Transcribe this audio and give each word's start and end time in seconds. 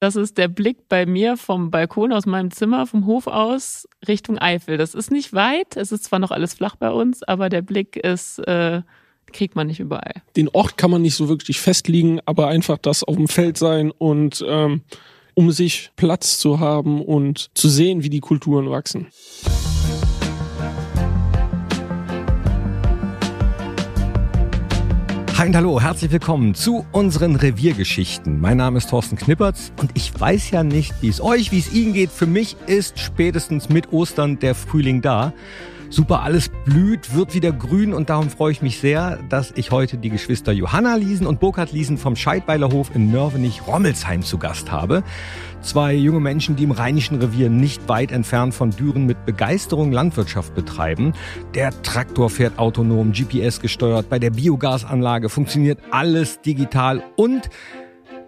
Das 0.00 0.16
ist 0.16 0.38
der 0.38 0.48
Blick 0.48 0.88
bei 0.88 1.04
mir 1.04 1.36
vom 1.36 1.70
Balkon 1.70 2.14
aus 2.14 2.24
meinem 2.24 2.50
Zimmer, 2.50 2.86
vom 2.86 3.04
Hof 3.04 3.26
aus 3.26 3.86
Richtung 4.08 4.38
Eifel. 4.38 4.78
Das 4.78 4.94
ist 4.94 5.10
nicht 5.10 5.34
weit. 5.34 5.76
Es 5.76 5.92
ist 5.92 6.04
zwar 6.04 6.18
noch 6.18 6.30
alles 6.30 6.54
flach 6.54 6.74
bei 6.76 6.90
uns, 6.90 7.22
aber 7.22 7.50
der 7.50 7.60
Blick 7.60 7.96
ist, 7.96 8.38
äh, 8.38 8.80
kriegt 9.30 9.56
man 9.56 9.66
nicht 9.66 9.78
überall. 9.78 10.22
Den 10.36 10.48
Ort 10.48 10.78
kann 10.78 10.90
man 10.90 11.02
nicht 11.02 11.16
so 11.16 11.28
wirklich 11.28 11.60
festlegen, 11.60 12.18
aber 12.24 12.48
einfach 12.48 12.78
das 12.78 13.04
auf 13.04 13.16
dem 13.16 13.28
Feld 13.28 13.58
sein 13.58 13.90
und 13.90 14.42
ähm, 14.48 14.80
um 15.34 15.52
sich 15.52 15.90
Platz 15.96 16.38
zu 16.38 16.60
haben 16.60 17.02
und 17.02 17.50
zu 17.52 17.68
sehen, 17.68 18.02
wie 18.02 18.10
die 18.10 18.20
Kulturen 18.20 18.70
wachsen. 18.70 19.08
Hi 25.40 25.46
und 25.46 25.56
hallo, 25.56 25.80
herzlich 25.80 26.12
willkommen 26.12 26.54
zu 26.54 26.84
unseren 26.92 27.34
Reviergeschichten. 27.34 28.42
Mein 28.42 28.58
Name 28.58 28.76
ist 28.76 28.90
Thorsten 28.90 29.16
Knippertz 29.16 29.72
und 29.80 29.90
ich 29.94 30.12
weiß 30.20 30.50
ja 30.50 30.62
nicht, 30.62 30.92
wie 31.00 31.08
es 31.08 31.22
euch, 31.22 31.50
wie 31.50 31.60
es 31.60 31.72
Ihnen 31.72 31.94
geht. 31.94 32.10
Für 32.10 32.26
mich 32.26 32.58
ist 32.66 32.98
spätestens 32.98 33.70
mit 33.70 33.90
Ostern 33.90 34.38
der 34.38 34.54
Frühling 34.54 35.00
da. 35.00 35.32
Super, 35.92 36.22
alles 36.22 36.52
blüht, 36.64 37.16
wird 37.16 37.34
wieder 37.34 37.50
grün 37.50 37.92
und 37.92 38.10
darum 38.10 38.30
freue 38.30 38.52
ich 38.52 38.62
mich 38.62 38.78
sehr, 38.78 39.18
dass 39.28 39.52
ich 39.56 39.72
heute 39.72 39.98
die 39.98 40.08
Geschwister 40.08 40.52
Johanna 40.52 40.94
Liesen 40.94 41.26
und 41.26 41.40
Burkhard 41.40 41.72
Liesen 41.72 41.98
vom 41.98 42.14
Scheidweiler 42.14 42.70
Hof 42.70 42.94
in 42.94 43.10
Nörvenich-Rommelsheim 43.10 44.22
zu 44.22 44.38
Gast 44.38 44.70
habe. 44.70 45.02
Zwei 45.62 45.94
junge 45.94 46.20
Menschen, 46.20 46.54
die 46.54 46.62
im 46.62 46.70
Rheinischen 46.70 47.18
Revier 47.18 47.50
nicht 47.50 47.88
weit 47.88 48.12
entfernt 48.12 48.54
von 48.54 48.70
Düren 48.70 49.04
mit 49.04 49.26
Begeisterung 49.26 49.90
Landwirtschaft 49.90 50.54
betreiben. 50.54 51.12
Der 51.56 51.70
Traktor 51.82 52.30
fährt 52.30 52.60
autonom, 52.60 53.10
GPS 53.10 53.58
gesteuert, 53.60 54.08
bei 54.08 54.20
der 54.20 54.30
Biogasanlage 54.30 55.28
funktioniert 55.28 55.80
alles 55.90 56.40
digital 56.40 57.02
und 57.16 57.50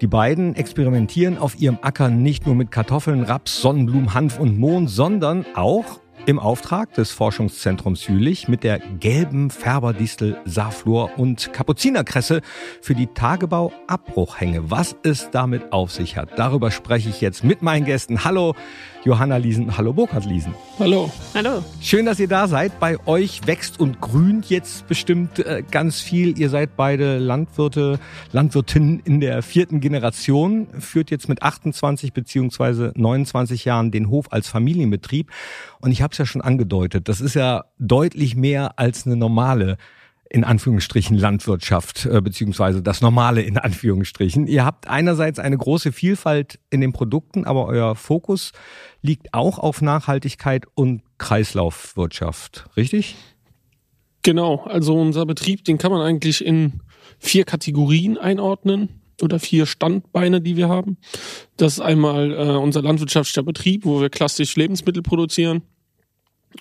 die 0.01 0.09
beiden 0.09 0.57
experimentieren 0.57 1.39
auf 1.39 1.61
ihrem 1.61 1.79
Acker 1.81 2.09
nicht 2.09 2.45
nur 2.45 2.57
mit 2.57 2.73
Kartoffeln, 2.73 3.23
Raps, 3.23 3.63
Sonnenblumen, 3.63 4.15
Hanf 4.15 4.41
und 4.41 4.59
Mohn, 4.59 4.89
sondern 4.89 5.47
auch 5.55 6.02
im 6.27 6.39
Auftrag 6.39 6.95
des 6.95 7.11
Forschungszentrums 7.11 8.07
Jülich 8.07 8.47
mit 8.47 8.65
der 8.65 8.79
gelben 8.79 9.51
Färberdistel 9.51 10.39
Saflor 10.45 11.19
und 11.19 11.53
Kapuzinerkresse 11.53 12.43
für 12.81 12.95
die 12.95 13.09
Tagebauabbruchhänge. 13.09 14.71
Was 14.71 14.97
es 15.03 15.31
damit 15.31 15.73
auf 15.73 15.91
sich 15.91 16.17
hat, 16.17 16.39
darüber 16.39 16.71
spreche 16.71 17.09
ich 17.09 17.21
jetzt 17.21 17.45
mit 17.45 17.63
meinen 17.63 17.85
Gästen. 17.85 18.25
Hallo 18.25 18.55
Johanna 19.05 19.37
Liesen, 19.37 19.77
hallo 19.77 19.93
Burkhard 19.93 20.27
Liesen. 20.27 20.55
Hallo. 20.79 21.11
Hallo. 21.35 21.65
Schön, 21.81 22.07
dass 22.07 22.21
ihr 22.21 22.29
da 22.29 22.47
seid. 22.47 22.79
Bei 22.79 23.05
euch 23.07 23.45
wächst 23.47 23.81
und 23.81 24.01
grünt 24.01 24.49
jetzt 24.49 24.87
bestimmt 24.87 25.41
äh, 25.41 25.65
ganz 25.69 26.01
viel. 26.01 26.39
Ihr 26.39 26.51
seid 26.51 26.77
beide 26.77 27.19
Landwirte, 27.19 27.99
Landwirtinnen 28.31 29.01
in 29.01 29.19
der 29.19 29.43
vierten 29.43 29.81
Generation, 29.81 30.69
führt 30.79 31.11
jetzt 31.11 31.29
mit 31.29 31.43
28 31.43 32.13
beziehungsweise 32.13 32.93
29 32.95 33.65
Jahren 33.65 33.91
den 33.91 34.09
Hof 34.09 34.27
als 34.31 34.47
Familienbetrieb. 34.47 35.33
Und 35.81 35.91
ich 35.91 36.01
habe 36.01 36.13
es 36.13 36.19
ja 36.19 36.27
schon 36.27 36.41
angedeutet, 36.41 37.09
das 37.09 37.21
ist 37.21 37.35
ja 37.35 37.65
deutlich 37.81 38.37
mehr 38.37 38.79
als 38.79 39.05
eine 39.05 39.17
normale 39.17 39.79
in 40.33 40.45
Anführungsstrichen 40.45 41.19
Landwirtschaft, 41.19 42.07
äh, 42.07 42.23
beziehungsweise 42.23 42.83
das 42.83 43.03
Normale 43.03 43.43
in 43.43 43.59
Anführungsstrichen. 43.59 44.47
Ihr 44.47 44.65
habt 44.65 44.89
einerseits 44.89 45.39
eine 45.39 45.59
große 45.59 45.93
Vielfalt 45.93 46.59
in 46.71 46.81
den 46.81 46.95
Produkten, 46.95 47.45
aber 47.45 47.67
euer 47.67 47.95
Fokus 47.97 48.53
liegt 49.03 49.35
auch 49.35 49.59
auf 49.59 49.83
Nachhaltigkeit 49.83 50.65
und 50.75 51.03
Kreislaufwirtschaft, 51.19 52.65
richtig? 52.79 53.15
Genau, 54.23 54.65
also 54.65 54.99
unser 54.99 55.27
Betrieb, 55.27 55.65
den 55.65 55.77
kann 55.77 55.93
man 55.93 56.01
eigentlich 56.01 56.43
in 56.43 56.81
vier 57.19 57.45
Kategorien 57.45 58.17
einordnen 58.17 59.03
oder 59.21 59.39
vier 59.39 59.67
Standbeine, 59.67 60.41
die 60.41 60.57
wir 60.57 60.71
haben. 60.71 60.97
Das 61.59 61.75
ist 61.75 61.81
einmal 61.81 62.33
äh, 62.33 62.57
unser 62.57 62.81
landwirtschaftlicher 62.81 63.43
Betrieb, 63.43 63.85
wo 63.85 64.01
wir 64.01 64.09
klassisch 64.09 64.57
Lebensmittel 64.57 65.03
produzieren. 65.03 65.61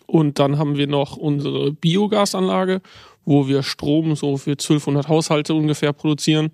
Und 0.07 0.39
dann 0.39 0.57
haben 0.57 0.77
wir 0.77 0.87
noch 0.87 1.17
unsere 1.17 1.71
Biogasanlage, 1.71 2.81
wo 3.25 3.47
wir 3.47 3.63
Strom 3.63 4.15
so 4.15 4.37
für 4.37 4.51
1200 4.51 5.07
Haushalte 5.07 5.53
ungefähr 5.53 5.93
produzieren 5.93 6.51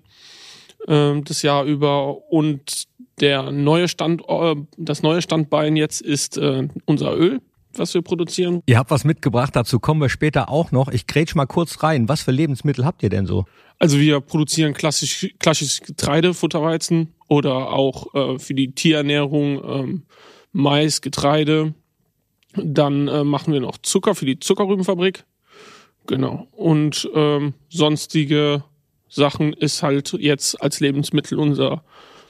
äh, 0.86 1.20
das 1.22 1.42
Jahr 1.42 1.64
über. 1.64 2.30
Und 2.30 2.88
der 3.20 3.50
neue 3.50 3.88
Stand, 3.88 4.22
äh, 4.28 4.54
das 4.76 5.02
neue 5.02 5.22
Standbein 5.22 5.76
jetzt 5.76 6.00
ist 6.00 6.38
äh, 6.38 6.68
unser 6.84 7.16
Öl, 7.16 7.40
was 7.74 7.94
wir 7.94 8.02
produzieren. 8.02 8.62
Ihr 8.66 8.78
habt 8.78 8.90
was 8.90 9.04
mitgebracht, 9.04 9.54
dazu 9.56 9.80
kommen 9.80 10.00
wir 10.00 10.08
später 10.08 10.48
auch 10.48 10.72
noch. 10.72 10.88
Ich 10.88 11.06
grätsch 11.06 11.34
mal 11.34 11.46
kurz 11.46 11.82
rein. 11.82 12.08
Was 12.08 12.22
für 12.22 12.32
Lebensmittel 12.32 12.84
habt 12.84 13.02
ihr 13.02 13.10
denn 13.10 13.26
so? 13.26 13.44
Also 13.78 13.98
wir 13.98 14.20
produzieren 14.20 14.74
klassisch, 14.74 15.28
klassisches 15.38 15.80
Getreide, 15.80 16.34
Futterweizen 16.34 17.14
oder 17.28 17.72
auch 17.72 18.14
äh, 18.14 18.38
für 18.38 18.54
die 18.54 18.72
Tierernährung 18.72 19.62
ähm, 19.64 20.02
Mais, 20.52 21.00
Getreide. 21.00 21.74
Dann 22.54 23.08
äh, 23.08 23.24
machen 23.24 23.52
wir 23.52 23.60
noch 23.60 23.78
Zucker 23.78 24.14
für 24.14 24.26
die 24.26 24.40
Zuckerrübenfabrik. 24.40 25.24
Genau. 26.06 26.48
Und 26.52 27.08
ähm, 27.14 27.54
sonstige 27.68 28.64
Sachen 29.08 29.52
ist 29.52 29.82
halt 29.82 30.12
jetzt 30.14 30.60
als 30.60 30.80
Lebensmittel 30.80 31.38
unser 31.38 31.82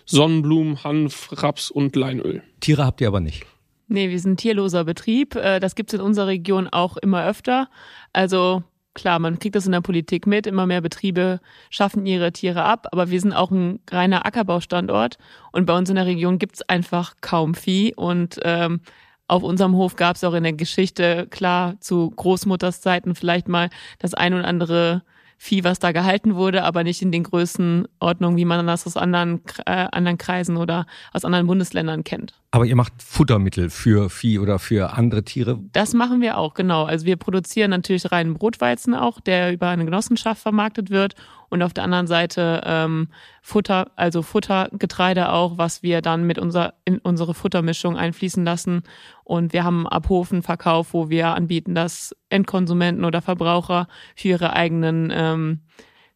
Sonnenblumen, 0.04 0.82
Hanf, 0.84 1.28
Raps 1.32 1.70
und 1.70 1.94
Leinöl. 1.94 2.42
Tiere 2.60 2.84
habt 2.84 3.00
ihr 3.00 3.08
aber 3.08 3.20
nicht. 3.20 3.46
Nee, 3.88 4.10
wir 4.10 4.18
sind 4.20 4.32
ein 4.32 4.36
tierloser 4.36 4.84
Betrieb. 4.84 5.34
Äh, 5.34 5.60
das 5.60 5.74
gibt's 5.74 5.94
in 5.94 6.00
unserer 6.00 6.26
Region 6.26 6.68
auch 6.68 6.96
immer 6.96 7.24
öfter. 7.26 7.68
Also 8.12 8.62
klar, 8.94 9.18
man 9.18 9.38
kriegt 9.38 9.54
das 9.54 9.66
in 9.66 9.72
der 9.72 9.80
Politik 9.80 10.26
mit. 10.26 10.46
Immer 10.46 10.66
mehr 10.66 10.80
Betriebe 10.80 11.40
schaffen 11.70 12.04
ihre 12.04 12.32
Tiere 12.32 12.64
ab, 12.64 12.88
aber 12.92 13.10
wir 13.10 13.20
sind 13.20 13.32
auch 13.32 13.50
ein 13.50 13.80
reiner 13.90 14.26
Ackerbaustandort 14.26 15.18
und 15.52 15.66
bei 15.66 15.76
uns 15.76 15.88
in 15.88 15.96
der 15.96 16.06
Region 16.06 16.38
gibt's 16.38 16.62
einfach 16.62 17.14
kaum 17.20 17.54
Vieh 17.54 17.94
und 17.94 18.40
ähm, 18.42 18.80
auf 19.28 19.43
unserem 19.43 19.77
Hof 19.77 19.97
gab 19.97 20.16
es 20.16 20.25
auch 20.25 20.34
in 20.34 20.43
der 20.43 20.55
Geschichte, 20.55 21.27
klar, 21.31 21.77
zu 21.81 22.11
Großmutters 22.11 22.81
Zeiten 22.81 23.15
vielleicht 23.15 23.47
mal 23.47 23.71
das 23.99 24.15
ein 24.15 24.34
oder 24.34 24.47
andere 24.47 25.03
Vieh, 25.41 25.62
was 25.62 25.78
da 25.78 25.93
gehalten 25.93 26.34
wurde, 26.34 26.65
aber 26.65 26.83
nicht 26.83 27.00
in 27.00 27.12
den 27.12 27.22
Größenordnungen, 27.22 28.37
wie 28.37 28.44
man 28.44 28.66
das 28.66 28.89
aus 28.89 28.97
anderen, 28.97 29.41
äh, 29.66 29.87
anderen 29.93 30.19
Kreisen 30.19 30.56
oder 30.56 30.84
aus 31.12 31.25
anderen 31.25 31.47
Bundesländern 31.47 32.03
kennt. 32.03 32.34
Aber 32.50 32.64
ihr 32.64 32.76
macht 32.76 32.94
Futtermittel 33.03 33.69
für 33.69 34.09
Vieh 34.09 34.38
oder 34.38 34.59
für 34.59 34.94
andere 34.94 35.22
Tiere? 35.22 35.59
Das 35.72 35.92
machen 35.92 36.22
wir 36.22 36.38
auch, 36.38 36.54
genau. 36.54 36.84
Also 36.84 37.04
wir 37.04 37.16
produzieren 37.16 37.70
natürlich 37.70 38.10
reinen 38.10 38.34
Brotweizen 38.34 38.94
auch, 38.94 39.20
der 39.20 39.53
über 39.53 39.69
eine 39.69 39.84
Genossenschaft 39.84 40.41
vermarktet 40.41 40.88
wird. 40.88 41.14
Und 41.50 41.62
auf 41.62 41.75
der 41.75 41.84
anderen 41.84 42.06
Seite 42.06 42.62
ähm, 42.64 43.09
Futter, 43.42 43.91
also 43.97 44.22
Futtergetreide 44.22 45.31
auch, 45.31 45.59
was 45.59 45.82
wir 45.82 46.00
dann 46.00 46.25
mit 46.26 46.38
unser, 46.38 46.75
in 46.86 46.98
unsere 46.98 47.34
Futtermischung 47.34 47.98
einfließen 47.98 48.44
lassen. 48.44 48.82
Und 49.25 49.53
wir 49.53 49.65
haben 49.65 49.86
Abhofenverkauf, 49.86 50.94
wo 50.94 51.10
wir 51.10 51.28
anbieten, 51.28 51.75
dass 51.75 52.16
Endkonsumenten 52.30 53.04
oder 53.04 53.20
Verbraucher 53.20 53.88
für 54.16 54.28
ihre 54.28 54.54
eigenen 54.54 55.12
ähm, 55.15 55.60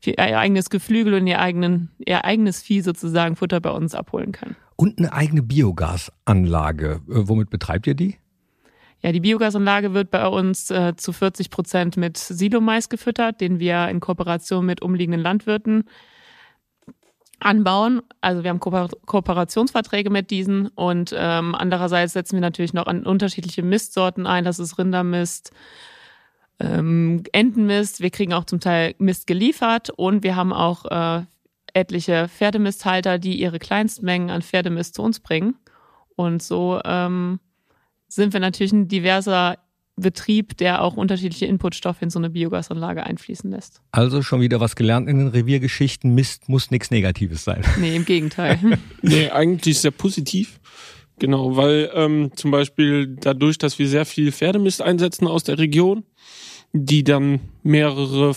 für 0.03 0.11
ihr 0.11 0.39
eigenes 0.39 0.69
Geflügel 0.69 1.15
und 1.15 1.29
ihr, 1.29 1.39
eigenen, 1.39 1.93
ihr 1.99 2.25
eigenes 2.25 2.61
Vieh 2.61 2.81
sozusagen 2.81 3.37
Futter 3.37 3.61
bei 3.61 3.71
uns 3.71 3.95
abholen 3.95 4.33
können. 4.33 4.57
Und 4.83 4.99
eine 4.99 5.13
eigene 5.13 5.43
Biogasanlage. 5.43 7.03
Äh, 7.09 7.29
womit 7.29 7.51
betreibt 7.51 7.87
ihr 7.87 7.95
die? 7.95 8.17
Ja, 9.01 9.13
die 9.13 9.21
Biogasanlage 9.21 9.95
wird 9.95 10.11
bei 10.11 10.27
uns 10.27 10.73
äh, 10.73 10.97
zu 10.97 11.13
40 11.13 11.51
Prozent 11.51 11.97
mit 11.97 12.19
Silomais 12.19 12.89
gefüttert, 12.89 13.41
den 13.41 13.61
wir 13.61 13.87
in 13.87 14.01
Kooperation 14.01 14.67
mit 14.67 14.83
umliegenden 14.83 15.21
Landwirten 15.21 15.85
anbauen. 17.39 18.03
Also 18.23 18.43
wir 18.43 18.51
haben 18.51 18.59
Ko 18.59 18.89
Kooperationsverträge 19.07 20.11
mit 20.11 20.33
diesen 20.33 20.67
und 20.67 21.15
ähm, 21.17 21.55
andererseits 21.55 22.15
setzen 22.15 22.35
wir 22.35 22.41
natürlich 22.41 22.75
noch 22.75 22.89
an 22.89 23.07
unterschiedliche 23.07 23.63
Mistsorten 23.63 24.27
ein. 24.27 24.43
Das 24.45 24.59
ist 24.59 24.79
Rindermist, 24.79 25.53
ähm, 26.59 27.23
Entenmist. 27.31 28.01
Wir 28.01 28.11
kriegen 28.11 28.33
auch 28.33 28.47
zum 28.47 28.59
Teil 28.59 28.97
Mist 28.99 29.29
geliefert 29.29 29.91
und 29.91 30.25
wir 30.25 30.35
haben 30.35 30.53
auch 30.53 30.87
äh, 30.87 31.23
etliche 31.73 32.29
Pferdemisthalter, 32.29 33.19
die 33.19 33.41
ihre 33.41 33.59
Kleinstmengen 33.59 34.31
an 34.31 34.43
Pferdemist 34.43 34.95
zu 34.95 35.03
uns 35.03 35.21
bringen. 35.21 35.57
Und 36.17 36.43
so 36.43 36.81
ähm, 36.85 37.41
sind 38.09 38.33
wir 38.33 38.41
natürlich 38.41 38.73
ein 38.73 38.89
diverser 38.89 39.59
Betrieb, 39.97 40.57
der 40.57 40.83
auch 40.83 40.97
unterschiedliche 40.97 41.47
Inputstoffe 41.47 42.01
in 42.01 42.11
so 42.11 42.19
eine 42.19 42.31
Biogasanlage 42.31 43.05
einfließen 43.05 43.51
lässt. 43.51 43.83
Also 43.91 44.23
schon 44.23 44.41
wieder 44.41 44.59
was 44.61 44.75
gelernt 44.75 45.09
in 45.09 45.19
den 45.19 45.29
Reviergeschichten. 45.29 46.15
Mist 46.15 46.49
muss 46.49 46.71
nichts 46.71 46.91
Negatives 46.91 47.45
sein. 47.45 47.63
Nee, 47.79 47.95
im 47.97 48.05
Gegenteil. 48.05 48.59
nee, 49.03 49.29
eigentlich 49.29 49.81
sehr 49.81 49.91
positiv. 49.91 50.61
Genau, 51.19 51.57
weil 51.57 51.91
ähm, 51.95 52.33
zum 52.35 52.51
Beispiel 52.51 53.17
dadurch, 53.21 53.59
dass 53.59 53.79
wir 53.79 53.87
sehr 53.87 54.07
viel 54.07 54.33
Pferdemist 54.33 54.81
einsetzen 54.81 55.27
aus 55.27 55.45
der 55.45 55.59
Region, 55.59 56.05
die 56.73 57.05
dann 57.05 57.41
mehrere 57.63 58.35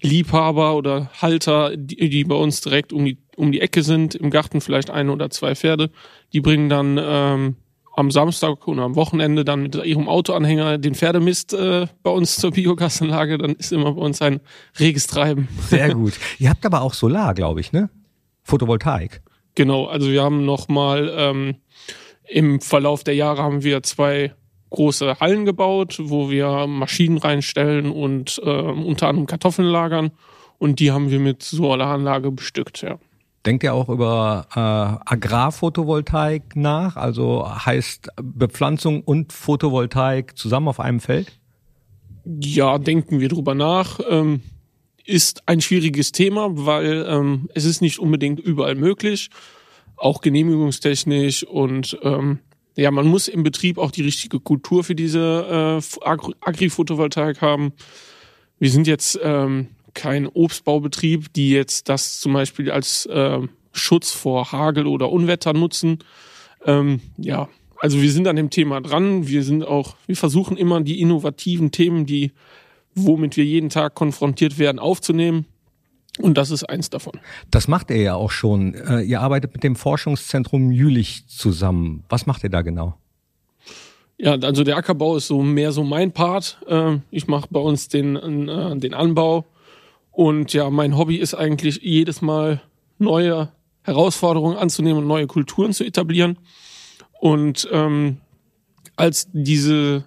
Pferdeliebhaber 0.00 0.76
oder 0.76 1.10
Halter, 1.20 1.76
die, 1.76 2.08
die 2.08 2.24
bei 2.24 2.34
uns 2.34 2.60
direkt 2.60 2.92
um 2.92 3.04
die, 3.04 3.18
um 3.36 3.52
die 3.52 3.60
Ecke 3.60 3.82
sind, 3.82 4.14
im 4.14 4.30
Garten 4.30 4.60
vielleicht 4.60 4.90
ein 4.90 5.10
oder 5.10 5.30
zwei 5.30 5.54
Pferde, 5.54 5.90
die 6.32 6.40
bringen 6.40 6.68
dann 6.68 6.98
ähm, 7.00 7.56
am 7.96 8.10
Samstag 8.10 8.66
oder 8.66 8.82
am 8.82 8.96
Wochenende 8.96 9.44
dann 9.44 9.62
mit 9.62 9.74
ihrem 9.74 10.08
Autoanhänger 10.08 10.78
den 10.78 10.94
Pferdemist 10.94 11.52
äh, 11.52 11.86
bei 12.02 12.10
uns 12.10 12.36
zur 12.36 12.52
Biogasanlage, 12.52 13.38
dann 13.38 13.54
ist 13.54 13.72
immer 13.72 13.92
bei 13.92 14.00
uns 14.00 14.22
ein 14.22 14.40
reges 14.78 15.06
Treiben. 15.06 15.48
Sehr 15.68 15.94
gut. 15.94 16.14
Ihr 16.38 16.48
habt 16.50 16.64
aber 16.64 16.82
auch 16.82 16.94
Solar, 16.94 17.34
glaube 17.34 17.60
ich, 17.60 17.72
ne? 17.72 17.90
Photovoltaik. 18.42 19.22
Genau, 19.54 19.86
also 19.86 20.08
wir 20.10 20.22
haben 20.22 20.44
nochmal 20.44 21.12
ähm, 21.14 21.56
im 22.26 22.60
Verlauf 22.60 23.04
der 23.04 23.14
Jahre 23.14 23.42
haben 23.42 23.64
wir 23.64 23.82
zwei 23.82 24.32
große 24.70 25.18
Hallen 25.20 25.44
gebaut, 25.44 25.98
wo 26.02 26.30
wir 26.30 26.66
Maschinen 26.66 27.18
reinstellen 27.18 27.90
und 27.90 28.40
äh, 28.44 28.50
unter 28.50 29.08
anderem 29.08 29.26
Kartoffeln 29.26 29.68
lagern. 29.68 30.12
Und 30.58 30.78
die 30.78 30.92
haben 30.92 31.10
wir 31.10 31.20
mit 31.20 31.42
Solaranlage 31.42 32.30
bestückt, 32.30 32.82
ja. 32.82 32.98
Denkt 33.46 33.64
ihr 33.64 33.72
auch 33.72 33.88
über 33.88 34.46
äh, 34.54 35.10
Agrarphotovoltaik 35.10 36.56
nach? 36.56 36.96
Also 36.96 37.48
heißt 37.48 38.08
Bepflanzung 38.22 39.02
und 39.02 39.32
Photovoltaik 39.32 40.36
zusammen 40.36 40.68
auf 40.68 40.78
einem 40.78 41.00
Feld? 41.00 41.40
Ja, 42.24 42.76
denken 42.76 43.20
wir 43.20 43.28
drüber 43.28 43.54
nach. 43.54 43.98
Ähm, 44.10 44.42
ist 45.06 45.42
ein 45.48 45.62
schwieriges 45.62 46.12
Thema, 46.12 46.48
weil 46.50 47.06
ähm, 47.08 47.48
es 47.54 47.64
ist 47.64 47.80
nicht 47.80 47.98
unbedingt 47.98 48.38
überall 48.40 48.74
möglich, 48.74 49.30
auch 49.96 50.20
genehmigungstechnisch 50.20 51.44
und 51.44 51.98
ähm, 52.02 52.40
ja, 52.80 52.90
man 52.90 53.06
muss 53.06 53.28
im 53.28 53.42
Betrieb 53.42 53.76
auch 53.76 53.90
die 53.90 54.00
richtige 54.00 54.40
Kultur 54.40 54.84
für 54.84 54.94
diese 54.94 55.80
äh, 55.82 56.06
Agri-Photovoltaik 56.40 57.42
haben. 57.42 57.72
Wir 58.58 58.70
sind 58.70 58.86
jetzt 58.86 59.20
ähm, 59.22 59.68
kein 59.92 60.26
Obstbaubetrieb, 60.26 61.30
die 61.34 61.50
jetzt 61.50 61.90
das 61.90 62.20
zum 62.20 62.32
Beispiel 62.32 62.70
als 62.70 63.04
äh, 63.04 63.40
Schutz 63.72 64.12
vor 64.12 64.50
Hagel 64.52 64.86
oder 64.86 65.12
Unwetter 65.12 65.52
nutzen. 65.52 65.98
Ähm, 66.64 67.00
ja, 67.18 67.50
also 67.76 68.00
wir 68.00 68.10
sind 68.10 68.26
an 68.26 68.36
dem 68.36 68.48
Thema 68.48 68.80
dran. 68.80 69.28
Wir 69.28 69.42
sind 69.42 69.62
auch, 69.62 69.96
wir 70.06 70.16
versuchen 70.16 70.56
immer 70.56 70.80
die 70.80 71.02
innovativen 71.02 71.72
Themen, 71.72 72.06
die, 72.06 72.32
womit 72.94 73.36
wir 73.36 73.44
jeden 73.44 73.68
Tag 73.68 73.94
konfrontiert 73.94 74.58
werden, 74.58 74.78
aufzunehmen. 74.78 75.44
Und 76.18 76.36
das 76.36 76.50
ist 76.50 76.64
eins 76.64 76.90
davon. 76.90 77.14
Das 77.50 77.68
macht 77.68 77.90
ihr 77.90 78.02
ja 78.02 78.14
auch 78.14 78.30
schon. 78.30 78.74
Äh, 78.74 79.02
ihr 79.02 79.20
arbeitet 79.20 79.52
mit 79.54 79.62
dem 79.62 79.76
Forschungszentrum 79.76 80.72
Jülich 80.72 81.26
zusammen. 81.28 82.04
Was 82.08 82.26
macht 82.26 82.42
ihr 82.44 82.50
da 82.50 82.62
genau? 82.62 82.96
Ja, 84.18 84.32
also 84.34 84.64
der 84.64 84.76
Ackerbau 84.76 85.16
ist 85.16 85.28
so 85.28 85.40
mehr 85.42 85.72
so 85.72 85.82
mein 85.82 86.12
Part. 86.12 86.60
Äh, 86.68 86.98
ich 87.10 87.26
mache 87.26 87.48
bei 87.50 87.60
uns 87.60 87.88
den, 87.88 88.16
äh, 88.48 88.76
den 88.76 88.92
Anbau. 88.92 89.46
Und 90.10 90.52
ja, 90.52 90.68
mein 90.68 90.98
Hobby 90.98 91.16
ist 91.16 91.34
eigentlich 91.34 91.80
jedes 91.82 92.20
Mal 92.20 92.60
neue 92.98 93.50
Herausforderungen 93.82 94.58
anzunehmen 94.58 95.02
und 95.02 95.08
neue 95.08 95.26
Kulturen 95.26 95.72
zu 95.72 95.84
etablieren. 95.84 96.38
Und 97.20 97.68
ähm, 97.72 98.18
als 98.96 99.28
diese 99.32 100.04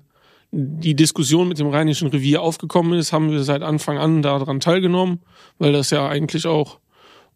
die 0.56 0.96
Diskussion 0.96 1.48
mit 1.48 1.58
dem 1.58 1.70
Rheinischen 1.70 2.10
Revier 2.10 2.44
aufgekommen 2.44 2.94
ist, 2.94 3.12
haben 3.12 3.32
wir 3.32 3.44
seit 3.44 3.64
Anfang 3.64 3.98
an 3.98 4.22
daran 4.22 4.60
teilgenommen, 4.60 5.22
weil 5.58 5.74
das 5.74 5.90
ja 5.90 6.08
eigentlich 6.08 6.46
auch 6.46 6.80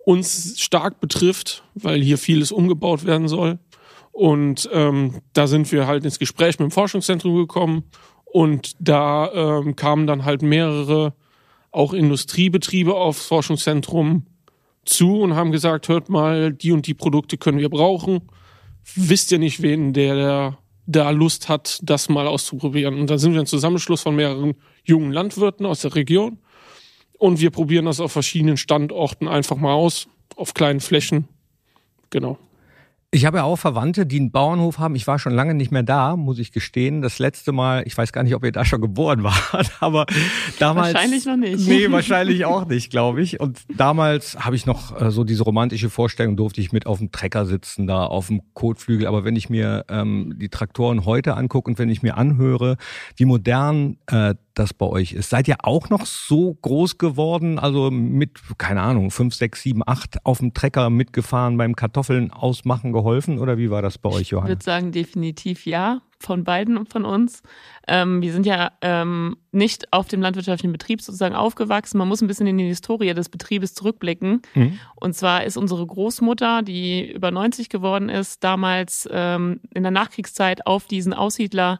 uns 0.06 0.60
stark 0.60 1.00
betrifft, 1.00 1.64
weil 1.74 2.02
hier 2.02 2.20
vieles 2.20 2.52
umgebaut 2.52 3.06
werden 3.06 3.28
soll. 3.28 3.58
Und 4.12 4.70
ähm, 4.72 5.22
da 5.34 5.48
sind 5.48 5.72
wir 5.72 5.88
halt 5.88 6.06
ins 6.06 6.20
Gespräch 6.20 6.60
mit 6.60 6.70
dem 6.70 6.72
Forschungszentrum 6.72 7.36
gekommen 7.36 7.86
und 8.24 8.74
da 8.80 9.32
ähm, 9.34 9.76
kamen 9.76 10.06
dann 10.06 10.24
halt 10.24 10.44
mehrere 10.44 11.14
auch 11.72 11.94
Industriebetriebe 11.94 12.94
aufs 12.94 13.26
Forschungszentrum 13.26 14.28
zu 14.86 15.22
und 15.22 15.36
haben 15.36 15.52
gesagt, 15.52 15.90
hört 15.90 16.10
mal, 16.10 16.54
die 16.54 16.72
und 16.72 16.86
die 16.86 16.94
Produkte 16.94 17.38
können 17.38 17.58
wir 17.58 17.70
brauchen. 17.70 18.22
Wisst 18.96 19.32
ihr 19.32 19.40
nicht, 19.40 19.62
wen 19.64 19.94
der, 19.94 20.16
der 20.16 20.58
da 20.88 21.12
Lust 21.12 21.50
hat, 21.50 21.80
das 21.84 22.10
mal 22.10 22.26
auszuprobieren. 22.26 23.00
Und 23.00 23.10
dann 23.10 23.20
sind 23.20 23.34
wir 23.34 23.42
ein 23.42 23.46
Zusammenschluss 23.46 24.02
von 24.02 24.16
mehreren 24.16 24.56
jungen 24.84 25.12
Landwirten 25.12 25.66
aus 25.66 25.82
der 25.82 25.94
Region. 25.94 26.40
Und 27.20 27.40
wir 27.40 27.52
probieren 27.52 27.86
das 27.86 28.00
auf 28.00 28.14
verschiedenen 28.14 28.58
Standorten 28.58 29.28
einfach 29.28 29.58
mal 29.58 29.74
aus, 29.74 30.08
auf 30.36 30.54
kleinen 30.54 30.80
Flächen. 30.80 31.28
Genau. 32.10 32.38
Ich 33.10 33.26
habe 33.26 33.38
ja 33.38 33.46
auch 33.46 33.56
Verwandte, 33.56 34.06
die 34.06 34.20
einen 34.20 34.32
Bauernhof 34.32 34.80
haben. 34.80 34.94
Ich 34.96 35.08
war 35.08 35.18
schon 35.18 35.32
lange 35.32 35.54
nicht 35.54 35.72
mehr 35.72 35.82
da, 35.82 36.18
muss 36.18 36.40
ich 36.40 36.52
gestehen. 36.52 37.02
Das 37.02 37.20
letzte 37.20 37.54
Mal, 37.54 37.84
ich 37.86 37.98
weiß 37.98 38.12
gar 38.12 38.22
nicht, 38.24 38.36
ob 38.36 38.44
ihr 38.44 38.52
da 38.52 38.66
schon 38.66 38.82
geboren 38.82 39.24
wart, 39.54 39.72
aber 39.80 40.06
damals. 40.60 40.94
Wahrscheinlich 40.94 41.26
noch 41.26 41.38
nicht. 41.38 41.66
Nee, 41.70 41.90
wahrscheinlich 41.92 42.44
auch 42.44 42.68
nicht, 42.68 42.90
glaube 42.90 43.22
ich. 43.22 43.40
Und 43.40 43.62
damals 43.78 44.38
habe 44.44 44.58
ich 44.58 44.66
noch 44.66 45.00
äh, 45.00 45.10
so 45.10 45.24
diese 45.24 45.44
romantische 45.44 45.90
Vorstellung, 45.90 46.36
durfte 46.36 46.60
ich 46.60 46.74
mit 46.74 46.86
auf 46.86 46.98
dem 46.98 47.14
Trecker 47.14 47.46
sitzen, 47.46 47.88
da 47.88 48.06
auf 48.06 48.28
dem 48.28 48.42
Kotflügel. 48.54 49.08
Aber 49.08 49.24
wenn 49.24 49.38
ich 49.38 49.50
mir 49.50 49.86
ähm, 49.88 50.34
die 50.36 50.50
Traktoren 50.50 51.06
heute 51.06 51.38
angucke 51.38 51.72
und 51.72 51.80
wenn 51.80 51.88
ich 51.88 52.04
mir 52.04 52.18
anhöre, 52.18 52.76
wie 53.16 53.24
modern 53.24 54.00
äh, 54.08 54.36
das 54.58 54.74
bei 54.74 54.86
euch 54.86 55.14
ist. 55.14 55.30
Seid 55.30 55.48
ihr 55.48 55.58
auch 55.64 55.90
noch 55.90 56.06
so 56.06 56.54
groß 56.54 56.98
geworden, 56.98 57.60
also 57.60 57.92
mit, 57.92 58.40
keine 58.58 58.82
Ahnung, 58.82 59.12
fünf, 59.12 59.36
sechs, 59.36 59.62
sieben, 59.62 59.82
acht 59.86 60.26
auf 60.26 60.40
dem 60.40 60.54
Trecker 60.54 60.90
mitgefahren, 60.90 61.58
beim 61.58 61.76
Kartoffeln 61.76 62.32
ausmachen 62.32 62.94
geholfen 62.94 63.40
oder 63.40 63.58
wie 63.58 63.70
war 63.70 63.82
das 63.82 63.98
bei 63.98 64.10
euch, 64.10 64.30
Johanna? 64.30 64.48
Ich 64.48 64.56
würde 64.56 64.64
sagen, 64.64 64.92
definitiv 64.92 65.66
ja, 65.66 66.02
von 66.20 66.44
beiden 66.44 66.86
von 66.88 67.06
uns. 67.06 67.44
Ähm, 67.88 68.22
wir 68.22 68.32
sind 68.32 68.46
ja 68.46 68.72
ähm, 68.82 69.38
nicht 69.52 69.94
auf 69.94 70.08
dem 70.08 70.22
landwirtschaftlichen 70.22 70.72
Betrieb 70.72 71.02
sozusagen 71.02 71.36
aufgewachsen. 71.36 71.98
Man 71.98 72.08
muss 72.08 72.22
ein 72.22 72.28
bisschen 72.28 72.48
in 72.48 72.58
die 72.58 72.66
Historie 72.66 73.14
des 73.14 73.30
Betriebes 73.30 73.74
zurückblicken. 73.76 74.42
Mhm. 74.56 74.80
Und 74.96 75.16
zwar 75.16 75.44
ist 75.44 75.58
unsere 75.58 75.86
Großmutter, 75.86 76.64
die 76.64 77.12
über 77.12 77.32
90 77.32 77.70
geworden 77.70 78.10
ist, 78.10 78.44
damals 78.44 79.08
ähm, 79.12 79.62
in 79.74 79.84
der 79.84 79.92
Nachkriegszeit 79.92 80.66
auf 80.66 80.88
diesen 80.88 81.14
Aussiedler 81.14 81.80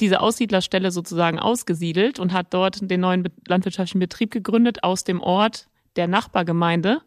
diese 0.00 0.20
Aussiedlerstelle 0.20 0.90
sozusagen 0.90 1.38
ausgesiedelt 1.38 2.18
und 2.18 2.32
hat 2.32 2.54
dort 2.54 2.78
den 2.90 3.00
neuen 3.00 3.28
landwirtschaftlichen 3.46 4.00
Betrieb 4.00 4.30
gegründet 4.30 4.84
aus 4.84 5.04
dem 5.04 5.20
Ort 5.20 5.68
der 5.96 6.08
Nachbargemeinde. 6.08 7.00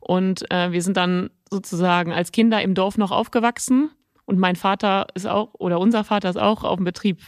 Und 0.00 0.50
äh, 0.50 0.72
wir 0.72 0.82
sind 0.82 0.96
dann 0.96 1.30
sozusagen 1.50 2.12
als 2.12 2.32
Kinder 2.32 2.62
im 2.62 2.74
Dorf 2.74 2.98
noch 2.98 3.10
aufgewachsen. 3.10 3.90
Und 4.26 4.38
mein 4.38 4.56
Vater 4.56 5.06
ist 5.14 5.26
auch, 5.26 5.54
oder 5.54 5.80
unser 5.80 6.04
Vater 6.04 6.28
ist 6.28 6.38
auch 6.38 6.64
auf 6.64 6.76
dem 6.76 6.84
Betrieb 6.84 7.18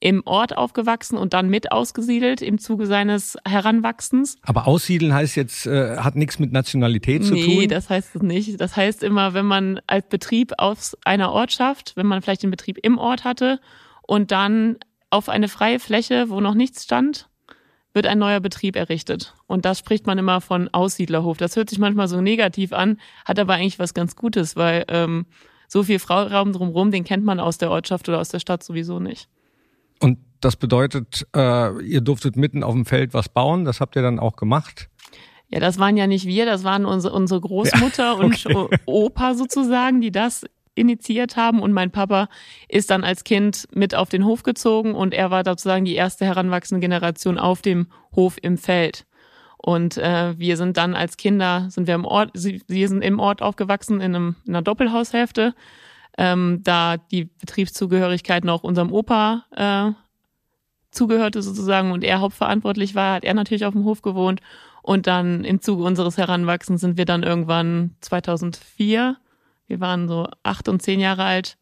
im 0.00 0.22
Ort 0.26 0.56
aufgewachsen 0.56 1.16
und 1.16 1.32
dann 1.32 1.48
mit 1.48 1.72
ausgesiedelt 1.72 2.40
im 2.40 2.58
Zuge 2.58 2.86
seines 2.86 3.36
Heranwachsens. 3.46 4.36
Aber 4.42 4.68
aussiedeln 4.68 5.12
heißt 5.12 5.34
jetzt, 5.36 5.66
äh, 5.66 5.96
hat 5.96 6.14
nichts 6.14 6.38
mit 6.38 6.52
Nationalität 6.52 7.24
zu 7.24 7.34
nee, 7.34 7.44
tun? 7.44 7.58
Nee, 7.58 7.66
das 7.66 7.90
heißt 7.90 8.14
es 8.14 8.22
nicht. 8.22 8.60
Das 8.60 8.76
heißt 8.76 9.02
immer, 9.02 9.34
wenn 9.34 9.46
man 9.46 9.80
als 9.86 10.08
Betrieb 10.08 10.52
aus 10.58 10.96
einer 11.04 11.32
Ortschaft, 11.32 11.94
wenn 11.96 12.06
man 12.06 12.22
vielleicht 12.22 12.44
den 12.44 12.50
Betrieb 12.50 12.78
im 12.82 12.98
Ort 12.98 13.24
hatte 13.24 13.60
und 14.08 14.32
dann 14.32 14.78
auf 15.10 15.28
eine 15.28 15.48
freie 15.48 15.78
Fläche, 15.78 16.30
wo 16.30 16.40
noch 16.40 16.54
nichts 16.54 16.84
stand, 16.84 17.28
wird 17.92 18.06
ein 18.06 18.18
neuer 18.18 18.40
Betrieb 18.40 18.74
errichtet. 18.74 19.34
Und 19.46 19.66
das 19.66 19.78
spricht 19.78 20.06
man 20.06 20.16
immer 20.16 20.40
von 20.40 20.68
Aussiedlerhof. 20.68 21.36
Das 21.36 21.56
hört 21.56 21.68
sich 21.68 21.78
manchmal 21.78 22.08
so 22.08 22.22
negativ 22.22 22.72
an, 22.72 22.98
hat 23.26 23.38
aber 23.38 23.54
eigentlich 23.54 23.78
was 23.78 23.92
ganz 23.92 24.16
Gutes, 24.16 24.56
weil 24.56 24.86
ähm, 24.88 25.26
so 25.68 25.82
viel 25.82 25.98
Raum 25.98 26.52
drumherum, 26.52 26.90
den 26.90 27.04
kennt 27.04 27.24
man 27.24 27.38
aus 27.38 27.58
der 27.58 27.70
Ortschaft 27.70 28.08
oder 28.08 28.18
aus 28.18 28.30
der 28.30 28.40
Stadt 28.40 28.62
sowieso 28.62 28.98
nicht. 28.98 29.28
Und 30.00 30.18
das 30.40 30.56
bedeutet, 30.56 31.26
äh, 31.36 31.82
ihr 31.82 32.00
durftet 32.00 32.36
mitten 32.36 32.62
auf 32.62 32.72
dem 32.72 32.86
Feld 32.86 33.12
was 33.12 33.28
bauen, 33.28 33.66
das 33.66 33.80
habt 33.80 33.94
ihr 33.94 34.02
dann 34.02 34.18
auch 34.18 34.36
gemacht? 34.36 34.88
Ja, 35.48 35.60
das 35.60 35.78
waren 35.78 35.98
ja 35.98 36.06
nicht 36.06 36.26
wir, 36.26 36.46
das 36.46 36.64
waren 36.64 36.86
unsere, 36.86 37.14
unsere 37.14 37.42
Großmutter 37.42 38.18
ja, 38.18 38.18
okay. 38.24 38.54
und 38.54 38.80
Opa 38.86 39.34
sozusagen, 39.34 40.00
die 40.00 40.12
das 40.12 40.46
initiiert 40.78 41.36
haben 41.36 41.60
und 41.60 41.72
mein 41.72 41.90
Papa 41.90 42.28
ist 42.68 42.90
dann 42.90 43.04
als 43.04 43.24
Kind 43.24 43.66
mit 43.72 43.94
auf 43.94 44.08
den 44.08 44.24
Hof 44.24 44.42
gezogen 44.42 44.94
und 44.94 45.14
er 45.14 45.30
war 45.30 45.44
sozusagen 45.44 45.84
die 45.84 45.94
erste 45.94 46.24
heranwachsende 46.24 46.80
Generation 46.80 47.38
auf 47.38 47.62
dem 47.62 47.88
Hof 48.14 48.36
im 48.40 48.56
Feld. 48.56 49.06
Und 49.58 49.98
äh, 49.98 50.38
wir 50.38 50.56
sind 50.56 50.76
dann 50.76 50.94
als 50.94 51.16
Kinder, 51.16 51.66
sind 51.68 51.86
wir 51.86 51.94
im 51.94 52.04
Ort, 52.04 52.30
wir 52.34 52.88
sind 52.88 53.02
im 53.02 53.18
Ort 53.18 53.42
aufgewachsen 53.42 54.00
in, 54.00 54.14
einem, 54.14 54.36
in 54.46 54.54
einer 54.54 54.62
Doppelhaushälfte, 54.62 55.54
ähm, 56.16 56.60
da 56.62 56.96
die 56.96 57.24
Betriebszugehörigkeit 57.24 58.44
noch 58.44 58.62
unserem 58.62 58.92
Opa 58.92 59.44
äh, 59.54 59.92
zugehörte 60.90 61.42
sozusagen 61.42 61.92
und 61.92 62.04
er 62.04 62.20
hauptverantwortlich 62.20 62.94
war, 62.94 63.16
hat 63.16 63.24
er 63.24 63.34
natürlich 63.34 63.64
auf 63.64 63.74
dem 63.74 63.84
Hof 63.84 64.02
gewohnt. 64.02 64.40
Und 64.82 65.06
dann 65.06 65.44
im 65.44 65.60
Zuge 65.60 65.82
unseres 65.82 66.16
Heranwachsens 66.16 66.80
sind 66.80 66.96
wir 66.96 67.04
dann 67.04 67.22
irgendwann 67.22 67.96
2004 68.00 69.16
wir 69.68 69.80
waren 69.80 70.08
so 70.08 70.28
acht 70.42 70.68
und 70.68 70.82
zehn 70.82 71.00
Jahre 71.00 71.24
alt, 71.24 71.56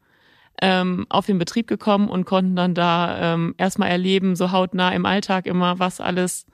ähm, 0.63 1.07
auf 1.09 1.27
den 1.27 1.39
Betrieb 1.39 1.67
gekommen 1.67 2.09
und 2.09 2.25
konnten 2.25 2.57
dann 2.57 2.75
da 2.75 3.35
ähm, 3.35 3.55
erstmal 3.59 3.91
erleben, 3.91 4.37
so 4.37 4.53
hautnah 4.53 4.91
im 4.91 5.05
Alltag 5.05 5.47
immer, 5.47 5.79
was 5.79 6.01
alles 6.01 6.47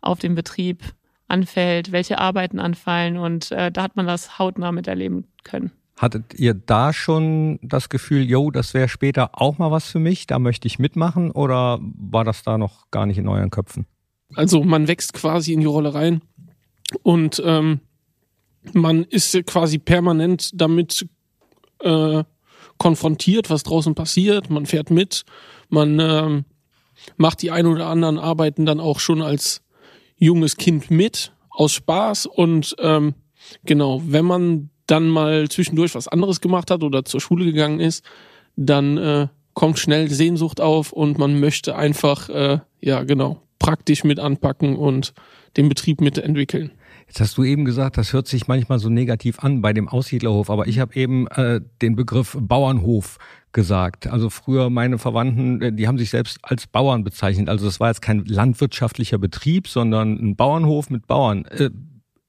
auf 0.00 0.20
dem 0.20 0.34
Betrieb 0.34 0.82
anfällt, 1.26 1.92
welche 1.92 2.18
Arbeiten 2.18 2.60
anfallen 2.60 3.16
und 3.16 3.50
äh, 3.52 3.70
da 3.70 3.82
hat 3.82 3.96
man 3.96 4.06
das 4.06 4.38
hautnah 4.38 4.72
miterleben 4.72 5.26
können. 5.44 5.72
Hattet 5.96 6.34
ihr 6.34 6.54
da 6.54 6.92
schon 6.92 7.58
das 7.60 7.88
Gefühl, 7.88 8.22
yo, 8.22 8.52
das 8.52 8.72
wäre 8.72 8.88
später 8.88 9.30
auch 9.32 9.58
mal 9.58 9.72
was 9.72 9.90
für 9.90 9.98
mich, 9.98 10.28
da 10.28 10.38
möchte 10.38 10.68
ich 10.68 10.78
mitmachen 10.78 11.32
oder 11.32 11.80
war 11.82 12.24
das 12.24 12.44
da 12.44 12.56
noch 12.56 12.90
gar 12.90 13.04
nicht 13.04 13.18
in 13.18 13.28
euren 13.28 13.50
Köpfen? 13.50 13.86
Also 14.34 14.62
man 14.62 14.86
wächst 14.86 15.12
quasi 15.12 15.52
in 15.52 15.60
die 15.60 15.66
Rolle 15.66 15.94
rein 15.94 16.22
und 17.02 17.42
ähm, 17.44 17.80
man 18.72 19.04
ist 19.04 19.34
quasi 19.46 19.78
permanent 19.78 20.50
damit 20.54 21.06
äh, 21.80 22.24
konfrontiert, 22.78 23.50
was 23.50 23.62
draußen 23.62 23.94
passiert. 23.94 24.50
Man 24.50 24.66
fährt 24.66 24.90
mit, 24.90 25.24
man 25.68 25.98
äh, 25.98 26.42
macht 27.16 27.42
die 27.42 27.50
ein 27.50 27.66
oder 27.66 27.86
anderen 27.86 28.18
Arbeiten 28.18 28.66
dann 28.66 28.80
auch 28.80 29.00
schon 29.00 29.22
als 29.22 29.62
junges 30.16 30.56
Kind 30.56 30.90
mit, 30.90 31.32
aus 31.50 31.72
Spaß. 31.72 32.26
Und 32.26 32.76
ähm, 32.78 33.14
genau, 33.64 34.02
wenn 34.04 34.24
man 34.24 34.70
dann 34.86 35.08
mal 35.08 35.48
zwischendurch 35.48 35.94
was 35.94 36.08
anderes 36.08 36.40
gemacht 36.40 36.70
hat 36.70 36.82
oder 36.82 37.04
zur 37.04 37.20
Schule 37.20 37.44
gegangen 37.44 37.80
ist, 37.80 38.04
dann 38.56 38.96
äh, 38.96 39.28
kommt 39.54 39.78
schnell 39.78 40.10
Sehnsucht 40.10 40.60
auf 40.60 40.92
und 40.92 41.18
man 41.18 41.38
möchte 41.38 41.76
einfach, 41.76 42.28
äh, 42.28 42.60
ja 42.80 43.02
genau, 43.02 43.42
praktisch 43.58 44.04
mit 44.04 44.18
anpacken 44.18 44.76
und 44.76 45.12
den 45.56 45.68
Betrieb 45.68 46.00
mitentwickeln. 46.00 46.72
Jetzt 47.08 47.20
hast 47.20 47.38
du 47.38 47.44
eben 47.44 47.64
gesagt, 47.64 47.96
das 47.96 48.12
hört 48.12 48.28
sich 48.28 48.48
manchmal 48.48 48.78
so 48.78 48.90
negativ 48.90 49.38
an 49.40 49.62
bei 49.62 49.72
dem 49.72 49.88
Aussiedlerhof, 49.88 50.50
aber 50.50 50.66
ich 50.68 50.78
habe 50.78 50.94
eben 50.94 51.26
äh, 51.28 51.60
den 51.80 51.96
Begriff 51.96 52.36
Bauernhof 52.38 53.16
gesagt. 53.52 54.06
Also 54.06 54.28
früher 54.28 54.68
meine 54.68 54.98
Verwandten, 54.98 55.62
äh, 55.62 55.72
die 55.72 55.88
haben 55.88 55.96
sich 55.96 56.10
selbst 56.10 56.38
als 56.42 56.66
Bauern 56.66 57.04
bezeichnet. 57.04 57.48
Also 57.48 57.64
das 57.64 57.80
war 57.80 57.88
jetzt 57.88 58.02
kein 58.02 58.26
landwirtschaftlicher 58.26 59.16
Betrieb, 59.16 59.68
sondern 59.68 60.18
ein 60.18 60.36
Bauernhof 60.36 60.90
mit 60.90 61.06
Bauern. 61.06 61.46
Äh, 61.46 61.70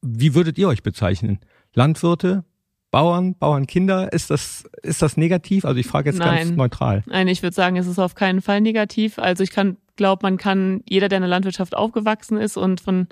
wie 0.02 0.34
würdet 0.34 0.58
ihr 0.58 0.70
euch 0.70 0.82
bezeichnen? 0.82 1.40
Landwirte, 1.74 2.46
Bauern, 2.90 3.36
Bauernkinder, 3.36 4.14
ist 4.14 4.30
das, 4.30 4.64
ist 4.82 5.02
das 5.02 5.18
negativ? 5.18 5.66
Also 5.66 5.78
ich 5.78 5.88
frage 5.88 6.10
jetzt 6.10 6.20
Nein. 6.20 6.48
ganz 6.48 6.58
neutral. 6.58 7.04
Nein, 7.06 7.28
ich 7.28 7.44
würde 7.44 7.54
sagen, 7.54 7.76
es 7.76 7.86
ist 7.86 8.00
auf 8.00 8.16
keinen 8.16 8.42
Fall 8.42 8.62
negativ. 8.62 9.20
Also 9.20 9.44
ich 9.44 9.52
kann, 9.52 9.76
glaube, 9.98 10.22
man 10.24 10.38
kann, 10.38 10.82
jeder, 10.88 11.10
der 11.10 11.18
in 11.18 11.24
der 11.24 11.30
Landwirtschaft 11.30 11.76
aufgewachsen 11.76 12.38
ist 12.38 12.56
und 12.56 12.80
von 12.80 13.08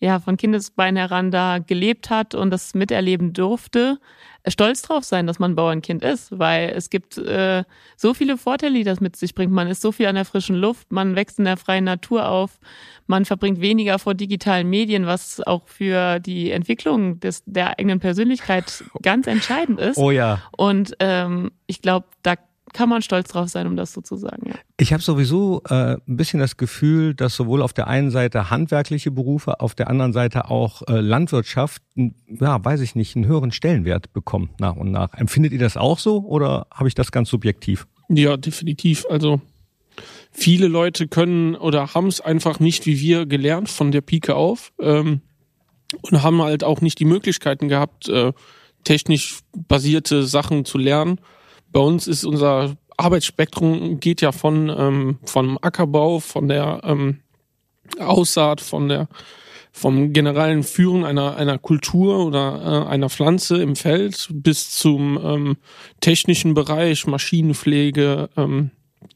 ja, 0.00 0.20
von 0.20 0.36
Kindesbein 0.36 0.96
heran 0.96 1.30
da 1.30 1.58
gelebt 1.58 2.10
hat 2.10 2.34
und 2.34 2.50
das 2.50 2.74
miterleben 2.74 3.32
durfte, 3.32 3.98
stolz 4.46 4.82
drauf 4.82 5.04
sein, 5.04 5.26
dass 5.26 5.38
man 5.38 5.56
Bauernkind 5.56 6.02
ist, 6.04 6.38
weil 6.38 6.70
es 6.70 6.90
gibt 6.90 7.18
äh, 7.18 7.64
so 7.96 8.14
viele 8.14 8.38
Vorteile, 8.38 8.74
die 8.74 8.84
das 8.84 9.00
mit 9.00 9.16
sich 9.16 9.34
bringt. 9.34 9.52
Man 9.52 9.68
ist 9.68 9.82
so 9.82 9.92
viel 9.92 10.06
an 10.06 10.14
der 10.14 10.24
frischen 10.24 10.56
Luft, 10.56 10.92
man 10.92 11.16
wächst 11.16 11.38
in 11.38 11.44
der 11.44 11.56
freien 11.56 11.84
Natur 11.84 12.28
auf, 12.28 12.58
man 13.06 13.24
verbringt 13.24 13.60
weniger 13.60 13.98
vor 13.98 14.14
digitalen 14.14 14.70
Medien, 14.70 15.06
was 15.06 15.40
auch 15.46 15.66
für 15.66 16.20
die 16.20 16.50
Entwicklung 16.50 17.20
des, 17.20 17.42
der 17.46 17.78
eigenen 17.78 18.00
Persönlichkeit 18.00 18.84
ganz 19.02 19.26
entscheidend 19.26 19.80
ist. 19.80 19.98
Oh 19.98 20.10
ja. 20.10 20.42
Und 20.56 20.94
ähm, 21.00 21.50
ich 21.66 21.82
glaube, 21.82 22.06
da 22.22 22.34
kann 22.72 22.88
man 22.88 23.02
stolz 23.02 23.28
drauf 23.28 23.48
sein, 23.48 23.66
um 23.66 23.76
das 23.76 23.92
so 23.92 24.00
zu 24.00 24.16
sagen. 24.16 24.42
Ja. 24.46 24.54
Ich 24.78 24.92
habe 24.92 25.02
sowieso 25.02 25.62
äh, 25.68 25.94
ein 25.94 26.16
bisschen 26.16 26.40
das 26.40 26.56
Gefühl, 26.56 27.14
dass 27.14 27.34
sowohl 27.34 27.62
auf 27.62 27.72
der 27.72 27.88
einen 27.88 28.10
Seite 28.10 28.50
handwerkliche 28.50 29.10
Berufe, 29.10 29.60
auf 29.60 29.74
der 29.74 29.88
anderen 29.88 30.12
Seite 30.12 30.50
auch 30.50 30.82
äh, 30.88 31.00
Landwirtschaft, 31.00 31.82
ja, 31.94 32.64
weiß 32.64 32.80
ich 32.80 32.94
nicht, 32.94 33.16
einen 33.16 33.26
höheren 33.26 33.52
Stellenwert 33.52 34.12
bekommt 34.12 34.60
nach 34.60 34.76
und 34.76 34.90
nach. 34.90 35.14
Empfindet 35.14 35.52
ihr 35.52 35.58
das 35.58 35.76
auch 35.76 35.98
so 35.98 36.24
oder 36.24 36.66
habe 36.72 36.88
ich 36.88 36.94
das 36.94 37.12
ganz 37.12 37.28
subjektiv? 37.28 37.86
Ja, 38.08 38.36
definitiv. 38.36 39.04
Also 39.10 39.40
viele 40.30 40.68
Leute 40.68 41.08
können 41.08 41.56
oder 41.56 41.94
haben 41.94 42.06
es 42.06 42.20
einfach 42.20 42.60
nicht 42.60 42.86
wie 42.86 43.00
wir 43.00 43.26
gelernt 43.26 43.68
von 43.68 43.90
der 43.90 44.00
Pike 44.00 44.34
auf 44.34 44.72
ähm, 44.80 45.20
und 46.02 46.22
haben 46.22 46.42
halt 46.42 46.64
auch 46.64 46.80
nicht 46.80 46.98
die 46.98 47.04
Möglichkeiten 47.04 47.68
gehabt, 47.68 48.08
äh, 48.08 48.32
technisch 48.84 49.40
basierte 49.54 50.22
Sachen 50.22 50.64
zu 50.64 50.78
lernen 50.78 51.20
bei 51.72 51.80
uns 51.80 52.06
ist 52.06 52.24
unser 52.24 52.76
Arbeitsspektrum 52.96 54.00
geht 54.00 54.20
ja 54.20 54.32
von 54.32 54.68
ähm, 54.76 55.18
vom 55.24 55.58
Ackerbau, 55.60 56.18
von 56.18 56.48
der 56.48 56.80
ähm, 56.84 57.20
Aussaat, 57.98 58.60
von 58.60 58.88
der 58.88 59.08
vom 59.70 60.12
generellen 60.12 60.64
Führen 60.64 61.04
einer 61.04 61.36
einer 61.36 61.58
Kultur 61.58 62.26
oder 62.26 62.86
äh, 62.86 62.88
einer 62.88 63.08
Pflanze 63.08 63.62
im 63.62 63.76
Feld 63.76 64.28
bis 64.32 64.70
zum 64.70 65.18
ähm, 65.22 65.56
technischen 66.00 66.54
Bereich, 66.54 67.06
Maschinenpflege, 67.06 68.30
ähm, 68.36 68.70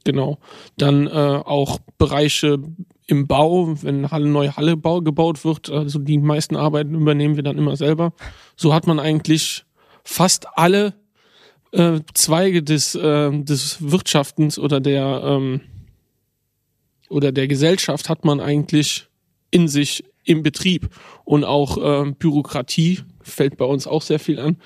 genau. 0.05 0.39
Dann 0.77 1.09
äh, 1.09 1.11
auch 1.11 1.79
Bereiche 1.99 2.59
im 3.07 3.27
Bau, 3.27 3.75
wenn 3.83 4.07
eine 4.07 4.27
neue 4.27 4.57
Halle 4.57 4.77
bau, 4.77 5.01
gebaut 5.01 5.45
wird, 5.45 5.71
also 5.71 5.99
die 5.99 6.19
meisten 6.19 6.55
Arbeiten 6.55 6.95
übernehmen 6.95 7.37
wir 7.37 7.43
dann 7.43 7.59
immer 7.59 7.77
selber. 7.77 8.13
So 8.57 8.73
hat 8.73 8.87
man 8.87 9.01
eigentlich 9.01 9.65
fast 10.05 10.47
alle 10.57 10.95
äh, 11.73 12.01
Zweige 12.15 12.63
des, 12.63 12.95
äh, 12.95 13.31
des 13.43 13.79
Wirtschaftens 13.81 14.59
oder 14.59 14.81
der 14.81 15.23
ähm, 15.25 15.61
oder 17.09 17.31
der 17.31 17.47
Gesellschaft 17.47 18.09
hat 18.09 18.25
man 18.25 18.41
eigentlich 18.41 19.07
in 19.51 19.69
sich 19.69 20.05
im 20.25 20.43
Betrieb 20.43 20.89
und 21.25 21.45
auch 21.45 21.77
äh, 21.77 22.11
Bürokratie 22.13 23.01
fällt 23.21 23.57
bei 23.57 23.65
uns 23.65 23.87
auch 23.87 24.03
sehr 24.03 24.19
viel 24.19 24.39
an. 24.39 24.57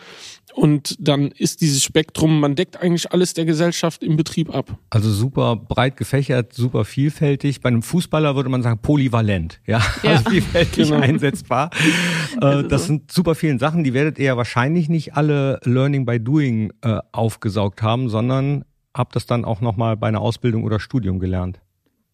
Und 0.56 0.96
dann 0.98 1.32
ist 1.32 1.60
dieses 1.60 1.84
Spektrum, 1.84 2.40
man 2.40 2.54
deckt 2.54 2.80
eigentlich 2.80 3.12
alles 3.12 3.34
der 3.34 3.44
Gesellschaft 3.44 4.02
im 4.02 4.16
Betrieb 4.16 4.54
ab. 4.54 4.78
Also 4.88 5.12
super 5.12 5.54
breit 5.54 5.98
gefächert, 5.98 6.54
super 6.54 6.86
vielfältig. 6.86 7.60
Bei 7.60 7.68
einem 7.68 7.82
Fußballer 7.82 8.36
würde 8.36 8.48
man 8.48 8.62
sagen 8.62 8.78
polyvalent, 8.80 9.60
ja, 9.66 9.82
ja. 10.02 10.12
also 10.12 10.30
vielfältig 10.30 10.88
genau. 10.88 11.02
einsetzbar. 11.02 11.68
äh, 12.40 12.64
das 12.64 12.82
so. 12.82 12.86
sind 12.86 13.12
super 13.12 13.34
vielen 13.34 13.58
Sachen, 13.58 13.84
die 13.84 13.92
werdet 13.92 14.18
ihr 14.18 14.34
wahrscheinlich 14.38 14.88
nicht 14.88 15.14
alle 15.14 15.60
Learning 15.64 16.06
by 16.06 16.18
Doing 16.18 16.72
äh, 16.80 17.00
aufgesaugt 17.12 17.82
haben, 17.82 18.08
sondern 18.08 18.64
habt 18.94 19.14
das 19.14 19.26
dann 19.26 19.44
auch 19.44 19.60
nochmal 19.60 19.98
bei 19.98 20.08
einer 20.08 20.22
Ausbildung 20.22 20.64
oder 20.64 20.80
Studium 20.80 21.18
gelernt. 21.18 21.60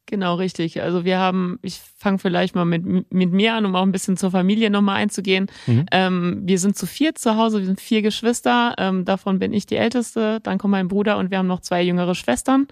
Genau, 0.07 0.35
richtig. 0.35 0.83
Also 0.83 1.05
wir 1.05 1.19
haben, 1.19 1.59
ich 1.63 1.81
fange 1.97 2.19
vielleicht 2.19 2.55
mal 2.55 2.65
mit, 2.65 2.85
mit 2.85 3.33
mir 3.33 3.55
an, 3.55 3.65
um 3.65 3.75
auch 3.77 3.83
ein 3.83 3.93
bisschen 3.93 4.17
zur 4.17 4.31
Familie 4.31 4.69
nochmal 4.69 4.97
einzugehen. 4.97 5.47
Mhm. 5.67 5.87
Ähm, 5.91 6.43
wir 6.45 6.59
sind 6.59 6.77
zu 6.77 6.87
vier 6.87 7.15
zu 7.15 7.37
Hause, 7.37 7.61
wir 7.61 7.67
sind 7.67 7.81
vier 7.81 8.03
Geschwister, 8.03 8.75
ähm, 8.79 9.05
davon 9.05 9.39
bin 9.39 9.53
ich 9.53 9.65
die 9.65 9.77
Älteste, 9.77 10.41
dann 10.43 10.59
kommt 10.59 10.73
mein 10.73 10.89
Bruder 10.89 11.19
und 11.19 11.31
wir 11.31 11.39
haben 11.39 11.47
noch 11.47 11.61
zwei 11.61 11.83
jüngere 11.83 12.15
Schwestern. 12.15 12.67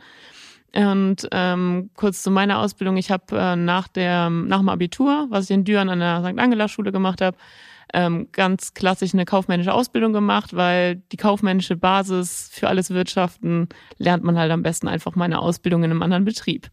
Und 0.74 1.28
ähm, 1.32 1.90
kurz 1.94 2.22
zu 2.22 2.30
meiner 2.30 2.58
Ausbildung, 2.58 2.96
ich 2.96 3.10
habe 3.10 3.24
äh, 3.36 3.56
nach, 3.56 3.88
der, 3.88 4.30
nach 4.30 4.58
dem 4.58 4.68
Abitur, 4.68 5.26
was 5.30 5.44
ich 5.44 5.50
in 5.52 5.64
Düren 5.64 5.88
an 5.88 6.00
der 6.00 6.20
St. 6.20 6.38
Angela 6.38 6.68
Schule 6.68 6.92
gemacht 6.92 7.20
habe, 7.20 7.36
ähm, 7.92 8.28
ganz 8.32 8.74
klassisch 8.74 9.14
eine 9.14 9.24
kaufmännische 9.24 9.72
Ausbildung 9.72 10.12
gemacht, 10.12 10.54
weil 10.54 10.96
die 11.12 11.16
kaufmännische 11.16 11.76
Basis 11.76 12.50
für 12.52 12.68
alles 12.68 12.90
Wirtschaften 12.90 13.68
lernt 13.98 14.22
man 14.22 14.38
halt 14.38 14.52
am 14.52 14.62
besten 14.62 14.86
einfach 14.86 15.16
mal 15.16 15.24
eine 15.24 15.40
Ausbildung 15.40 15.82
in 15.82 15.90
einem 15.90 16.02
anderen 16.02 16.24
Betrieb. 16.24 16.70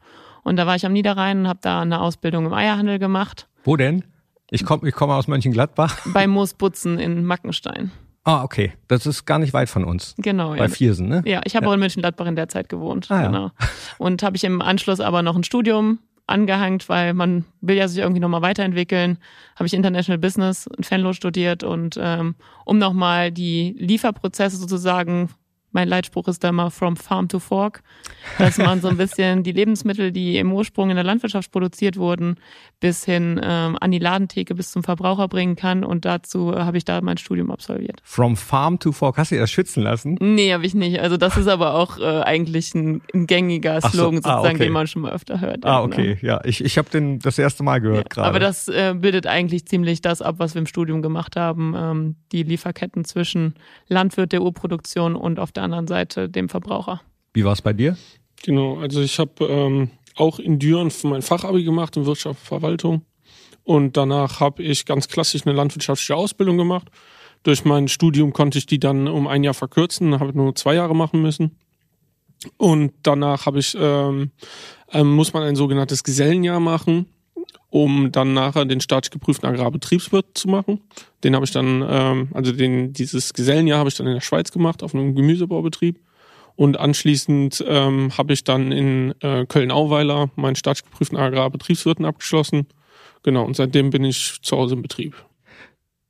Und 0.47 0.55
da 0.55 0.65
war 0.65 0.77
ich 0.77 0.85
am 0.85 0.93
Niederrhein 0.93 1.39
und 1.39 1.47
habe 1.49 1.59
da 1.61 1.81
eine 1.81 1.99
Ausbildung 1.99 2.45
im 2.45 2.53
Eierhandel 2.53 2.99
gemacht. 2.99 3.49
Wo 3.65 3.75
denn? 3.75 4.05
Ich 4.49 4.63
komme 4.63 4.87
ich 4.87 4.95
komm 4.95 5.09
aus 5.09 5.27
Mönchengladbach. 5.27 5.99
Bei 6.13 6.25
Moosbutzen 6.25 6.99
in 6.99 7.25
Mackenstein. 7.25 7.91
Ah, 8.23 8.43
okay. 8.43 8.71
Das 8.87 9.05
ist 9.05 9.25
gar 9.25 9.39
nicht 9.39 9.51
weit 9.51 9.67
von 9.67 9.83
uns. 9.83 10.15
Genau. 10.17 10.51
Bei 10.51 10.59
ja. 10.59 10.67
Viersen, 10.69 11.09
ne? 11.09 11.21
Ja, 11.25 11.41
ich 11.43 11.57
habe 11.57 11.65
ja. 11.65 11.69
auch 11.69 11.73
in 11.73 11.81
Mönchengladbach 11.81 12.27
in 12.27 12.37
der 12.37 12.47
Zeit 12.47 12.69
gewohnt. 12.69 13.11
Ah, 13.11 13.25
genau. 13.25 13.43
Ja. 13.59 13.67
Und 13.97 14.23
habe 14.23 14.37
ich 14.37 14.45
im 14.45 14.61
Anschluss 14.61 15.01
aber 15.01 15.21
noch 15.21 15.35
ein 15.35 15.43
Studium 15.43 15.99
angehangt, 16.27 16.87
weil 16.87 17.13
man 17.13 17.43
will 17.59 17.75
ja 17.75 17.89
sich 17.89 17.99
irgendwie 17.99 18.21
nochmal 18.21 18.41
weiterentwickeln. 18.41 19.17
Habe 19.57 19.67
ich 19.67 19.73
International 19.73 20.17
Business 20.17 20.67
in 20.77 20.85
Fenlo 20.85 21.11
studiert 21.11 21.65
und 21.65 21.99
ähm, 22.01 22.35
um 22.63 22.77
nochmal 22.77 23.33
die 23.33 23.75
Lieferprozesse 23.77 24.55
sozusagen 24.55 25.29
mein 25.77 25.89
Leitspruch 25.89 26.27
ist 26.27 26.43
da 26.43 26.49
immer 26.49 26.71
from 26.71 26.97
farm 26.97 27.27
to 27.27 27.37
fork, 27.37 27.83
dass 28.39 28.57
man 28.57 28.81
so 28.81 28.87
ein 28.87 28.97
bisschen 28.97 29.43
die 29.43 29.51
Lebensmittel, 29.51 30.11
die 30.11 30.39
im 30.39 30.51
Ursprung 30.51 30.89
in 30.89 30.95
der 30.95 31.03
Landwirtschaft 31.03 31.51
produziert 31.51 31.97
wurden, 31.97 32.37
bis 32.79 33.05
hin 33.05 33.39
ähm, 33.43 33.77
an 33.79 33.91
die 33.91 33.99
Ladentheke 33.99 34.55
bis 34.55 34.71
zum 34.71 34.83
Verbraucher 34.83 35.27
bringen 35.27 35.55
kann. 35.55 35.83
Und 35.83 36.03
dazu 36.03 36.51
äh, 36.51 36.61
habe 36.61 36.77
ich 36.77 36.85
da 36.85 36.99
mein 37.01 37.17
Studium 37.17 37.51
absolviert. 37.51 38.01
From 38.03 38.35
farm 38.35 38.79
to 38.79 38.91
fork, 38.91 39.17
hast 39.17 39.29
du 39.29 39.35
dir 39.35 39.41
das 39.41 39.51
schützen 39.51 39.83
lassen? 39.83 40.17
Nee, 40.19 40.51
habe 40.51 40.65
ich 40.65 40.73
nicht. 40.73 40.99
Also 40.99 41.15
das 41.15 41.37
ist 41.37 41.47
aber 41.47 41.75
auch 41.75 41.99
äh, 41.99 42.21
eigentlich 42.23 42.73
ein, 42.73 43.03
ein 43.13 43.27
gängiger 43.27 43.79
Slogan 43.81 44.23
so, 44.23 44.29
ah, 44.29 44.33
sozusagen, 44.33 44.55
okay. 44.55 44.63
den 44.63 44.73
man 44.73 44.87
schon 44.87 45.03
mal 45.03 45.11
öfter 45.11 45.41
hört. 45.41 45.63
Ah, 45.63 45.83
okay, 45.83 46.15
ne? 46.15 46.27
ja. 46.27 46.41
Ich, 46.43 46.63
ich 46.63 46.79
habe 46.79 46.89
den 46.89 47.19
das 47.19 47.37
erste 47.37 47.61
Mal 47.61 47.81
gehört 47.81 47.97
ja, 47.97 48.09
gerade. 48.09 48.29
Aber 48.29 48.39
das 48.39 48.67
äh, 48.67 48.95
bildet 48.97 49.27
eigentlich 49.27 49.67
ziemlich 49.67 50.01
das 50.01 50.23
ab, 50.23 50.35
was 50.39 50.55
wir 50.55 50.59
im 50.59 50.65
Studium 50.65 51.03
gemacht 51.03 51.35
haben. 51.35 51.75
Ähm, 51.77 52.15
die 52.31 52.41
Lieferketten 52.41 53.05
zwischen 53.05 53.53
Landwirt 53.87 54.31
der 54.31 54.41
Urproduktion 54.41 55.15
und 55.15 55.39
auf 55.39 55.51
der 55.51 55.66
anderen 55.67 55.87
Seite 55.87 56.29
dem 56.29 56.49
Verbraucher. 56.49 57.01
Wie 57.33 57.43
war 57.45 57.53
es 57.53 57.61
bei 57.61 57.73
dir? 57.73 57.97
Genau, 58.43 58.77
also 58.77 59.01
ich 59.01 59.19
habe 59.19 59.45
ähm, 59.45 59.91
auch 60.15 60.39
in 60.39 60.59
Düren 60.59 60.91
mein 61.03 61.21
Fachabi 61.21 61.63
gemacht 61.63 61.97
in 61.97 62.05
Wirtschaft 62.05 62.39
und 62.39 62.47
Verwaltung 62.47 63.01
und 63.63 63.97
danach 63.97 64.39
habe 64.39 64.63
ich 64.63 64.85
ganz 64.85 65.09
klassisch 65.09 65.45
eine 65.45 65.53
landwirtschaftliche 65.53 66.15
Ausbildung 66.15 66.57
gemacht. 66.57 66.89
Durch 67.43 67.65
mein 67.65 67.89
Studium 67.89 68.31
konnte 68.31 68.57
ich 68.57 68.65
die 68.65 68.79
dann 68.79 69.09
um 69.09 69.27
ein 69.27 69.43
Jahr 69.43 69.53
verkürzen, 69.53 70.19
habe 70.19 70.31
nur 70.33 70.55
zwei 70.55 70.75
Jahre 70.75 70.95
machen 70.95 71.21
müssen. 71.21 71.57
Und 72.55 72.93
danach 73.03 73.45
habe 73.45 73.59
ich 73.59 73.75
ähm, 73.77 74.31
ähm, 74.93 75.11
muss 75.11 75.33
man 75.33 75.43
ein 75.43 75.57
sogenanntes 75.57 76.03
Gesellenjahr 76.03 76.61
machen, 76.61 77.07
um 77.83 78.11
dann 78.11 78.33
nachher 78.33 78.65
den 78.65 78.81
staatlich 78.81 79.11
geprüften 79.11 79.47
Agrarbetriebswirt 79.47 80.35
zu 80.35 80.47
machen. 80.47 80.81
Den 81.23 81.35
habe 81.35 81.45
ich 81.45 81.51
dann, 81.51 81.85
ähm, 81.87 82.29
also 82.33 82.51
den, 82.51 82.91
dieses 82.91 83.33
Gesellenjahr 83.33 83.77
habe 83.77 83.89
ich 83.89 83.95
dann 83.95 84.07
in 84.07 84.15
der 84.15 84.21
Schweiz 84.21 84.51
gemacht, 84.51 84.81
auf 84.81 84.95
einem 84.95 85.13
Gemüsebaubetrieb. 85.13 85.99
Und 86.55 86.79
anschließend 86.79 87.63
ähm, 87.67 88.17
habe 88.17 88.33
ich 88.33 88.43
dann 88.43 88.71
in 88.71 89.13
äh, 89.21 89.45
Köln-Auweiler 89.45 90.31
meinen 90.35 90.55
staatlich 90.55 90.85
geprüften 90.85 91.19
Agrarbetriebswirten 91.19 92.03
abgeschlossen. 92.05 92.65
Genau, 93.21 93.45
und 93.45 93.55
seitdem 93.55 93.91
bin 93.91 94.03
ich 94.03 94.39
zu 94.41 94.57
Hause 94.57 94.73
im 94.73 94.81
Betrieb. 94.81 95.15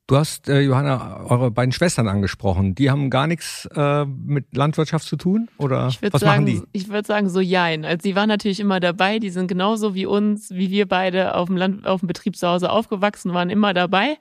Du 0.07 0.15
hast, 0.15 0.47
äh, 0.47 0.61
Johanna, 0.61 1.25
eure 1.25 1.51
beiden 1.51 1.73
Schwestern 1.73 2.07
angesprochen. 2.07 2.75
Die 2.75 2.89
haben 2.89 3.09
gar 3.09 3.27
nichts 3.27 3.67
äh, 3.75 4.05
mit 4.05 4.55
Landwirtschaft 4.55 5.05
zu 5.05 5.17
tun? 5.17 5.49
Oder 5.57 5.87
was 5.87 5.99
sagen, 5.99 6.25
machen 6.25 6.45
die? 6.45 6.61
Ich 6.71 6.87
würde 6.87 7.05
sagen, 7.05 7.27
so 7.27 7.41
jein. 7.41 7.83
Also 7.83 8.03
sie 8.03 8.15
waren 8.15 8.29
natürlich 8.29 8.61
immer 8.61 8.79
dabei, 8.79 9.19
die 9.19 9.29
sind 9.29 9.47
genauso 9.47 9.95
wie 9.95 10.05
uns, 10.05 10.49
wie 10.49 10.71
wir 10.71 10.87
beide 10.87 11.35
auf 11.35 11.47
dem 11.47 11.57
Land, 11.57 11.85
auf 11.85 11.99
dem 11.99 12.07
Betrieb 12.07 12.37
zu 12.37 12.47
Hause 12.47 12.69
aufgewachsen, 12.69 13.33
waren 13.33 13.49
immer 13.49 13.73
dabei. 13.73 14.17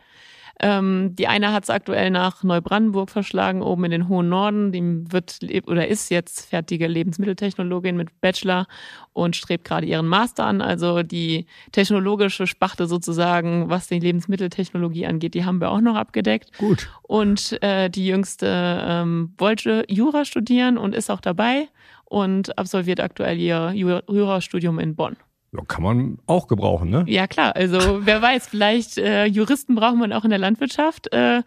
Ähm, 0.58 1.14
die 1.16 1.28
eine 1.28 1.52
hat 1.52 1.64
es 1.64 1.70
aktuell 1.70 2.10
nach 2.10 2.42
Neubrandenburg 2.42 3.10
verschlagen, 3.10 3.60
oben 3.60 3.84
in 3.84 3.90
den 3.90 4.08
hohen 4.08 4.28
Norden. 4.28 4.72
Die 4.72 4.82
wird 5.12 5.40
oder 5.66 5.86
ist 5.88 6.10
jetzt 6.10 6.48
fertige 6.48 6.86
Lebensmitteltechnologin 6.86 7.96
mit 7.96 8.20
Bachelor 8.20 8.66
und 9.12 9.36
strebt 9.36 9.64
gerade 9.64 9.86
ihren 9.86 10.06
Master 10.06 10.46
an. 10.46 10.62
Also 10.62 11.02
die 11.02 11.46
technologische 11.72 12.46
Spachte 12.46 12.86
sozusagen, 12.86 13.68
was 13.68 13.88
die 13.88 13.98
Lebensmitteltechnologie 13.98 15.06
angeht, 15.06 15.34
die 15.34 15.44
haben 15.44 15.60
wir 15.60 15.70
auch 15.70 15.80
noch 15.80 15.96
abgedeckt. 15.96 16.56
Gut. 16.58 16.88
Und 17.02 17.62
äh, 17.62 17.90
die 17.90 18.06
jüngste 18.06 18.46
ähm, 18.48 19.34
wollte 19.36 19.84
Jura 19.88 20.24
studieren 20.24 20.78
und 20.78 20.94
ist 20.94 21.10
auch 21.10 21.20
dabei 21.20 21.68
und 22.06 22.56
absolviert 22.56 23.00
aktuell 23.00 23.38
ihr 23.38 23.72
Jurastudium 23.74 24.78
in 24.78 24.94
Bonn. 24.94 25.16
Ja, 25.56 25.64
kann 25.64 25.82
man 25.82 26.18
auch 26.26 26.48
gebrauchen, 26.48 26.90
ne? 26.90 27.04
Ja, 27.08 27.26
klar. 27.26 27.56
Also 27.56 28.04
wer 28.04 28.20
weiß, 28.20 28.48
vielleicht 28.48 28.98
äh, 28.98 29.24
Juristen 29.26 29.74
braucht 29.74 29.96
man 29.96 30.12
auch 30.12 30.24
in 30.24 30.30
der 30.30 30.38
Landwirtschaft. 30.38 31.12
Äh, 31.12 31.42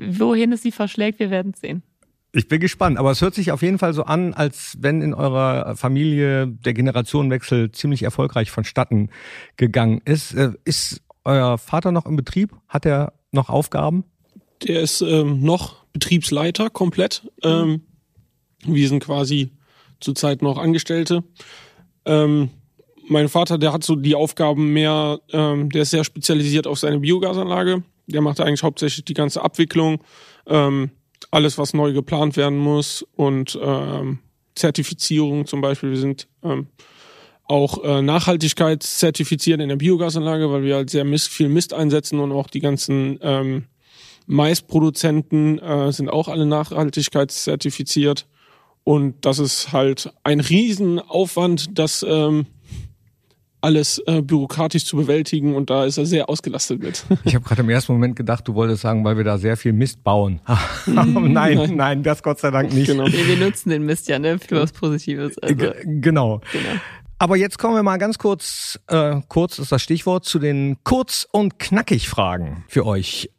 wohin 0.00 0.52
es 0.52 0.62
sie 0.62 0.72
verschlägt, 0.72 1.18
wir 1.18 1.30
werden 1.30 1.54
sehen. 1.54 1.82
Ich 2.32 2.46
bin 2.46 2.60
gespannt, 2.60 2.98
aber 2.98 3.10
es 3.10 3.22
hört 3.22 3.34
sich 3.34 3.52
auf 3.52 3.62
jeden 3.62 3.78
Fall 3.78 3.94
so 3.94 4.04
an, 4.04 4.34
als 4.34 4.76
wenn 4.80 5.00
in 5.00 5.14
eurer 5.14 5.76
Familie 5.76 6.46
der 6.46 6.74
Generationenwechsel 6.74 7.72
ziemlich 7.72 8.02
erfolgreich 8.02 8.50
vonstatten 8.50 9.10
gegangen 9.56 10.02
ist. 10.04 10.34
Äh, 10.34 10.52
ist 10.64 11.02
euer 11.24 11.58
Vater 11.58 11.92
noch 11.92 12.06
im 12.06 12.16
Betrieb? 12.16 12.54
Hat 12.68 12.86
er 12.86 13.14
noch 13.32 13.48
Aufgaben? 13.48 14.04
Der 14.66 14.82
ist 14.82 15.00
ähm, 15.00 15.40
noch 15.40 15.84
Betriebsleiter 15.92 16.70
komplett. 16.70 17.30
Ähm, 17.42 17.82
wir 18.64 18.88
sind 18.88 19.04
quasi 19.04 19.52
zurzeit 20.00 20.42
noch 20.42 20.58
Angestellte. 20.58 21.24
Ähm, 22.04 22.50
mein 23.08 23.28
Vater, 23.28 23.58
der 23.58 23.72
hat 23.72 23.84
so 23.84 23.96
die 23.96 24.14
Aufgaben 24.14 24.72
mehr, 24.72 25.20
ähm, 25.32 25.70
der 25.70 25.82
ist 25.82 25.90
sehr 25.90 26.04
spezialisiert 26.04 26.66
auf 26.66 26.78
seine 26.78 27.00
Biogasanlage. 27.00 27.82
Der 28.06 28.20
macht 28.20 28.40
eigentlich 28.40 28.62
hauptsächlich 28.62 29.04
die 29.04 29.14
ganze 29.14 29.42
Abwicklung, 29.42 30.02
ähm, 30.46 30.90
alles, 31.30 31.58
was 31.58 31.74
neu 31.74 31.92
geplant 31.92 32.36
werden 32.36 32.58
muss 32.58 33.04
und 33.16 33.58
ähm, 33.60 34.20
Zertifizierung 34.54 35.46
zum 35.46 35.60
Beispiel. 35.60 35.90
Wir 35.90 35.98
sind 35.98 36.28
ähm, 36.42 36.68
auch 37.44 37.82
äh, 37.82 38.02
Nachhaltigkeitszertifiziert 38.02 39.60
in 39.60 39.68
der 39.68 39.76
Biogasanlage, 39.76 40.50
weil 40.50 40.62
wir 40.62 40.76
halt 40.76 40.90
sehr 40.90 41.04
Mist, 41.04 41.28
viel 41.28 41.48
Mist 41.48 41.72
einsetzen 41.72 42.20
und 42.20 42.32
auch 42.32 42.48
die 42.48 42.60
ganzen 42.60 43.18
ähm, 43.22 43.64
Maisproduzenten 44.26 45.58
äh, 45.58 45.90
sind 45.92 46.10
auch 46.10 46.28
alle 46.28 46.46
nachhaltigkeitszertifiziert. 46.46 48.26
Und 48.84 49.16
das 49.22 49.38
ist 49.38 49.72
halt 49.72 50.12
ein 50.22 50.40
Riesenaufwand, 50.40 51.78
das 51.78 52.04
ähm, 52.06 52.46
alles 53.60 54.00
äh, 54.06 54.22
bürokratisch 54.22 54.84
zu 54.84 54.96
bewältigen 54.96 55.54
und 55.54 55.70
da 55.70 55.84
ist 55.84 55.98
er 55.98 56.06
sehr 56.06 56.28
ausgelastet 56.28 56.80
mit. 56.80 57.04
Ich 57.24 57.34
habe 57.34 57.44
gerade 57.44 57.62
im 57.62 57.68
ersten 57.68 57.92
Moment 57.92 58.16
gedacht, 58.16 58.46
du 58.46 58.54
wolltest 58.54 58.82
sagen, 58.82 59.04
weil 59.04 59.16
wir 59.16 59.24
da 59.24 59.38
sehr 59.38 59.56
viel 59.56 59.72
Mist 59.72 60.02
bauen. 60.04 60.40
nein, 60.86 61.32
nein, 61.32 61.76
nein, 61.76 62.02
das 62.02 62.22
Gott 62.22 62.38
sei 62.38 62.50
Dank 62.50 62.72
nicht. 62.72 62.86
Genau. 62.86 63.04
Nee, 63.04 63.26
wir 63.26 63.36
nutzen 63.36 63.70
den 63.70 63.84
Mist 63.84 64.08
ja 64.08 64.18
ne, 64.18 64.38
für 64.38 64.60
was 64.60 64.72
Positives. 64.72 65.36
Also. 65.38 65.54
Genau. 65.84 66.40
genau. 66.52 66.80
Aber 67.18 67.36
jetzt 67.36 67.58
kommen 67.58 67.74
wir 67.74 67.82
mal 67.82 67.98
ganz 67.98 68.18
kurz, 68.18 68.78
äh, 68.86 69.20
kurz 69.28 69.58
ist 69.58 69.72
das 69.72 69.82
Stichwort, 69.82 70.24
zu 70.24 70.38
den 70.38 70.76
kurz 70.84 71.26
und 71.32 71.58
knackig 71.58 72.08
Fragen 72.08 72.64
für 72.68 72.86
euch. 72.86 73.30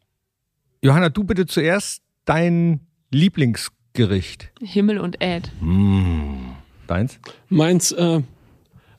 Johanna, 0.82 1.10
du 1.10 1.24
bitte 1.24 1.46
zuerst 1.46 2.02
dein 2.26 2.82
Lieblingsgericht. 3.12 4.52
Himmel 4.62 5.00
und 5.00 5.24
Äd. 5.24 5.52
Mmh. 5.62 6.56
Deins? 6.88 7.20
Meins, 7.48 7.92
äh, 7.94 8.22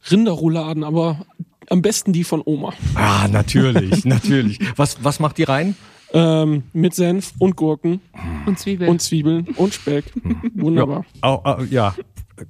Rinderrouladen, 0.08 0.84
aber 0.84 1.26
am 1.68 1.82
besten 1.82 2.12
die 2.12 2.24
von 2.24 2.42
Oma. 2.44 2.72
Ah, 2.94 3.28
natürlich, 3.28 4.04
natürlich. 4.04 4.58
Was, 4.76 5.02
was 5.04 5.20
macht 5.20 5.38
die 5.38 5.44
rein? 5.44 5.76
Ähm, 6.12 6.64
mit 6.72 6.94
Senf 6.94 7.32
und 7.38 7.56
Gurken. 7.56 8.00
Und 8.46 8.58
Zwiebeln. 8.58 8.90
Und 8.90 9.00
Zwiebeln 9.00 9.46
und 9.56 9.74
Speck. 9.74 10.12
Wunderbar. 10.54 11.04
Ja, 11.22 11.34
oh, 11.34 11.40
oh, 11.44 11.62
ja, 11.70 11.94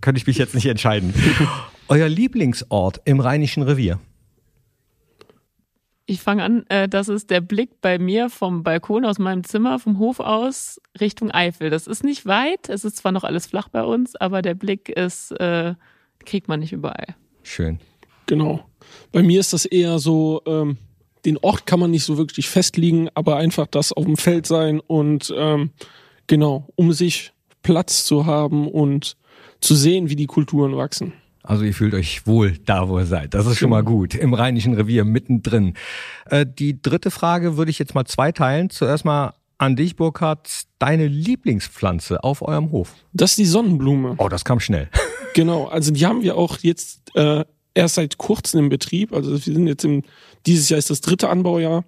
könnte 0.00 0.18
ich 0.18 0.26
mich 0.26 0.38
jetzt 0.38 0.54
nicht 0.54 0.66
entscheiden. 0.66 1.12
Euer 1.88 2.08
Lieblingsort 2.08 3.00
im 3.04 3.20
Rheinischen 3.20 3.62
Revier? 3.62 3.98
Ich 6.06 6.22
fange 6.22 6.42
an, 6.42 6.64
äh, 6.68 6.88
das 6.88 7.08
ist 7.08 7.30
der 7.30 7.40
Blick 7.40 7.80
bei 7.80 7.98
mir 7.98 8.30
vom 8.30 8.62
Balkon 8.62 9.04
aus 9.04 9.18
meinem 9.18 9.44
Zimmer, 9.44 9.78
vom 9.78 9.98
Hof 9.98 10.18
aus 10.18 10.80
Richtung 11.00 11.30
Eifel. 11.30 11.70
Das 11.70 11.86
ist 11.86 12.02
nicht 12.02 12.26
weit, 12.26 12.68
es 12.68 12.84
ist 12.84 12.96
zwar 12.96 13.12
noch 13.12 13.22
alles 13.22 13.46
flach 13.46 13.68
bei 13.68 13.82
uns, 13.82 14.16
aber 14.16 14.42
der 14.42 14.54
Blick 14.54 14.88
ist, 14.88 15.32
äh, 15.32 15.74
kriegt 16.24 16.48
man 16.48 16.60
nicht 16.60 16.72
überall. 16.72 17.14
Schön. 17.50 17.80
Genau. 18.26 18.64
Bei 19.10 19.24
mir 19.24 19.40
ist 19.40 19.52
das 19.52 19.64
eher 19.64 19.98
so, 19.98 20.40
ähm, 20.46 20.78
den 21.24 21.36
Ort 21.38 21.66
kann 21.66 21.80
man 21.80 21.90
nicht 21.90 22.04
so 22.04 22.16
wirklich 22.16 22.48
festlegen, 22.48 23.08
aber 23.14 23.38
einfach 23.38 23.66
das 23.66 23.92
auf 23.92 24.04
dem 24.04 24.16
Feld 24.16 24.46
sein 24.46 24.78
und 24.78 25.34
ähm, 25.36 25.70
genau, 26.28 26.68
um 26.76 26.92
sich 26.92 27.32
Platz 27.64 28.04
zu 28.04 28.24
haben 28.24 28.68
und 28.68 29.16
zu 29.60 29.74
sehen, 29.74 30.08
wie 30.08 30.14
die 30.14 30.28
Kulturen 30.28 30.76
wachsen. 30.76 31.12
Also 31.42 31.64
ihr 31.64 31.74
fühlt 31.74 31.94
euch 31.94 32.24
wohl 32.24 32.56
da, 32.64 32.88
wo 32.88 33.00
ihr 33.00 33.06
seid. 33.06 33.34
Das 33.34 33.46
ist 33.46 33.58
schon 33.58 33.70
mal 33.70 33.82
gut. 33.82 34.14
Im 34.14 34.32
Rheinischen 34.32 34.74
Revier 34.74 35.04
mittendrin. 35.04 35.74
Äh, 36.26 36.46
die 36.46 36.80
dritte 36.80 37.10
Frage 37.10 37.56
würde 37.56 37.72
ich 37.72 37.80
jetzt 37.80 37.96
mal 37.96 38.04
zweiteilen. 38.04 38.70
Zuerst 38.70 39.04
mal 39.04 39.34
an 39.58 39.74
dich, 39.74 39.96
Burkhard. 39.96 40.48
Deine 40.78 41.08
Lieblingspflanze 41.08 42.22
auf 42.22 42.42
eurem 42.42 42.70
Hof? 42.70 42.94
Das 43.12 43.30
ist 43.32 43.38
die 43.38 43.44
Sonnenblume. 43.44 44.14
Oh, 44.18 44.28
das 44.28 44.44
kam 44.44 44.60
schnell. 44.60 44.88
Genau, 45.34 45.66
also 45.66 45.92
die 45.92 46.06
haben 46.06 46.22
wir 46.22 46.36
auch 46.36 46.58
jetzt 46.58 47.14
äh, 47.14 47.44
erst 47.74 47.94
seit 47.94 48.18
kurzem 48.18 48.60
im 48.60 48.68
Betrieb. 48.68 49.12
Also 49.12 49.32
wir 49.32 49.38
sind 49.38 49.66
jetzt 49.66 49.84
im, 49.84 50.02
dieses 50.46 50.68
Jahr 50.68 50.78
ist 50.78 50.90
das 50.90 51.00
dritte 51.00 51.28
Anbaujahr. 51.28 51.84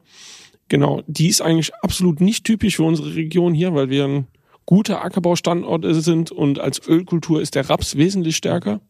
Genau, 0.69 1.03
die 1.07 1.29
ist 1.29 1.43
eigentlich 1.43 1.75
absolut 1.83 2.21
nicht 2.21 2.45
typisch 2.45 2.77
für 2.77 2.85
unsere 2.85 3.15
Region 3.15 3.53
hier, 3.53 3.75
weil 3.75 3.91
wir 3.91 4.05
ein 4.05 4.27
guter 4.65 5.05
Ackerbaustandort 5.05 5.85
sind 6.03 6.31
und 6.31 6.61
als 6.61 6.81
Ölkultur 6.87 7.43
ist 7.43 7.57
der 7.57 7.69
Raps 7.69 7.97
wesentlich 7.97 8.37
stärker. 8.37 8.81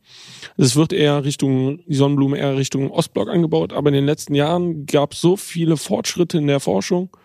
Es 0.56 0.76
wird 0.76 0.92
eher 0.92 1.24
Richtung, 1.24 1.80
die 1.86 1.94
Sonnenblume 1.94 2.38
eher 2.38 2.56
Richtung 2.56 2.90
Ostblock 2.90 3.28
angebaut, 3.28 3.72
aber 3.72 3.88
in 3.88 3.94
den 3.94 4.06
letzten 4.06 4.34
Jahren 4.34 4.86
gab 4.86 5.14
es 5.14 5.20
so 5.20 5.36
viele 5.36 5.76
Fortschritte 5.76 6.38
in 6.38 6.46
der 6.46 6.60
Forschung, 6.60 7.16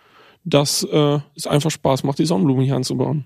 dass 0.45 0.83
äh, 0.83 1.19
es 1.35 1.45
einfach 1.45 1.71
Spaß 1.71 2.03
macht, 2.03 2.19
die 2.19 2.25
Sonnenblume 2.25 2.63
hier 2.63 2.75
anzubauen. 2.75 3.25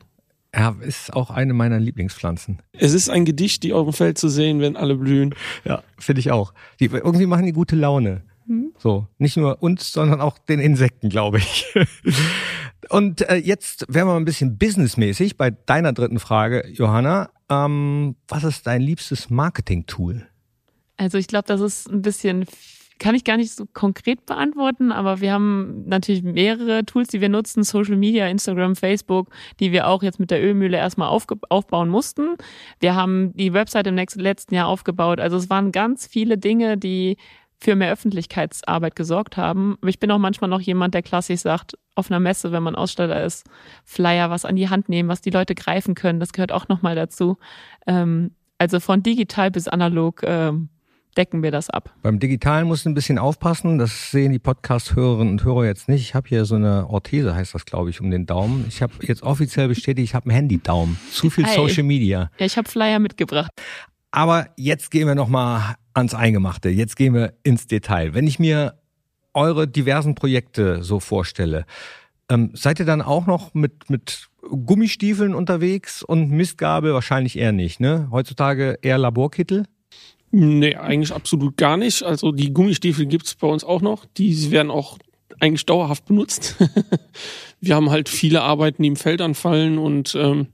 Ja, 0.54 0.76
ist 0.82 1.14
auch 1.14 1.30
eine 1.30 1.54
meiner 1.54 1.80
Lieblingspflanzen. 1.80 2.62
Es 2.74 2.94
ist 2.94 3.10
ein 3.10 3.24
Gedicht, 3.24 3.64
die 3.64 3.72
auf 3.74 3.88
dem 3.88 3.94
Feld 3.94 4.18
zu 4.18 4.28
sehen, 4.28 4.60
wenn 4.60 4.76
alle 4.76 4.96
blühen. 4.96 5.34
Ja, 5.64 5.82
finde 5.98 6.20
ich 6.20 6.32
auch. 6.32 6.54
Die, 6.80 6.86
irgendwie 6.86 7.26
machen 7.26 7.46
die 7.46 7.54
gute 7.54 7.78
Laune. 7.78 8.24
Mhm. 8.48 8.74
So, 8.78 9.08
nicht 9.18 9.38
nur 9.38 9.64
uns, 9.64 9.94
sondern 9.94 10.20
auch 10.20 10.38
den 10.38 10.60
Insekten, 10.60 11.10
glaube 11.10 11.38
ich. 11.38 11.66
Und 12.90 13.22
äh, 13.30 13.36
jetzt 13.36 13.86
wären 13.88 14.08
wir 14.08 14.14
mal 14.14 14.18
ein 14.18 14.26
bisschen 14.26 14.58
businessmäßig 14.58 15.38
bei 15.38 15.52
deiner 15.52 15.94
dritten 15.94 16.20
Frage, 16.20 16.68
Johanna. 16.68 17.30
Ähm, 17.50 18.16
was 18.28 18.44
ist 18.44 18.68
dein 18.68 18.82
liebstes 18.82 19.30
Marketing-Tool? 19.30 20.28
Also 20.98 21.18
ich 21.18 21.28
glaube, 21.28 21.48
das 21.48 21.62
ist 21.62 21.90
ein 21.90 22.02
bisschen 22.02 22.46
kann 23.02 23.16
ich 23.16 23.24
gar 23.24 23.36
nicht 23.36 23.52
so 23.52 23.66
konkret 23.74 24.28
beantworten, 24.28 24.92
aber 24.92 25.22
wir 25.22 25.34
haben 25.34 25.86
natürlich 25.88 26.22
mehrere 26.22 26.86
Tools, 26.86 27.08
die 27.08 27.20
wir 27.20 27.30
nutzen, 27.30 27.64
Social 27.64 27.98
Media, 27.98 28.28
Instagram, 28.28 28.76
Facebook, 28.76 29.30
die 29.60 29.72
wir 29.72 29.88
auch 29.88 30.04
jetzt 30.04 30.20
mit 30.20 30.30
der 30.30 30.40
Ölmühle 30.40 30.78
erstmal 30.78 31.10
aufbauen 31.10 31.90
mussten. 31.90 32.36
Wir 32.80 32.94
haben 32.94 33.34
die 33.36 33.54
Website 33.54 33.88
im 33.88 33.96
nächsten, 33.96 34.20
letzten 34.20 34.54
Jahr 34.54 34.68
aufgebaut. 34.68 35.20
Also 35.20 35.38
es 35.38 35.50
waren 35.50 35.72
ganz 35.72 36.06
viele 36.06 36.38
Dinge, 36.38 36.78
die 36.78 37.18
für 37.58 37.76
mehr 37.76 37.92
Öffentlichkeitsarbeit 37.92 38.96
gesorgt 38.96 39.36
haben. 39.36 39.80
Aber 39.82 39.90
ich 39.90 40.00
bin 40.00 40.12
auch 40.12 40.20
manchmal 40.20 40.52
noch 40.52 40.62
jemand, 40.62 40.94
der 40.94 41.02
klassisch 41.02 41.42
sagt, 41.42 41.80
auf 41.96 42.12
einer 42.12 42.20
Messe, 42.20 42.52
wenn 42.52 42.62
man 42.62 42.76
Aussteller 42.76 43.24
ist, 43.24 43.48
Flyer, 43.84 44.30
was 44.30 44.46
an 44.46 44.56
die 44.56 44.70
Hand 44.70 44.90
nehmen, 44.90 45.10
was 45.10 45.22
die 45.22 45.32
Leute 45.32 45.56
greifen 45.56 45.96
können, 45.96 46.20
das 46.20 46.34
gehört 46.34 46.52
auch 46.52 46.68
nochmal 46.68 46.96
dazu. 46.96 47.38
Ähm, 47.88 48.36
also 48.60 48.80
von 48.80 49.02
digital 49.02 49.50
bis 49.50 49.68
analog 49.68 50.22
ähm, 50.24 50.70
decken 51.18 51.44
wir 51.44 51.52
das 51.52 51.70
ab. 51.70 51.94
Beim 52.02 52.20
Digitalen 52.20 52.68
musst 52.68 52.86
du 52.86 52.90
ein 52.90 52.94
bisschen 52.94 53.18
aufpassen. 53.18 53.78
Das 53.78 54.12
sehen 54.12 54.32
die 54.32 54.40
Podcast-Hörerinnen 54.40 55.34
und 55.34 55.44
Hörer 55.44 55.66
jetzt 55.66 55.90
nicht. 55.90 56.02
Ich 56.02 56.16
habe 56.16 56.28
hier 56.28 56.46
so 56.46 56.56
eine 56.56 56.88
Orthese, 56.90 57.36
heißt 57.36 57.54
das, 57.54 57.66
glaube 57.66 57.90
ich, 57.90 58.02
um 58.02 58.12
den 58.12 58.26
Daumen. 58.26 58.66
Ich 58.68 58.82
habe 58.82 58.94
jetzt 59.02 59.24
offiziell 59.24 59.68
bestätigt, 59.68 60.10
ich 60.10 60.16
habe 60.16 60.26
einen 60.26 60.36
Handy-Daumen. 60.36 60.98
Zu 61.12 61.30
viel 61.30 61.46
hey. 61.46 61.56
Social 61.56 61.84
Media. 61.84 62.32
Ja, 62.38 62.46
ich 62.46 62.58
habe 62.58 62.70
Flyer 62.70 63.00
mitgebracht. 63.00 63.52
Aber 64.12 64.48
jetzt 64.58 64.92
gehen 64.92 65.08
wir 65.08 65.16
nochmal 65.16 65.76
ans 65.94 66.14
Eingemachte. 66.14 66.70
Jetzt 66.70 66.96
gehen 66.96 67.14
wir 67.14 67.34
ins 67.44 67.68
Detail. 67.68 68.14
Wenn 68.14 68.28
ich 68.28 68.40
mir 68.40 68.76
eure 69.34 69.68
diversen 69.68 70.16
Projekte 70.16 70.84
so 70.84 71.00
vorstelle, 71.00 71.66
ähm, 72.30 72.52
seid 72.54 72.80
ihr 72.80 72.86
dann 72.86 73.02
auch 73.02 73.26
noch 73.26 73.54
mit, 73.54 73.90
mit 73.90 74.30
Gummistiefeln 74.42 75.34
unterwegs 75.34 76.04
und 76.04 76.32
Mistgabel? 76.32 76.94
Wahrscheinlich 76.94 77.38
eher 77.38 77.52
nicht, 77.52 77.80
ne? 77.80 78.08
Heutzutage 78.12 78.78
eher 78.82 78.98
Laborkittel? 78.98 79.66
Nee, 80.32 80.76
eigentlich 80.76 81.14
absolut 81.14 81.58
gar 81.58 81.78
nicht. 81.78 82.04
Also 82.04 82.32
die 82.32 82.54
Gummistiefel 82.54 83.06
gibt's 83.06 83.36
bei 83.36 83.48
uns 83.48 83.64
auch 83.64 83.82
noch. 83.82 84.06
Die 84.18 84.52
werden 84.52 84.72
auch 84.72 84.98
eigentlich 85.40 85.66
dauerhaft 85.66 86.06
benutzt. 86.06 86.56
wir 87.60 87.76
haben 87.76 87.90
halt 87.90 88.08
viele 88.08 88.42
Arbeiten, 88.42 88.84
die 88.84 88.90
im 88.90 88.96
Feld 88.96 89.22
anfallen 89.22 89.78
und 89.78 90.16
ähm, 90.16 90.48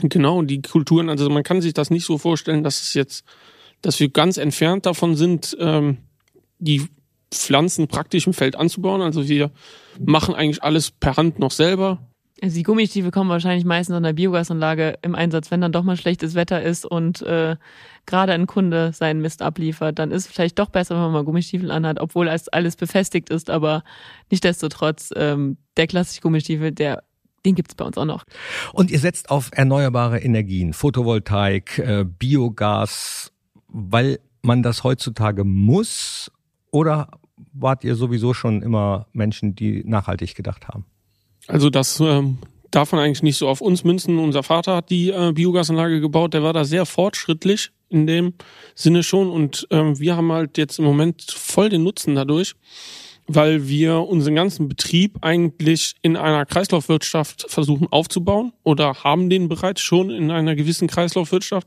genau, 0.00 0.42
die 0.42 0.60
Kulturen, 0.60 1.08
also 1.08 1.28
man 1.30 1.42
kann 1.42 1.62
sich 1.62 1.72
das 1.72 1.90
nicht 1.90 2.04
so 2.04 2.18
vorstellen, 2.18 2.62
dass 2.62 2.82
es 2.82 2.94
jetzt, 2.94 3.24
dass 3.80 3.98
wir 3.98 4.10
ganz 4.10 4.36
entfernt 4.36 4.86
davon 4.86 5.16
sind. 5.16 5.56
Ähm, 5.58 5.98
die 6.58 6.88
Pflanzen 7.30 7.88
praktisch 7.88 8.26
im 8.26 8.32
Feld 8.32 8.56
anzubauen. 8.56 9.02
Also 9.02 9.28
wir 9.28 9.50
machen 9.98 10.34
eigentlich 10.34 10.62
alles 10.62 10.90
per 10.90 11.16
Hand 11.16 11.38
noch 11.38 11.50
selber. 11.50 11.98
Also 12.40 12.54
die 12.54 12.62
Gummistiefel 12.62 13.10
kommen 13.10 13.30
wahrscheinlich 13.30 13.64
meistens 13.64 13.96
an 13.96 14.04
der 14.04 14.12
Biogasanlage 14.12 14.98
im 15.02 15.14
Einsatz, 15.14 15.50
wenn 15.50 15.60
dann 15.60 15.72
doch 15.72 15.82
mal 15.82 15.96
schlechtes 15.96 16.34
Wetter 16.34 16.62
ist 16.62 16.86
und 16.86 17.22
äh, 17.22 17.56
gerade 18.06 18.32
ein 18.32 18.46
Kunde 18.46 18.92
seinen 18.92 19.20
Mist 19.20 19.42
abliefert, 19.42 19.98
dann 19.98 20.10
ist 20.10 20.26
es 20.26 20.32
vielleicht 20.32 20.58
doch 20.58 20.70
besser, 20.70 20.94
wenn 20.94 21.02
man 21.02 21.12
mal 21.12 21.24
Gummistiefel 21.24 21.70
anhat, 21.70 22.00
obwohl 22.00 22.28
alles 22.28 22.76
befestigt 22.76 23.30
ist, 23.30 23.50
aber 23.50 23.82
nichtdestotrotz 24.30 25.12
ähm, 25.16 25.56
der 25.76 25.88
klassische 25.88 26.20
Gummistiefel, 26.20 26.72
der 26.72 27.02
den 27.44 27.54
gibt's 27.54 27.74
bei 27.74 27.84
uns 27.84 27.96
auch 27.96 28.04
noch. 28.04 28.24
Und 28.72 28.90
ihr 28.90 28.98
setzt 28.98 29.30
auf 29.30 29.50
erneuerbare 29.52 30.18
Energien, 30.18 30.72
Photovoltaik, 30.72 31.78
äh, 31.78 32.04
Biogas, 32.04 33.32
weil 33.68 34.18
man 34.42 34.62
das 34.62 34.84
heutzutage 34.84 35.44
muss 35.44 36.30
oder 36.70 37.08
wart 37.52 37.84
ihr 37.84 37.94
sowieso 37.94 38.34
schon 38.34 38.62
immer 38.62 39.06
Menschen, 39.12 39.54
die 39.54 39.84
nachhaltig 39.84 40.34
gedacht 40.34 40.68
haben? 40.68 40.84
Also 41.48 41.70
das 41.70 41.98
ähm, 41.98 42.38
darf 42.70 42.92
man 42.92 43.00
eigentlich 43.00 43.22
nicht 43.22 43.38
so 43.38 43.48
auf 43.48 43.60
uns 43.60 43.82
münzen. 43.82 44.18
Unser 44.18 44.42
Vater 44.42 44.76
hat 44.76 44.90
die 44.90 45.08
äh, 45.08 45.32
Biogasanlage 45.32 46.00
gebaut, 46.00 46.34
der 46.34 46.42
war 46.42 46.52
da 46.52 46.64
sehr 46.64 46.86
fortschrittlich 46.86 47.70
in 47.88 48.06
dem 48.06 48.34
Sinne 48.74 49.02
schon 49.02 49.30
und 49.30 49.66
ähm, 49.70 49.98
wir 49.98 50.14
haben 50.14 50.30
halt 50.30 50.58
jetzt 50.58 50.78
im 50.78 50.84
Moment 50.84 51.22
voll 51.30 51.70
den 51.70 51.82
Nutzen 51.82 52.14
dadurch, 52.14 52.54
weil 53.26 53.66
wir 53.66 54.00
unseren 54.00 54.34
ganzen 54.34 54.68
Betrieb 54.68 55.16
eigentlich 55.22 55.94
in 56.02 56.16
einer 56.16 56.44
Kreislaufwirtschaft 56.44 57.46
versuchen 57.48 57.88
aufzubauen 57.90 58.52
oder 58.62 59.02
haben 59.04 59.30
den 59.30 59.48
bereits 59.48 59.80
schon 59.80 60.10
in 60.10 60.30
einer 60.30 60.54
gewissen 60.54 60.86
Kreislaufwirtschaft. 60.86 61.66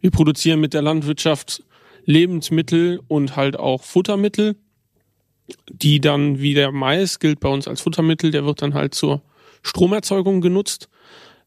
Wir 0.00 0.10
produzieren 0.10 0.60
mit 0.60 0.72
der 0.72 0.80
Landwirtschaft 0.80 1.62
Lebensmittel 2.06 3.00
und 3.06 3.36
halt 3.36 3.58
auch 3.58 3.82
Futtermittel 3.82 4.56
die 5.70 6.00
dann 6.00 6.40
wie 6.40 6.54
der 6.54 6.72
Mais 6.72 7.18
gilt 7.18 7.40
bei 7.40 7.48
uns 7.48 7.68
als 7.68 7.80
Futtermittel, 7.80 8.30
der 8.30 8.44
wird 8.44 8.62
dann 8.62 8.74
halt 8.74 8.94
zur 8.94 9.22
Stromerzeugung 9.62 10.40
genutzt. 10.40 10.88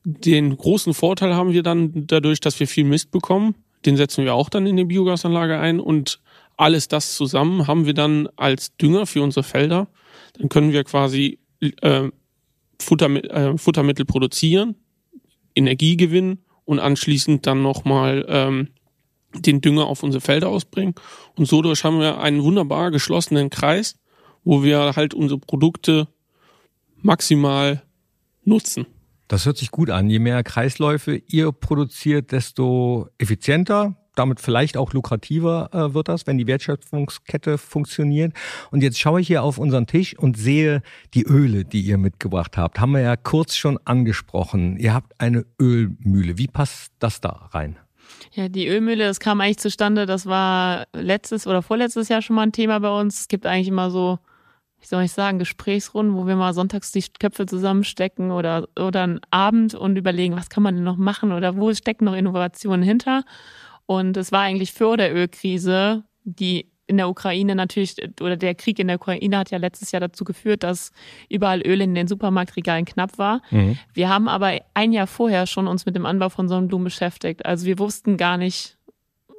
Den 0.04 0.56
großen 0.56 0.94
Vorteil 0.94 1.34
haben 1.36 1.54
wir 1.54 1.64
dann 1.64 2.08
dadurch, 2.08 2.40
dass 2.40 2.60
wir 2.60 2.68
viel 2.68 2.84
Mist 2.84 3.12
bekommen. 3.12 3.56
Den 3.86 3.98
setzen 3.98 4.26
wir 4.26 4.34
auch 4.34 4.50
dann 4.50 4.66
in 4.66 4.78
die 4.78 4.86
Biogasanlage 4.86 5.60
ein 5.60 5.80
und 5.80 6.20
alles 6.58 6.88
das 6.88 7.16
zusammen 7.16 7.68
haben 7.68 7.86
wir 7.86 7.94
dann 7.94 8.30
als 8.36 8.76
Dünger 8.78 9.06
für 9.06 9.22
unsere 9.22 9.44
Felder. 9.44 9.88
Dann 10.34 10.50
können 10.50 10.72
wir 10.72 10.84
quasi 10.84 11.40
äh, 11.60 12.10
Futtermittel, 12.80 13.32
äh, 13.32 13.58
Futtermittel 13.58 14.06
produzieren, 14.06 14.76
Energie 15.56 15.98
gewinnen 15.98 16.40
und 16.66 16.80
anschließend 16.80 17.46
dann 17.48 17.62
nochmal 17.62 18.26
ähm, 18.28 18.70
den 19.34 19.62
Dünger 19.62 19.86
auf 19.86 20.04
unsere 20.04 20.22
Felder 20.22 20.50
ausbringen. 20.50 20.96
Und 21.36 21.48
so 21.48 21.62
durch 21.62 21.84
haben 21.84 22.00
wir 22.00 22.20
einen 22.20 22.44
wunderbar 22.44 22.92
geschlossenen 22.92 23.50
Kreis, 23.50 23.96
wo 24.44 24.64
wir 24.64 24.94
halt 24.96 25.14
unsere 25.14 25.40
Produkte 25.40 26.08
maximal 27.02 27.84
nutzen. 28.44 28.86
Das 29.28 29.46
hört 29.46 29.58
sich 29.58 29.72
gut 29.72 29.90
an. 29.90 30.10
Je 30.10 30.20
mehr 30.20 30.44
Kreisläufe 30.44 31.16
ihr 31.16 31.52
produziert, 31.52 32.32
desto 32.32 33.08
effizienter, 33.18 33.96
damit 34.16 34.40
vielleicht 34.40 34.78
auch 34.78 34.94
lukrativer 34.94 35.70
äh, 35.74 35.94
wird 35.94 36.08
das, 36.08 36.28
wenn 36.28 36.38
die 36.38 36.46
Wertschöpfungskette 36.46 37.58
funktioniert. 37.58 38.34
Und 38.70 38.84
jetzt 38.84 39.00
schaue 39.00 39.22
ich 39.22 39.28
hier 39.28 39.44
auf 39.44 39.58
unseren 39.58 39.88
Tisch 39.88 40.18
und 40.18 40.38
sehe 40.38 40.82
die 41.14 41.24
Öle, 41.24 41.66
die 41.66 41.82
ihr 41.82 41.98
mitgebracht 41.98 42.58
habt. 42.58 42.80
Haben 42.80 42.92
wir 42.92 43.02
ja 43.02 43.16
kurz 43.16 43.56
schon 43.56 43.80
angesprochen. 43.86 44.78
Ihr 44.78 44.94
habt 44.94 45.20
eine 45.20 45.46
Ölmühle. 45.60 46.38
Wie 46.38 46.48
passt 46.48 46.92
das 47.00 47.22
da 47.22 47.50
rein? 47.54 47.78
Ja, 48.34 48.50
die 48.50 48.68
Ölmühle, 48.68 49.06
das 49.06 49.20
kam 49.20 49.42
eigentlich 49.42 49.60
zustande, 49.60 50.06
das 50.06 50.26
war 50.26 50.86
letztes 50.94 51.46
oder 51.46 51.62
vorletztes 51.62 52.10
Jahr 52.10 52.22
schon 52.22 52.36
mal 52.36 52.44
ein 52.44 52.52
Thema 52.52 52.80
bei 52.80 52.90
uns. 52.90 53.22
Es 53.22 53.28
gibt 53.28 53.46
eigentlich 53.46 53.68
immer 53.68 53.92
so, 53.92 54.20
wie 54.80 54.88
soll 54.88 55.04
ich 55.04 55.12
sagen, 55.12 55.40
Gesprächsrunden, 55.40 56.16
wo 56.16 56.26
wir 56.26 56.36
mal 56.36 56.54
sonntags 56.54 56.92
die 56.92 57.04
Köpfe 57.20 57.46
zusammenstecken 57.46 58.32
oder, 58.32 58.68
oder 58.80 59.04
einen 59.04 59.22
Abend 59.30 59.76
und 59.76 59.98
überlegen, 59.98 60.36
was 60.36 60.50
kann 60.50 60.64
man 60.64 60.76
denn 60.76 60.84
noch 60.84 60.98
machen 60.98 61.32
oder 61.32 61.58
wo 61.58 61.74
stecken 61.74 62.06
noch 62.06 62.16
Innovationen 62.16 62.84
hinter. 62.84 63.24
Und 63.86 64.18
es 64.18 64.32
war 64.32 64.42
eigentlich 64.42 64.74
vor 64.74 64.98
der 64.98 65.14
Ölkrise, 65.14 66.04
die 66.24 66.73
in 66.86 66.98
der 66.98 67.10
Ukraine 67.10 67.56
natürlich, 67.56 67.96
oder 68.22 68.36
der 68.36 68.56
Krieg 68.56 68.78
in 68.80 68.88
der 68.88 68.98
Ukraine 68.98 69.38
hat 69.38 69.52
ja 69.52 69.58
letztes 69.58 69.92
Jahr 69.92 70.02
dazu 70.02 70.24
geführt, 70.24 70.64
dass 70.64 70.92
überall 71.30 71.62
Öl 71.66 71.82
in 71.82 71.96
den 71.96 72.08
Supermarktregalen 72.08 72.86
knapp 72.86 73.18
war. 73.18 73.42
Mhm. 73.52 73.78
Wir 73.94 74.10
haben 74.10 74.28
aber 74.28 74.60
ein 74.74 74.92
Jahr 74.92 75.08
vorher 75.08 75.48
schon 75.48 75.68
uns 75.68 75.86
mit 75.86 75.96
dem 75.96 76.06
Anbau 76.06 76.30
von 76.30 76.50
Sonnenblumen 76.50 76.86
beschäftigt. 76.86 77.46
Also 77.46 77.66
wir 77.66 77.80
wussten 77.80 78.18
gar 78.18 78.38
nicht, 78.38 78.78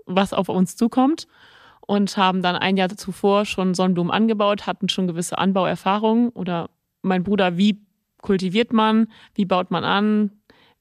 was 0.06 0.32
auf 0.32 0.48
uns 0.48 0.76
zukommt 0.76 1.26
und 1.86 2.16
haben 2.16 2.42
dann 2.42 2.56
ein 2.56 2.76
Jahr 2.76 2.88
zuvor 2.88 3.44
schon 3.44 3.74
Sonnenblumen 3.74 4.12
angebaut, 4.12 4.66
hatten 4.66 4.88
schon 4.88 5.06
gewisse 5.06 5.38
Anbauerfahrungen 5.38 6.30
oder 6.30 6.70
mein 7.02 7.24
Bruder, 7.24 7.58
wie 7.58 7.80
kultiviert 8.22 8.72
man, 8.72 9.08
wie 9.34 9.44
baut 9.44 9.70
man 9.70 9.84
an, 9.84 10.30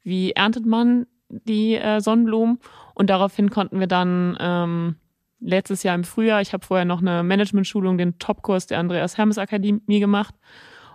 wie 0.01 0.31
erntet 0.31 0.65
man 0.65 1.07
die 1.29 1.75
äh, 1.75 1.99
Sonnenblumen 1.99 2.59
und 2.95 3.09
daraufhin 3.09 3.49
konnten 3.49 3.79
wir 3.79 3.87
dann 3.87 4.37
ähm, 4.39 4.95
letztes 5.43 5.83
Jahr 5.83 5.95
im 5.95 6.03
Frühjahr. 6.03 6.41
Ich 6.41 6.53
habe 6.53 6.65
vorher 6.65 6.85
noch 6.85 7.01
eine 7.01 7.23
Management-Schulung, 7.23 7.97
den 7.97 8.17
Topkurs 8.19 8.67
der 8.67 8.79
Andreas 8.79 9.17
Hermes 9.17 9.37
Akademie 9.37 9.99
gemacht 9.99 10.35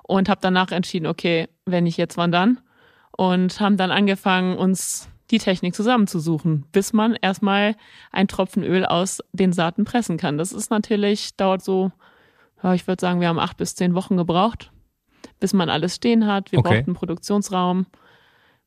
und 0.02 0.28
habe 0.28 0.40
danach 0.40 0.72
entschieden, 0.72 1.06
okay, 1.06 1.48
wenn 1.66 1.84
nicht 1.84 1.96
jetzt, 1.96 2.16
wann 2.16 2.32
dann? 2.32 2.60
Und 3.16 3.60
haben 3.60 3.76
dann 3.76 3.90
angefangen, 3.90 4.56
uns 4.56 5.08
die 5.30 5.38
Technik 5.38 5.74
zusammenzusuchen, 5.74 6.64
bis 6.72 6.92
man 6.92 7.14
erstmal 7.14 7.76
ein 8.10 8.28
Tropfen 8.28 8.62
Öl 8.64 8.86
aus 8.86 9.22
den 9.32 9.52
Saaten 9.52 9.84
pressen 9.84 10.16
kann. 10.16 10.38
Das 10.38 10.52
ist 10.52 10.70
natürlich, 10.70 11.36
dauert 11.36 11.62
so, 11.62 11.92
ja, 12.62 12.72
ich 12.74 12.86
würde 12.86 13.00
sagen, 13.00 13.20
wir 13.20 13.28
haben 13.28 13.38
acht 13.38 13.58
bis 13.58 13.74
zehn 13.74 13.94
Wochen 13.94 14.16
gebraucht, 14.16 14.72
bis 15.38 15.52
man 15.52 15.68
alles 15.68 15.96
stehen 15.96 16.26
hat. 16.26 16.50
Wir 16.52 16.60
okay. 16.60 16.68
brauchten 16.68 16.90
einen 16.90 16.96
Produktionsraum, 16.96 17.86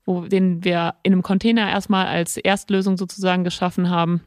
wo, 0.06 0.22
den 0.22 0.64
wir 0.64 0.96
in 1.02 1.14
einem 1.14 1.24
Container 1.24 1.70
erstmal 1.70 2.06
als 2.06 2.38
Erstlösung 2.38 2.98
sozusagen 2.98 3.44
geschaffen 3.44 3.90
haben 3.90 4.22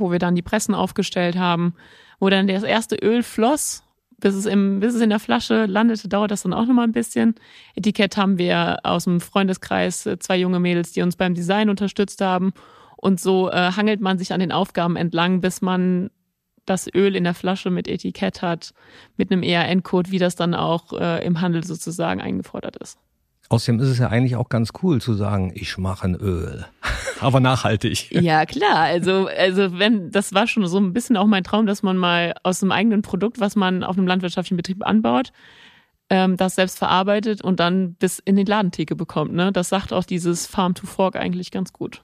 wo 0.00 0.10
wir 0.10 0.18
dann 0.18 0.34
die 0.34 0.42
Pressen 0.42 0.74
aufgestellt 0.74 1.36
haben, 1.36 1.74
wo 2.18 2.28
dann 2.28 2.46
das 2.46 2.62
erste 2.62 2.96
Öl 2.96 3.22
floss, 3.22 3.84
bis 4.20 4.34
es, 4.34 4.46
im, 4.46 4.80
bis 4.80 4.94
es 4.94 5.00
in 5.00 5.10
der 5.10 5.20
Flasche 5.20 5.66
landete, 5.66 6.08
dauert 6.08 6.30
das 6.30 6.42
dann 6.42 6.52
auch 6.52 6.66
nochmal 6.66 6.86
ein 6.86 6.92
bisschen. 6.92 7.36
Etikett 7.74 8.16
haben 8.16 8.38
wir 8.38 8.80
aus 8.82 9.04
dem 9.04 9.20
Freundeskreis 9.20 10.06
äh, 10.06 10.18
zwei 10.18 10.36
junge 10.36 10.60
Mädels, 10.60 10.92
die 10.92 11.02
uns 11.02 11.16
beim 11.16 11.34
Design 11.34 11.70
unterstützt 11.70 12.20
haben. 12.20 12.52
Und 12.96 13.20
so 13.20 13.48
äh, 13.48 13.72
hangelt 13.76 14.00
man 14.00 14.18
sich 14.18 14.32
an 14.32 14.40
den 14.40 14.50
Aufgaben 14.50 14.96
entlang, 14.96 15.40
bis 15.40 15.62
man 15.62 16.10
das 16.66 16.92
Öl 16.92 17.14
in 17.14 17.24
der 17.24 17.34
Flasche 17.34 17.70
mit 17.70 17.88
Etikett 17.88 18.42
hat, 18.42 18.74
mit 19.16 19.30
einem 19.30 19.42
ERN-Code, 19.42 20.10
wie 20.10 20.18
das 20.18 20.34
dann 20.34 20.54
auch 20.54 20.92
äh, 20.92 21.24
im 21.24 21.40
Handel 21.40 21.64
sozusagen 21.64 22.20
eingefordert 22.20 22.76
ist. 22.76 22.98
Außerdem 23.50 23.80
ist 23.80 23.88
es 23.88 23.98
ja 23.98 24.08
eigentlich 24.08 24.36
auch 24.36 24.50
ganz 24.50 24.72
cool 24.82 25.00
zu 25.00 25.14
sagen, 25.14 25.52
ich 25.54 25.78
mache 25.78 26.04
ein 26.04 26.14
Öl. 26.14 26.66
Aber 27.20 27.40
nachhaltig. 27.40 28.10
Ja, 28.10 28.44
klar. 28.44 28.80
Also, 28.80 29.28
also 29.28 29.78
wenn, 29.78 30.10
das 30.10 30.34
war 30.34 30.46
schon 30.46 30.66
so 30.66 30.76
ein 30.78 30.92
bisschen 30.92 31.16
auch 31.16 31.26
mein 31.26 31.44
Traum, 31.44 31.64
dass 31.66 31.82
man 31.82 31.96
mal 31.96 32.34
aus 32.42 32.62
einem 32.62 32.72
eigenen 32.72 33.00
Produkt, 33.02 33.40
was 33.40 33.56
man 33.56 33.84
auf 33.84 33.96
einem 33.96 34.06
landwirtschaftlichen 34.06 34.58
Betrieb 34.58 34.86
anbaut, 34.86 35.32
ähm, 36.10 36.36
das 36.36 36.56
selbst 36.56 36.76
verarbeitet 36.78 37.40
und 37.42 37.58
dann 37.58 37.94
bis 37.94 38.18
in 38.18 38.36
die 38.36 38.44
Ladentheke 38.44 38.96
bekommt. 38.96 39.32
Ne? 39.32 39.50
Das 39.52 39.70
sagt 39.70 39.94
auch 39.94 40.04
dieses 40.04 40.46
Farm 40.46 40.74
to 40.74 40.86
Fork 40.86 41.16
eigentlich 41.16 41.50
ganz 41.50 41.72
gut. 41.72 42.02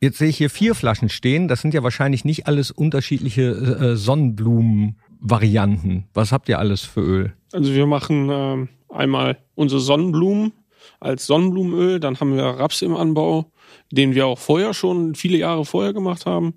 Jetzt 0.00 0.18
sehe 0.18 0.28
ich 0.28 0.36
hier 0.38 0.50
vier 0.50 0.74
Flaschen 0.74 1.08
stehen. 1.08 1.46
Das 1.48 1.60
sind 1.60 1.74
ja 1.74 1.82
wahrscheinlich 1.82 2.24
nicht 2.24 2.46
alles 2.46 2.70
unterschiedliche 2.70 3.42
äh, 3.42 3.96
Sonnenblumen-Varianten. 3.96 6.04
Was 6.14 6.32
habt 6.32 6.48
ihr 6.48 6.58
alles 6.58 6.80
für 6.82 7.00
Öl? 7.00 7.34
Also 7.52 7.74
wir 7.74 7.86
machen 7.86 8.28
ähm, 8.30 8.68
einmal 8.90 9.38
unsere 9.54 9.80
Sonnenblumen 9.80 10.52
als 10.98 11.26
Sonnenblumenöl, 11.26 12.00
dann 12.00 12.20
haben 12.20 12.34
wir 12.34 12.44
Raps 12.44 12.82
im 12.82 12.96
Anbau, 12.96 13.50
den 13.90 14.14
wir 14.14 14.26
auch 14.26 14.38
vorher 14.38 14.74
schon 14.74 15.14
viele 15.14 15.38
Jahre 15.38 15.64
vorher 15.64 15.92
gemacht 15.92 16.26
haben. 16.26 16.54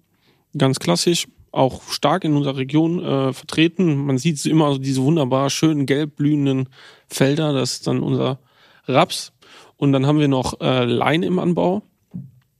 Ganz 0.57 0.79
klassisch, 0.79 1.27
auch 1.51 1.83
stark 1.89 2.23
in 2.23 2.35
unserer 2.35 2.57
Region 2.57 3.03
äh, 3.03 3.33
vertreten. 3.33 4.05
Man 4.05 4.17
sieht 4.17 4.45
immer 4.45 4.77
diese 4.79 5.01
wunderbar 5.01 5.49
schönen 5.49 5.85
gelb 5.85 6.15
blühenden 6.15 6.69
Felder, 7.07 7.53
das 7.53 7.73
ist 7.73 7.87
dann 7.87 8.01
unser 8.01 8.39
Raps. 8.85 9.33
Und 9.77 9.91
dann 9.91 10.05
haben 10.05 10.19
wir 10.19 10.27
noch 10.27 10.59
äh, 10.61 10.85
Lein 10.85 11.23
im 11.23 11.39
Anbau. 11.39 11.83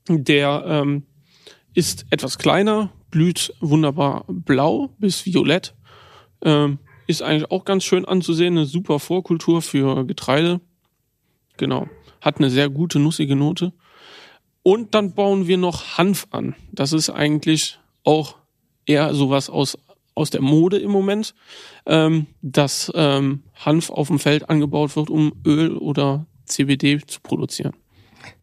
Der 0.08 0.64
ähm, 0.66 1.04
ist 1.72 2.06
etwas 2.10 2.38
kleiner, 2.38 2.90
blüht 3.10 3.54
wunderbar 3.60 4.24
blau 4.28 4.90
bis 4.98 5.24
violett. 5.24 5.74
Ähm, 6.42 6.78
ist 7.06 7.22
eigentlich 7.22 7.50
auch 7.50 7.64
ganz 7.64 7.84
schön 7.84 8.04
anzusehen, 8.04 8.56
eine 8.56 8.66
super 8.66 8.98
Vorkultur 8.98 9.62
für 9.62 10.04
Getreide. 10.04 10.60
Genau. 11.56 11.88
Hat 12.20 12.38
eine 12.38 12.50
sehr 12.50 12.68
gute 12.68 12.98
nussige 12.98 13.36
Note. 13.36 13.72
Und 14.62 14.94
dann 14.94 15.14
bauen 15.14 15.46
wir 15.46 15.58
noch 15.58 15.98
Hanf 15.98 16.26
an. 16.30 16.54
Das 16.72 16.92
ist 16.92 17.10
eigentlich 17.10 17.78
auch 18.02 18.36
eher 18.86 19.14
sowas 19.14 19.50
aus, 19.50 19.78
aus 20.14 20.30
der 20.30 20.40
Mode 20.40 20.78
im 20.78 20.90
Moment, 20.90 21.34
ähm, 21.86 22.26
dass 22.40 22.90
ähm, 22.94 23.42
Hanf 23.54 23.90
auf 23.90 24.08
dem 24.08 24.18
Feld 24.18 24.48
angebaut 24.48 24.96
wird, 24.96 25.10
um 25.10 25.32
Öl 25.46 25.76
oder 25.76 26.26
CBD 26.46 27.00
zu 27.06 27.20
produzieren. 27.20 27.74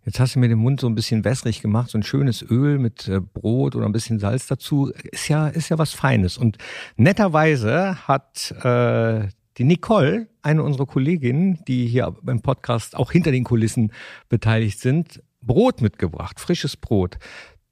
Jetzt 0.03 0.19
hast 0.19 0.35
du 0.35 0.39
mir 0.39 0.49
den 0.49 0.57
Mund 0.57 0.79
so 0.79 0.87
ein 0.87 0.95
bisschen 0.95 1.23
wässrig 1.23 1.61
gemacht, 1.61 1.91
so 1.91 1.97
ein 1.97 2.03
schönes 2.03 2.41
Öl 2.41 2.79
mit 2.79 3.07
äh, 3.07 3.19
Brot 3.19 3.75
oder 3.75 3.85
ein 3.85 3.91
bisschen 3.91 4.19
Salz 4.19 4.47
dazu. 4.47 4.91
Ist 5.11 5.27
ja, 5.27 5.47
ist 5.47 5.69
ja 5.69 5.77
was 5.77 5.93
Feines. 5.93 6.37
Und 6.37 6.57
netterweise 6.95 8.07
hat 8.07 8.51
äh, 8.63 9.27
die 9.57 9.63
Nicole, 9.63 10.27
eine 10.41 10.63
unserer 10.63 10.87
Kolleginnen, 10.87 11.59
die 11.67 11.85
hier 11.85 12.15
beim 12.23 12.41
Podcast 12.41 12.95
auch 12.95 13.11
hinter 13.11 13.31
den 13.31 13.43
Kulissen 13.43 13.91
beteiligt 14.27 14.79
sind, 14.79 15.21
Brot 15.41 15.81
mitgebracht, 15.81 16.39
frisches 16.39 16.77
Brot. 16.77 17.17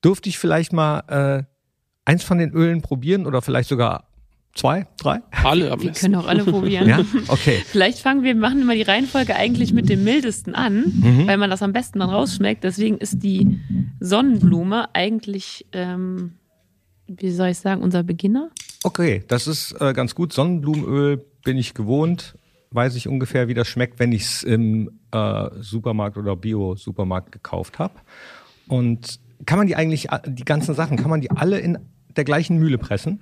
Dürfte 0.03 0.29
ich 0.29 0.37
vielleicht 0.37 0.71
mal 0.71 0.99
äh, 1.07 1.43
eins 2.05 2.23
von 2.23 2.37
den 2.37 2.51
Ölen 2.51 2.81
probieren 2.81 3.25
oder 3.25 3.41
vielleicht 3.41 3.69
sogar 3.69 4.09
Zwei, 4.55 4.88
drei? 4.99 5.19
Alle 5.43 5.71
am 5.71 5.81
Wir 5.81 5.91
können 5.91 6.15
auch 6.15 6.27
alle 6.27 6.43
probieren. 6.43 6.88
Ja, 6.89 6.99
okay. 7.27 7.62
Vielleicht 7.65 7.99
fangen 7.99 8.23
wir, 8.23 8.35
machen 8.35 8.62
immer 8.62 8.73
die 8.75 8.81
Reihenfolge 8.81 9.35
eigentlich 9.35 9.71
mit 9.73 9.88
dem 9.89 10.03
mildesten 10.03 10.53
an, 10.55 10.91
Mhm. 11.01 11.27
weil 11.27 11.38
man 11.38 11.49
das 11.49 11.62
am 11.62 11.71
besten 11.71 11.99
dann 11.99 12.09
rausschmeckt. 12.09 12.63
Deswegen 12.63 12.97
ist 12.97 13.23
die 13.23 13.59
Sonnenblume 13.99 14.93
eigentlich, 14.95 15.65
ähm, 15.71 16.33
wie 17.07 17.31
soll 17.31 17.49
ich 17.49 17.59
sagen, 17.59 17.81
unser 17.81 18.03
Beginner. 18.03 18.49
Okay, 18.83 19.23
das 19.27 19.47
ist 19.47 19.73
äh, 19.79 19.93
ganz 19.93 20.15
gut. 20.15 20.33
Sonnenblumenöl 20.33 21.23
bin 21.43 21.57
ich 21.57 21.73
gewohnt. 21.73 22.35
Weiß 22.71 22.95
ich 22.95 23.07
ungefähr, 23.07 23.47
wie 23.47 23.53
das 23.53 23.67
schmeckt, 23.67 23.99
wenn 23.99 24.12
ich 24.12 24.23
es 24.23 24.43
im 24.43 24.91
äh, 25.12 25.49
Supermarkt 25.59 26.17
oder 26.17 26.35
Bio-Supermarkt 26.35 27.31
gekauft 27.31 27.79
habe. 27.79 27.93
Und 28.67 29.19
kann 29.45 29.57
man 29.57 29.67
die 29.67 29.75
eigentlich, 29.75 30.12
a- 30.12 30.19
die 30.19 30.43
ganzen 30.45 30.75
Sachen, 30.75 30.97
kann 30.97 31.09
man 31.09 31.21
die 31.21 31.31
alle 31.31 31.59
in 31.59 31.77
der 32.15 32.23
gleichen 32.25 32.57
Mühle 32.57 32.77
pressen? 32.77 33.19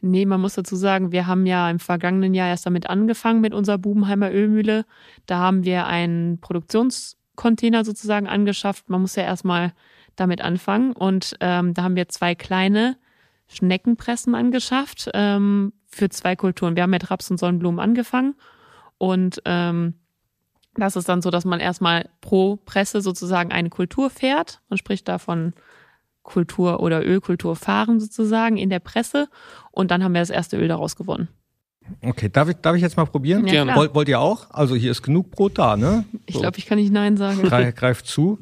Nee, 0.00 0.26
man 0.26 0.40
muss 0.40 0.54
dazu 0.54 0.76
sagen, 0.76 1.10
wir 1.10 1.26
haben 1.26 1.46
ja 1.46 1.70
im 1.70 1.78
vergangenen 1.78 2.34
Jahr 2.34 2.48
erst 2.48 2.66
damit 2.66 2.88
angefangen 2.88 3.40
mit 3.40 3.54
unserer 3.54 3.78
Bubenheimer 3.78 4.30
Ölmühle. 4.30 4.84
Da 5.26 5.38
haben 5.38 5.64
wir 5.64 5.86
einen 5.86 6.38
Produktionscontainer 6.40 7.84
sozusagen 7.84 8.26
angeschafft. 8.26 8.90
Man 8.90 9.00
muss 9.00 9.16
ja 9.16 9.22
erstmal 9.22 9.72
damit 10.14 10.42
anfangen. 10.42 10.92
Und 10.92 11.36
ähm, 11.40 11.74
da 11.74 11.82
haben 11.82 11.96
wir 11.96 12.08
zwei 12.08 12.34
kleine 12.34 12.96
Schneckenpressen 13.48 14.34
angeschafft 14.34 15.10
ähm, 15.14 15.72
für 15.86 16.08
zwei 16.08 16.36
Kulturen. 16.36 16.76
Wir 16.76 16.82
haben 16.82 16.90
mit 16.90 17.10
Raps 17.10 17.30
und 17.30 17.38
Sonnenblumen 17.38 17.80
angefangen. 17.80 18.34
Und 18.98 19.40
ähm, 19.44 19.94
das 20.74 20.96
ist 20.96 21.08
dann 21.08 21.22
so, 21.22 21.30
dass 21.30 21.44
man 21.44 21.60
erstmal 21.60 22.08
pro 22.20 22.56
Presse 22.56 23.00
sozusagen 23.00 23.52
eine 23.52 23.70
Kultur 23.70 24.10
fährt. 24.10 24.60
Man 24.68 24.78
spricht 24.78 25.08
da 25.08 25.18
von 25.18 25.54
Kultur 26.26 26.80
oder 26.80 27.04
Ölkultur 27.06 27.56
fahren 27.56 27.98
sozusagen 28.00 28.58
in 28.58 28.68
der 28.68 28.80
Presse. 28.80 29.28
Und 29.70 29.90
dann 29.90 30.04
haben 30.04 30.12
wir 30.12 30.20
das 30.20 30.30
erste 30.30 30.58
Öl 30.58 30.68
daraus 30.68 30.96
gewonnen. 30.96 31.28
Okay, 32.02 32.28
darf 32.28 32.48
ich, 32.48 32.56
darf 32.56 32.74
ich 32.76 32.82
jetzt 32.82 32.96
mal 32.96 33.04
probieren? 33.06 33.46
Ja. 33.46 33.74
Wollt, 33.76 33.94
wollt 33.94 34.08
ihr 34.08 34.18
auch? 34.20 34.50
Also 34.50 34.74
hier 34.74 34.90
ist 34.90 35.02
genug 35.02 35.30
Brot 35.30 35.56
da, 35.58 35.76
ne? 35.76 36.04
Ich 36.26 36.34
So, 36.34 36.40
glaube, 36.40 36.58
ich 36.58 36.66
kann 36.66 36.78
nicht 36.78 36.92
Nein 36.92 37.16
sagen. 37.16 37.40
Greif, 37.42 37.74
greift 37.76 38.06
zu. 38.06 38.38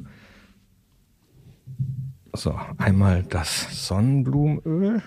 So, 2.33 2.59
einmal 2.77 3.23
das 3.29 3.87
Sonnenblumenöl. 3.87 5.01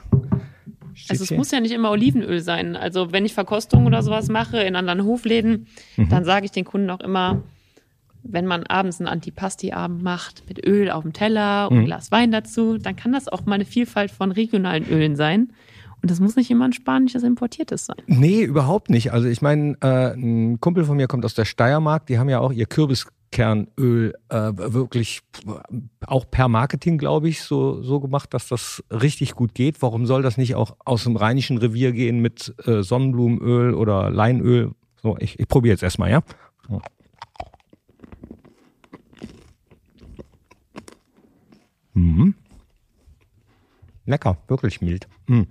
Steht 0.94 1.10
Also 1.10 1.22
es 1.24 1.28
hier. 1.28 1.36
muss 1.36 1.50
ja 1.50 1.60
nicht 1.60 1.72
immer 1.72 1.90
Olivenöl 1.90 2.40
sein. 2.40 2.74
Also 2.76 3.12
wenn 3.12 3.26
ich 3.26 3.34
Verkostung 3.34 3.86
oder 3.86 4.02
sowas 4.02 4.28
mache 4.28 4.58
in 4.62 4.76
anderen 4.76 5.04
Hofläden, 5.04 5.66
dann 5.96 6.24
sage 6.24 6.46
ich 6.46 6.52
den 6.52 6.64
Kunden 6.64 6.88
auch 6.90 7.00
immer, 7.00 7.42
wenn 8.30 8.46
man 8.46 8.64
abends 8.64 9.00
einen 9.00 9.08
Antipasti-Abend 9.08 10.02
macht 10.02 10.44
mit 10.48 10.64
Öl 10.66 10.90
auf 10.90 11.02
dem 11.02 11.12
Teller 11.12 11.70
und 11.70 11.78
ein 11.78 11.84
Glas 11.86 12.10
Wein 12.10 12.30
dazu, 12.30 12.78
dann 12.78 12.96
kann 12.96 13.12
das 13.12 13.28
auch 13.28 13.44
mal 13.46 13.54
eine 13.54 13.64
Vielfalt 13.64 14.10
von 14.10 14.32
regionalen 14.32 14.86
Ölen 14.88 15.16
sein. 15.16 15.52
Und 16.00 16.10
das 16.10 16.20
muss 16.20 16.36
nicht 16.36 16.50
immer 16.50 16.64
ein 16.64 16.72
spanisches 16.72 17.24
importiertes 17.24 17.86
sein. 17.86 17.96
Nee, 18.06 18.42
überhaupt 18.42 18.88
nicht. 18.88 19.12
Also 19.12 19.26
ich 19.28 19.42
meine, 19.42 19.76
äh, 19.80 20.14
ein 20.14 20.60
Kumpel 20.60 20.84
von 20.84 20.96
mir 20.96 21.08
kommt 21.08 21.24
aus 21.24 21.34
der 21.34 21.44
Steiermark, 21.44 22.06
die 22.06 22.18
haben 22.18 22.28
ja 22.28 22.38
auch 22.38 22.52
ihr 22.52 22.66
Kürbiskernöl 22.66 24.14
äh, 24.28 24.36
wirklich 24.54 25.22
äh, 25.44 25.78
auch 26.06 26.30
per 26.30 26.46
Marketing, 26.48 26.98
glaube 26.98 27.28
ich, 27.28 27.42
so, 27.42 27.82
so 27.82 27.98
gemacht, 27.98 28.32
dass 28.32 28.48
das 28.48 28.84
richtig 28.90 29.34
gut 29.34 29.54
geht. 29.54 29.82
Warum 29.82 30.06
soll 30.06 30.22
das 30.22 30.36
nicht 30.36 30.54
auch 30.54 30.76
aus 30.84 31.02
dem 31.02 31.16
rheinischen 31.16 31.58
Revier 31.58 31.90
gehen 31.90 32.20
mit 32.20 32.54
äh, 32.64 32.82
Sonnenblumenöl 32.82 33.74
oder 33.74 34.10
Leinöl? 34.10 34.72
So, 35.02 35.16
ich, 35.18 35.40
ich 35.40 35.48
probiere 35.48 35.72
jetzt 35.72 35.82
erstmal, 35.82 36.10
ja? 36.10 36.22
Mhm. 41.98 42.34
Lecker, 44.06 44.38
wirklich 44.46 44.80
mild. 44.80 45.08
Mhm. 45.26 45.46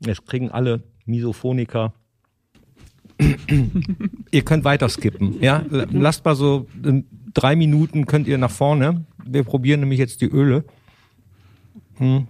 Jetzt 0.00 0.26
kriegen 0.26 0.50
alle 0.50 0.82
Misophoniker. 1.06 1.92
ihr 4.30 4.44
könnt 4.44 4.64
weiter 4.64 4.88
skippen. 4.88 5.42
Ja, 5.42 5.64
lasst 5.70 6.24
mal 6.24 6.36
so 6.36 6.66
drei 7.34 7.56
Minuten 7.56 8.06
könnt 8.06 8.28
ihr 8.28 8.38
nach 8.38 8.50
vorne. 8.50 9.04
Wir 9.24 9.42
probieren 9.42 9.80
nämlich 9.80 9.98
jetzt 9.98 10.20
die 10.20 10.28
Öle. 10.28 10.64
Hm. 11.96 12.28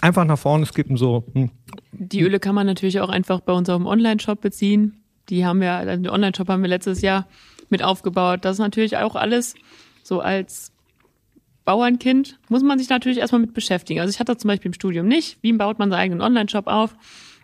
Einfach 0.00 0.24
nach 0.24 0.38
vorne 0.38 0.66
skippen 0.66 0.96
so. 0.96 1.24
Hm. 1.34 1.50
Die 1.92 2.22
Öle 2.22 2.40
kann 2.40 2.56
man 2.56 2.66
natürlich 2.66 3.00
auch 3.00 3.10
einfach 3.10 3.40
bei 3.40 3.52
unserem 3.52 3.86
Online-Shop 3.86 4.40
beziehen. 4.40 5.04
Die 5.28 5.46
haben 5.46 5.60
wir, 5.60 5.72
also 5.72 6.02
den 6.02 6.10
Online-Shop 6.10 6.48
haben 6.48 6.62
wir 6.62 6.68
letztes 6.68 7.00
Jahr 7.00 7.28
mit 7.68 7.84
aufgebaut. 7.84 8.44
Das 8.44 8.56
ist 8.56 8.60
natürlich 8.60 8.96
auch 8.96 9.14
alles 9.14 9.54
so 10.02 10.20
als 10.20 10.72
Bauernkind 11.70 12.40
muss 12.48 12.64
man 12.64 12.80
sich 12.80 12.88
natürlich 12.88 13.18
erstmal 13.18 13.42
mit 13.42 13.54
beschäftigen. 13.54 14.00
Also 14.00 14.10
ich 14.10 14.18
hatte 14.18 14.32
das 14.32 14.42
zum 14.42 14.48
Beispiel 14.48 14.70
im 14.70 14.72
Studium 14.72 15.06
nicht. 15.06 15.38
Wie 15.40 15.52
baut 15.52 15.78
man 15.78 15.88
seinen 15.88 16.00
eigenen 16.00 16.20
Online-Shop 16.20 16.66
auf? 16.66 16.96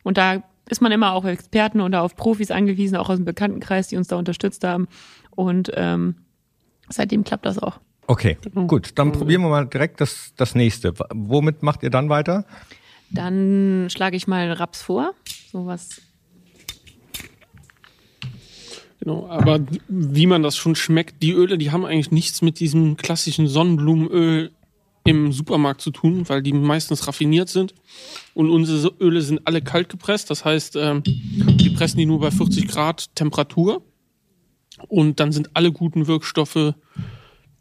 Und 0.03 0.19
da 0.19 0.43
ist 0.69 0.81
man 0.81 0.91
immer 0.91 1.12
auch 1.12 1.19
auf 1.19 1.31
Experten 1.31 1.81
oder 1.81 2.03
auf 2.03 2.17
Profis 2.17 2.51
angewiesen, 2.51 2.97
auch 2.97 3.09
aus 3.09 3.19
dem 3.19 3.25
Bekanntenkreis, 3.25 3.87
die 3.87 3.97
uns 3.97 4.09
da 4.09 4.17
unterstützt 4.17 4.65
haben. 4.65 4.89
Und 5.31 5.71
ähm, 5.75 6.17
seitdem 6.89 7.23
klappt 7.23 7.47
das 7.47 7.61
auch. 7.61 7.79
Okay, 8.09 8.37
gut. 8.67 8.99
Dann 8.99 9.12
probieren 9.12 9.43
wir 9.43 9.49
mal 9.49 9.65
direkt 9.65 10.01
das, 10.01 10.33
das 10.37 10.57
nächste. 10.57 10.93
Womit 11.15 11.62
macht 11.62 11.85
ihr 11.85 11.91
dann 11.91 12.09
weiter? 12.09 12.47
Dann 13.11 13.87
schlage 13.91 14.17
ich 14.17 14.27
mal 14.27 14.51
Raps 14.51 14.83
vor. 14.83 15.15
Sowas. 15.53 16.03
Genau, 19.07 19.29
aber 19.29 19.61
wie 19.87 20.27
man 20.27 20.42
das 20.42 20.57
schon 20.57 20.75
schmeckt, 20.75 21.23
die 21.23 21.31
Öle, 21.31 21.59
die 21.59 21.71
haben 21.71 21.85
eigentlich 21.85 22.11
nichts 22.11 22.42
mit 22.42 22.59
diesem 22.59 22.97
klassischen 22.97 23.47
Sonnenblumenöl 23.47 24.51
im 25.05 25.31
Supermarkt 25.31 25.81
zu 25.81 25.92
tun, 25.92 26.29
weil 26.29 26.42
die 26.42 26.53
meistens 26.53 27.07
raffiniert 27.07 27.49
sind. 27.49 27.73
Und 28.35 28.51
unsere 28.51 28.92
Öle 28.99 29.23
sind 29.23 29.42
alle 29.45 29.62
kalt 29.62 29.90
gepresst, 29.90 30.29
das 30.29 30.45
heißt, 30.45 30.75
ähm, 30.75 31.05
die 31.05 31.71
pressen 31.71 31.99
die 31.99 32.07
nur 32.07 32.19
bei 32.19 32.33
40 32.33 32.66
Grad 32.66 33.14
Temperatur. 33.14 33.81
Und 34.88 35.21
dann 35.21 35.31
sind 35.31 35.51
alle 35.55 35.71
guten 35.71 36.09
Wirkstoffe, 36.09 36.75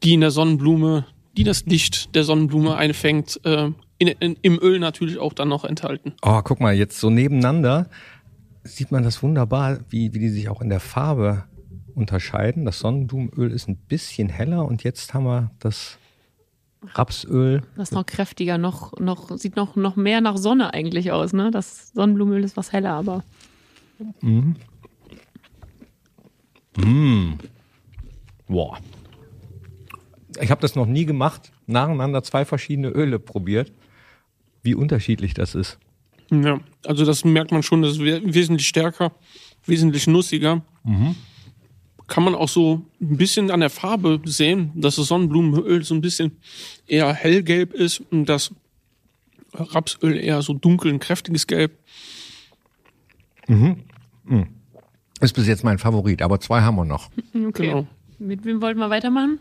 die 0.04 0.16
in 0.16 0.22
der 0.22 0.32
Sonnenblume, 0.32 1.06
die 1.38 1.44
das 1.44 1.64
Licht 1.68 2.16
der 2.16 2.24
Sonnenblume 2.24 2.76
einfängt, 2.76 3.40
äh, 3.44 3.70
in, 4.00 4.08
in, 4.08 4.36
im 4.42 4.60
Öl 4.60 4.80
natürlich 4.80 5.20
auch 5.20 5.34
dann 5.34 5.50
noch 5.50 5.64
enthalten. 5.64 6.14
Oh, 6.24 6.42
guck 6.44 6.60
mal, 6.60 6.74
jetzt 6.74 7.00
so 7.00 7.12
nebeneinander 7.12 7.88
sieht 8.66 8.92
man 8.92 9.04
das 9.04 9.24
wunderbar, 9.24 9.80
wie, 9.90 10.14
wie 10.14 10.20
die 10.20 10.30
sich 10.30 10.50
auch 10.50 10.62
in 10.62 10.70
der 10.70 10.80
Farbe 10.80 11.46
unterscheiden. 11.94 12.66
Das 12.66 12.80
Sonnenblumenöl 12.80 13.52
ist 13.52 13.70
ein 13.70 13.78
bisschen 13.78 14.30
heller 14.30 14.66
und 14.66 14.84
jetzt 14.84 15.14
haben 15.14 15.26
wir 15.26 15.52
das 15.60 15.98
Rapsöl. 16.94 17.64
Das 17.76 17.90
ist 17.90 17.96
noch 17.96 18.06
kräftiger, 18.06 18.58
noch, 18.58 19.00
noch, 19.00 19.38
sieht 19.38 19.56
noch, 19.56 19.76
noch 19.76 19.96
mehr 19.96 20.22
nach 20.22 20.38
Sonne 20.38 20.74
eigentlich 20.74 21.12
aus, 21.12 21.32
ne? 21.34 21.52
Das 21.52 21.92
Sonnenblumenöl 21.94 22.44
ist 22.44 22.58
was 22.58 22.74
heller, 22.74 22.92
aber 22.92 23.24
Boah. 28.48 28.78
Ich 30.42 30.52
habe 30.52 30.62
das 30.62 30.76
noch 30.76 30.86
nie 30.86 31.06
gemacht, 31.06 31.52
nacheinander 31.66 32.22
zwei 32.24 32.44
verschiedene 32.44 32.90
Öle 32.90 33.20
probiert. 33.20 33.72
Wie 34.64 34.76
unterschiedlich 34.76 35.34
das 35.34 35.56
ist. 35.56 35.80
Ja, 36.32 36.60
also 36.86 37.06
das 37.06 37.24
merkt 37.26 37.52
man 37.52 37.64
schon, 37.64 37.82
das 37.82 37.94
ist 37.94 38.00
we- 38.00 38.22
wesentlich 38.26 38.68
stärker, 38.68 39.12
wesentlich 39.66 40.08
nussiger. 40.08 40.62
Kann 42.08 42.24
man 42.24 42.36
auch 42.36 42.50
so 42.50 42.86
ein 43.02 43.18
bisschen 43.18 43.50
an 43.52 43.60
der 43.62 43.70
Farbe 43.70 44.20
sehen, 44.26 44.72
dass 44.76 44.96
das 44.98 45.08
Sonnenblumenöl 45.08 45.84
so 45.84 45.96
ein 45.96 46.02
bisschen 46.02 46.38
eher 46.88 47.12
hellgelb 47.14 47.74
ist 47.74 48.02
und 48.12 48.26
das 48.26 48.52
Rapsöl 49.54 50.18
eher 50.18 50.42
so 50.42 50.54
dunkel, 50.54 50.92
ein 50.94 51.00
kräftiges 51.00 51.48
Gelb. 51.48 51.78
Ist 55.22 55.34
bis 55.34 55.48
jetzt 55.48 55.64
mein 55.64 55.78
Favorit, 55.78 56.22
aber 56.22 56.40
zwei 56.40 56.62
haben 56.62 56.76
wir 56.76 56.86
noch. 56.86 57.10
okay. 57.48 57.68
Genau. 57.68 57.88
Mit 58.20 58.46
wem 58.46 58.62
wollten 58.62 58.80
wir 58.80 58.90
weitermachen? 58.90 59.40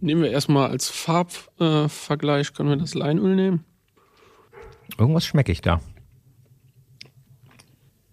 Nehmen 0.00 0.22
wir 0.22 0.30
erstmal 0.30 0.70
als 0.70 0.88
Farbvergleich, 0.88 2.48
äh, 2.50 2.52
können 2.52 2.68
wir 2.70 2.76
das 2.76 2.94
Leinöl 2.94 3.34
nehmen. 3.36 3.64
Irgendwas 4.98 5.24
schmecke 5.24 5.52
ich 5.52 5.60
da. 5.60 5.80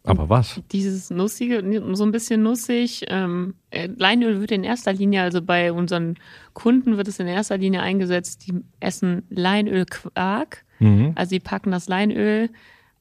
Aber 0.03 0.29
was? 0.29 0.59
Dieses 0.71 1.11
nussige, 1.11 1.63
so 1.93 2.03
ein 2.03 2.11
bisschen 2.11 2.41
nussig. 2.41 3.05
Ähm, 3.07 3.53
äh, 3.69 3.87
Leinöl 3.95 4.41
wird 4.41 4.51
in 4.51 4.63
erster 4.63 4.93
Linie, 4.93 5.21
also 5.21 5.41
bei 5.43 5.71
unseren 5.71 6.15
Kunden 6.53 6.97
wird 6.97 7.07
es 7.07 7.19
in 7.19 7.27
erster 7.27 7.57
Linie 7.57 7.81
eingesetzt, 7.81 8.47
die 8.47 8.55
essen 8.79 9.23
Leinölquark. 9.29 10.65
Mhm. 10.79 11.11
Also 11.13 11.29
sie 11.29 11.39
packen 11.39 11.69
das 11.69 11.87
Leinöl, 11.87 12.49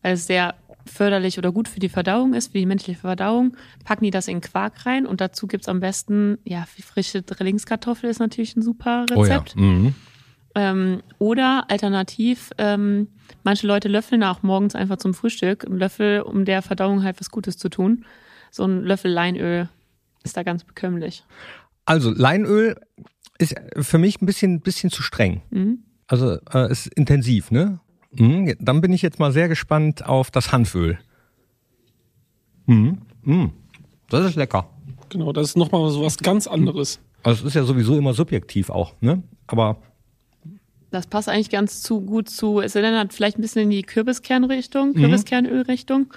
weil 0.03 0.12
es 0.12 0.27
sehr 0.27 0.55
förderlich 0.85 1.38
oder 1.38 1.53
gut 1.53 1.69
für 1.69 1.81
die 1.81 1.88
Verdauung 1.88 2.35
ist, 2.35 2.53
für 2.53 2.59
die 2.59 2.66
menschliche 2.66 3.01
Verdauung, 3.01 3.57
packen 3.85 4.05
die 4.05 4.11
das 4.11 4.29
in 4.29 4.40
Quark 4.40 4.85
rein 4.87 5.07
und 5.07 5.21
dazu 5.21 5.47
gibt's 5.47 5.69
am 5.69 5.81
besten, 5.81 6.38
ja, 6.45 6.66
frische 6.66 7.23
Drillingskartoffel 7.23 8.11
ist 8.11 8.19
natürlich 8.19 8.57
ein 8.57 8.62
super 8.62 9.07
Rezept. 9.11 9.55
Oh 9.57 9.61
ja. 9.61 9.66
Mhm. 9.66 9.95
Ähm, 10.55 11.03
oder 11.19 11.64
alternativ, 11.69 12.51
ähm, 12.59 13.09
manche 13.45 13.66
Leute 13.66 13.88
löffeln 13.88 14.23
auch 14.25 14.43
morgens 14.43 14.75
einfach 14.75 14.97
zum 14.97 15.14
Frühstück 15.14 15.64
einen 15.64 15.79
Löffel, 15.79 16.23
um 16.23 16.45
der 16.45 16.62
Verdauung 16.62 17.03
halt 17.03 17.21
was 17.21 17.31
Gutes 17.31 17.57
zu 17.57 17.69
tun. 17.69 18.05
So 18.51 18.64
ein 18.64 18.83
Löffel 18.83 19.11
Leinöl 19.11 19.69
ist 20.23 20.37
da 20.37 20.43
ganz 20.43 20.64
bekömmlich. 20.64 21.25
Also 21.85 22.11
Leinöl 22.11 22.77
ist 23.38 23.55
für 23.77 23.99
mich 23.99 24.21
ein 24.21 24.27
bisschen, 24.27 24.61
bisschen 24.61 24.90
zu 24.90 25.03
streng. 25.03 25.43
Mhm. 25.51 25.85
Also 26.07 26.38
äh, 26.53 26.71
ist 26.71 26.87
intensiv, 26.88 27.51
ne? 27.51 27.81
Mhm. 28.12 28.55
Dann 28.59 28.81
bin 28.81 28.93
ich 28.93 29.03
jetzt 29.03 29.19
mal 29.19 29.33
sehr 29.33 29.49
gespannt 29.49 30.05
auf 30.05 30.31
das 30.31 30.53
Hanföl. 30.53 30.99
Mhm. 32.66 32.99
Mhm. 33.23 33.53
Das 34.09 34.27
ist 34.27 34.37
lecker. 34.37 34.69
Genau, 35.09 35.33
das 35.33 35.49
ist 35.49 35.57
nochmal 35.57 35.90
so 35.90 36.03
was 36.03 36.19
ganz 36.19 36.47
anderes. 36.47 37.01
Also 37.23 37.43
es 37.43 37.49
ist 37.49 37.55
ja 37.55 37.64
sowieso 37.64 37.97
immer 37.97 38.14
subjektiv 38.14 38.71
auch, 38.71 38.95
ne? 39.01 39.23
Aber 39.47 39.81
Das 40.90 41.07
passt 41.07 41.29
eigentlich 41.29 41.50
ganz 41.50 41.83
zu 41.83 42.00
gut 42.00 42.29
zu, 42.29 42.61
es 42.61 42.74
erinnert 42.74 43.12
vielleicht 43.12 43.38
ein 43.38 43.42
bisschen 43.42 43.62
in 43.62 43.70
die 43.70 43.83
Kürbiskernrichtung, 43.83 44.90
Mhm. 44.90 44.94
Kürbiskernölrichtung. 44.94 46.12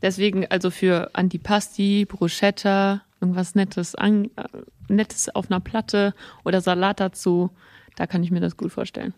Deswegen 0.00 0.46
also 0.46 0.70
für 0.70 1.10
Antipasti, 1.14 2.04
Bruschetta, 2.04 3.02
irgendwas 3.20 3.54
Nettes, 3.54 3.94
an, 3.94 4.26
äh, 4.36 4.44
Nettes 4.88 5.28
auf 5.34 5.50
einer 5.50 5.60
Platte 5.60 6.14
oder 6.44 6.60
Salat 6.60 7.00
dazu, 7.00 7.50
da 7.96 8.06
kann 8.06 8.22
ich 8.22 8.30
mir 8.30 8.40
das 8.40 8.56
gut 8.56 8.72
vorstellen. 8.72 9.12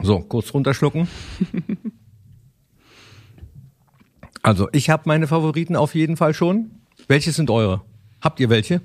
So, 0.00 0.20
kurz 0.20 0.52
runterschlucken. 0.54 1.08
Also, 4.42 4.68
ich 4.72 4.88
habe 4.88 5.02
meine 5.06 5.26
Favoriten 5.26 5.76
auf 5.76 5.94
jeden 5.94 6.16
Fall 6.16 6.32
schon. 6.32 6.70
Welche 7.08 7.32
sind 7.32 7.50
eure? 7.50 7.82
Habt 8.20 8.40
ihr 8.40 8.48
welche? 8.48 8.80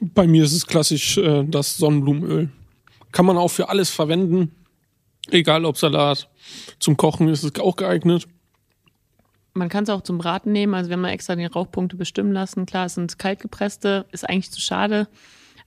Bei 0.00 0.26
mir 0.26 0.44
ist 0.44 0.54
es 0.54 0.66
klassisch 0.66 1.18
äh, 1.18 1.44
das 1.44 1.76
Sonnenblumenöl. 1.76 2.48
Kann 3.14 3.26
man 3.26 3.38
auch 3.38 3.48
für 3.48 3.68
alles 3.68 3.90
verwenden. 3.90 4.50
Egal 5.30 5.64
ob 5.64 5.78
Salat. 5.78 6.28
Zum 6.80 6.96
Kochen 6.96 7.28
ist 7.28 7.44
es 7.44 7.60
auch 7.60 7.76
geeignet. 7.76 8.26
Man 9.52 9.68
kann 9.68 9.84
es 9.84 9.90
auch 9.90 10.02
zum 10.02 10.18
Braten 10.18 10.50
nehmen, 10.50 10.74
also 10.74 10.90
wir 10.90 10.94
haben 10.94 11.02
mal 11.02 11.10
extra 11.10 11.36
die 11.36 11.44
Rauchpunkte 11.46 11.96
bestimmen 11.96 12.32
lassen. 12.32 12.66
Klar, 12.66 12.86
es 12.86 12.94
sind 12.94 13.16
kaltgepresste, 13.16 14.04
ist 14.10 14.28
eigentlich 14.28 14.50
zu 14.50 14.60
schade, 14.60 15.06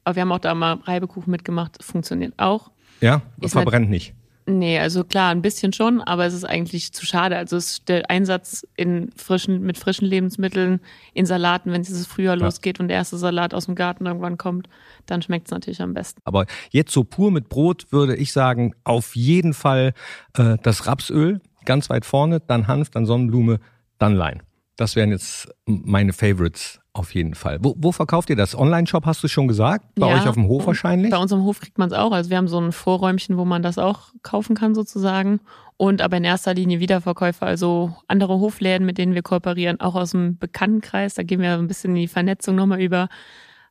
aber 0.04 0.18
wir 0.18 0.22
haben 0.24 0.32
auch 0.34 0.40
da 0.40 0.54
mal 0.56 0.74
Reibekuchen 0.84 1.32
mitgemacht, 1.32 1.82
funktioniert 1.82 2.34
auch. 2.36 2.70
Ja, 3.00 3.22
Ist 3.40 3.54
verbrennt 3.54 3.90
nicht. 3.90 4.14
Nee, 4.50 4.80
also 4.80 5.04
klar, 5.04 5.32
ein 5.32 5.42
bisschen 5.42 5.74
schon, 5.74 6.00
aber 6.00 6.26
es 6.26 6.34
ist 6.34 6.46
eigentlich 6.46 6.94
zu 6.94 7.06
schade. 7.06 7.36
Also 7.36 7.58
es 7.58 7.84
der 7.84 8.10
Einsatz 8.10 8.66
in 8.78 9.12
frischen, 9.18 9.60
mit 9.62 9.78
frischen 9.78 10.08
Lebensmitteln, 10.08 10.80
in 11.14 11.26
Salaten, 11.26 11.74
wenn 11.74 11.84
dieses 11.84 12.08
Frühjahr 12.08 12.38
losgeht 12.38 12.80
und 12.80 12.88
der 12.88 12.96
erste 12.96 13.18
Salat 13.18 13.54
aus 13.54 13.66
dem 13.66 13.76
Garten 13.76 14.06
irgendwann 14.06 14.38
kommt, 14.38 14.70
dann 15.06 15.22
schmeckt 15.22 15.48
es 15.48 15.52
natürlich 15.52 15.82
am 15.82 15.94
besten. 15.94 16.22
Aber 16.24 16.46
jetzt 16.70 16.94
so 16.94 17.04
pur 17.04 17.30
mit 17.30 17.50
Brot 17.50 17.92
würde 17.92 18.16
ich 18.16 18.32
sagen, 18.32 18.74
auf 18.86 19.18
jeden 19.18 19.54
Fall 19.54 19.94
äh, 20.38 20.56
das 20.64 20.88
Rapsöl 20.88 21.42
ganz 21.66 21.90
weit 21.90 22.06
vorne, 22.06 22.40
dann 22.40 22.68
Hanf, 22.68 22.90
dann 22.90 23.06
Sonnenblume, 23.06 23.60
dann 24.00 24.16
Lein. 24.16 24.44
Das 24.78 24.96
wären 24.96 25.12
jetzt 25.12 25.50
meine 25.66 26.14
Favorites 26.14 26.80
auf 26.98 27.14
jeden 27.14 27.36
Fall. 27.36 27.60
Wo, 27.62 27.76
wo 27.78 27.92
verkauft 27.92 28.30
ihr 28.30 28.36
das? 28.36 28.58
Online-Shop 28.58 29.06
hast 29.06 29.24
du 29.24 29.28
schon 29.28 29.48
gesagt? 29.48 29.86
Bei 29.96 30.10
Ja, 30.10 30.16
euch 30.16 30.28
auf 30.28 30.36
dem 30.36 30.48
Hof 30.48 30.66
wahrscheinlich? 30.66 31.12
Bei 31.12 31.18
uns 31.18 31.32
am 31.32 31.44
Hof 31.44 31.60
kriegt 31.60 31.78
man 31.78 31.88
es 31.88 31.94
auch. 31.94 32.12
Also 32.12 32.30
wir 32.30 32.38
haben 32.38 32.48
so 32.48 32.60
ein 32.60 32.72
Vorräumchen, 32.72 33.38
wo 33.38 33.46
man 33.46 33.62
das 33.62 33.78
auch 33.78 34.14
kaufen 34.24 34.56
kann 34.56 34.76
sozusagen. 34.76 35.40
Und 35.78 36.02
aber 36.02 36.18
in 36.18 36.24
erster 36.24 36.54
Linie 36.54 36.80
Wiederverkäufer, 36.80 37.46
also 37.46 37.96
andere 38.08 38.40
Hofläden, 38.40 38.86
mit 38.86 38.98
denen 38.98 39.14
wir 39.14 39.22
kooperieren, 39.22 39.80
auch 39.80 39.96
aus 39.96 40.12
dem 40.12 40.38
Bekanntenkreis. 40.38 41.14
Da 41.14 41.24
gehen 41.24 41.42
wir 41.42 41.54
ein 41.54 41.68
bisschen 41.68 41.92
in 41.92 42.02
die 42.02 42.08
Vernetzung 42.08 42.56
nochmal 42.56 42.82
über. 42.82 43.10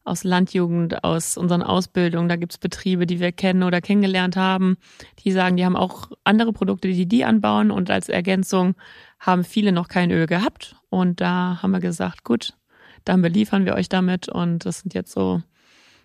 Aus 0.05 0.23
Landjugend, 0.23 1.03
aus 1.03 1.37
unseren 1.37 1.65
Ausbildungen. 1.65 2.29
Da 2.29 2.37
gibt's 2.37 2.59
Betriebe, 2.59 3.07
die 3.07 3.19
wir 3.19 3.33
kennen 3.33 3.65
oder 3.65 3.81
kennengelernt 3.81 4.37
haben, 4.37 4.77
die 5.25 5.33
sagen, 5.33 5.57
die 5.57 5.65
haben 5.65 5.75
auch 5.75 6.11
andere 6.23 6.53
Produkte, 6.53 6.87
die 6.87 7.07
die 7.07 7.25
anbauen. 7.25 7.73
Und 7.73 7.91
als 7.91 8.09
Ergänzung 8.09 8.77
haben 9.19 9.43
viele 9.43 9.73
noch 9.73 9.89
kein 9.89 10.13
Öl 10.13 10.29
gehabt. 10.29 10.77
Und 10.91 11.21
da 11.21 11.59
haben 11.61 11.73
wir 11.73 11.81
gesagt, 11.81 12.23
gut, 12.23 12.55
dann 13.07 13.23
beliefern 13.23 13.65
wir 13.65 13.75
euch 13.75 13.89
damit. 13.89 14.29
Und 14.29 14.67
das 14.67 14.81
sind 14.81 14.93
jetzt 14.93 15.13
so 15.13 15.41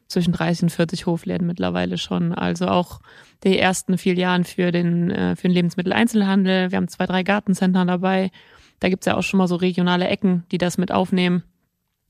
zwischen 0.07 0.31
30 0.33 0.63
und 0.63 0.69
40 0.69 1.05
Hofläden 1.05 1.47
mittlerweile 1.47 1.97
schon. 1.97 2.33
Also 2.33 2.67
auch 2.67 3.01
die 3.43 3.57
ersten 3.57 3.97
Filialen 3.97 4.43
für 4.43 4.71
den, 4.71 5.09
äh, 5.09 5.35
für 5.35 5.47
den 5.47 5.53
Lebensmitteleinzelhandel. 5.53 6.71
Wir 6.71 6.77
haben 6.77 6.87
zwei, 6.87 7.05
drei 7.05 7.23
Gartencentern 7.23 7.87
dabei. 7.87 8.31
Da 8.79 8.89
gibt's 8.89 9.05
ja 9.05 9.17
auch 9.17 9.23
schon 9.23 9.37
mal 9.39 9.47
so 9.47 9.55
regionale 9.55 10.07
Ecken, 10.07 10.43
die 10.51 10.57
das 10.57 10.77
mit 10.77 10.91
aufnehmen. 10.91 11.43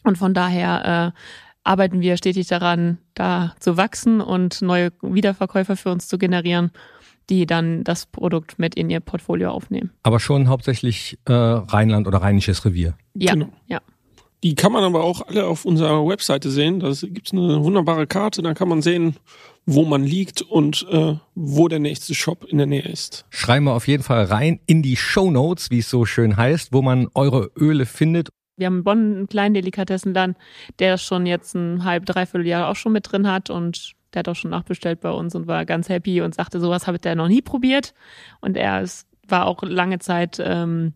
Und 0.03 0.17
von 0.17 0.33
daher 0.33 1.13
äh, 1.15 1.19
arbeiten 1.63 2.01
wir 2.01 2.17
stetig 2.17 2.47
daran, 2.47 2.97
da 3.13 3.53
zu 3.59 3.77
wachsen 3.77 4.19
und 4.19 4.61
neue 4.61 4.91
Wiederverkäufer 5.01 5.77
für 5.77 5.91
uns 5.91 6.07
zu 6.07 6.17
generieren, 6.17 6.71
die 7.29 7.45
dann 7.45 7.83
das 7.83 8.07
Produkt 8.07 8.57
mit 8.57 8.75
in 8.75 8.89
ihr 8.89 8.99
Portfolio 8.99 9.51
aufnehmen. 9.51 9.91
Aber 10.03 10.19
schon 10.19 10.49
hauptsächlich 10.49 11.19
äh, 11.25 11.33
Rheinland 11.33 12.07
oder 12.07 12.17
Rheinisches 12.17 12.65
Revier. 12.65 12.95
Ja, 13.13 13.33
Genau. 13.33 13.49
ja. 13.67 13.79
Die 14.43 14.55
kann 14.55 14.71
man 14.71 14.83
aber 14.83 15.03
auch 15.03 15.27
alle 15.27 15.45
auf 15.45 15.65
unserer 15.65 16.07
Webseite 16.07 16.49
sehen. 16.49 16.79
Da 16.79 16.91
gibt's 16.91 17.31
eine 17.31 17.63
wunderbare 17.63 18.07
Karte, 18.07 18.41
da 18.41 18.55
kann 18.55 18.69
man 18.69 18.81
sehen, 18.81 19.17
wo 19.67 19.85
man 19.85 20.03
liegt 20.03 20.41
und 20.41 20.87
äh, 20.89 21.15
wo 21.35 21.67
der 21.67 21.79
nächste 21.79 22.15
Shop 22.15 22.45
in 22.45 22.57
der 22.57 22.65
Nähe 22.65 22.81
ist. 22.81 23.25
Schreiben 23.29 23.65
wir 23.65 23.73
auf 23.73 23.87
jeden 23.87 24.01
Fall 24.01 24.25
rein 24.25 24.59
in 24.65 24.81
die 24.81 24.95
Show 24.95 25.29
Notes, 25.29 25.69
wie 25.69 25.79
es 25.79 25.89
so 25.89 26.05
schön 26.05 26.37
heißt, 26.37 26.73
wo 26.73 26.81
man 26.81 27.07
eure 27.13 27.51
Öle 27.55 27.85
findet. 27.85 28.29
Wir 28.57 28.65
haben 28.67 28.77
in 28.77 28.83
Bonn 28.83 29.15
einen 29.15 29.27
kleinen 29.27 29.53
Delikatessenladen, 29.53 30.35
der 30.79 30.93
das 30.93 31.03
schon 31.03 31.25
jetzt 31.25 31.53
ein 31.55 31.83
halb, 31.83 32.05
dreiviertel 32.05 32.47
Jahr 32.47 32.69
auch 32.69 32.75
schon 32.75 32.93
mit 32.93 33.11
drin 33.11 33.29
hat 33.29 33.49
und 33.49 33.93
der 34.13 34.19
hat 34.19 34.27
auch 34.27 34.35
schon 34.35 34.51
nachbestellt 34.51 35.01
bei 35.01 35.11
uns 35.11 35.35
und 35.35 35.47
war 35.47 35.65
ganz 35.65 35.87
happy 35.87 36.21
und 36.21 36.35
sagte, 36.35 36.59
sowas 36.59 36.87
habe 36.87 36.99
der 36.99 37.15
noch 37.15 37.27
nie 37.27 37.41
probiert. 37.41 37.93
Und 38.41 38.57
er 38.57 38.81
ist, 38.81 39.07
war 39.27 39.45
auch 39.45 39.63
lange 39.63 39.99
Zeit 39.99 40.41
ähm, 40.43 40.93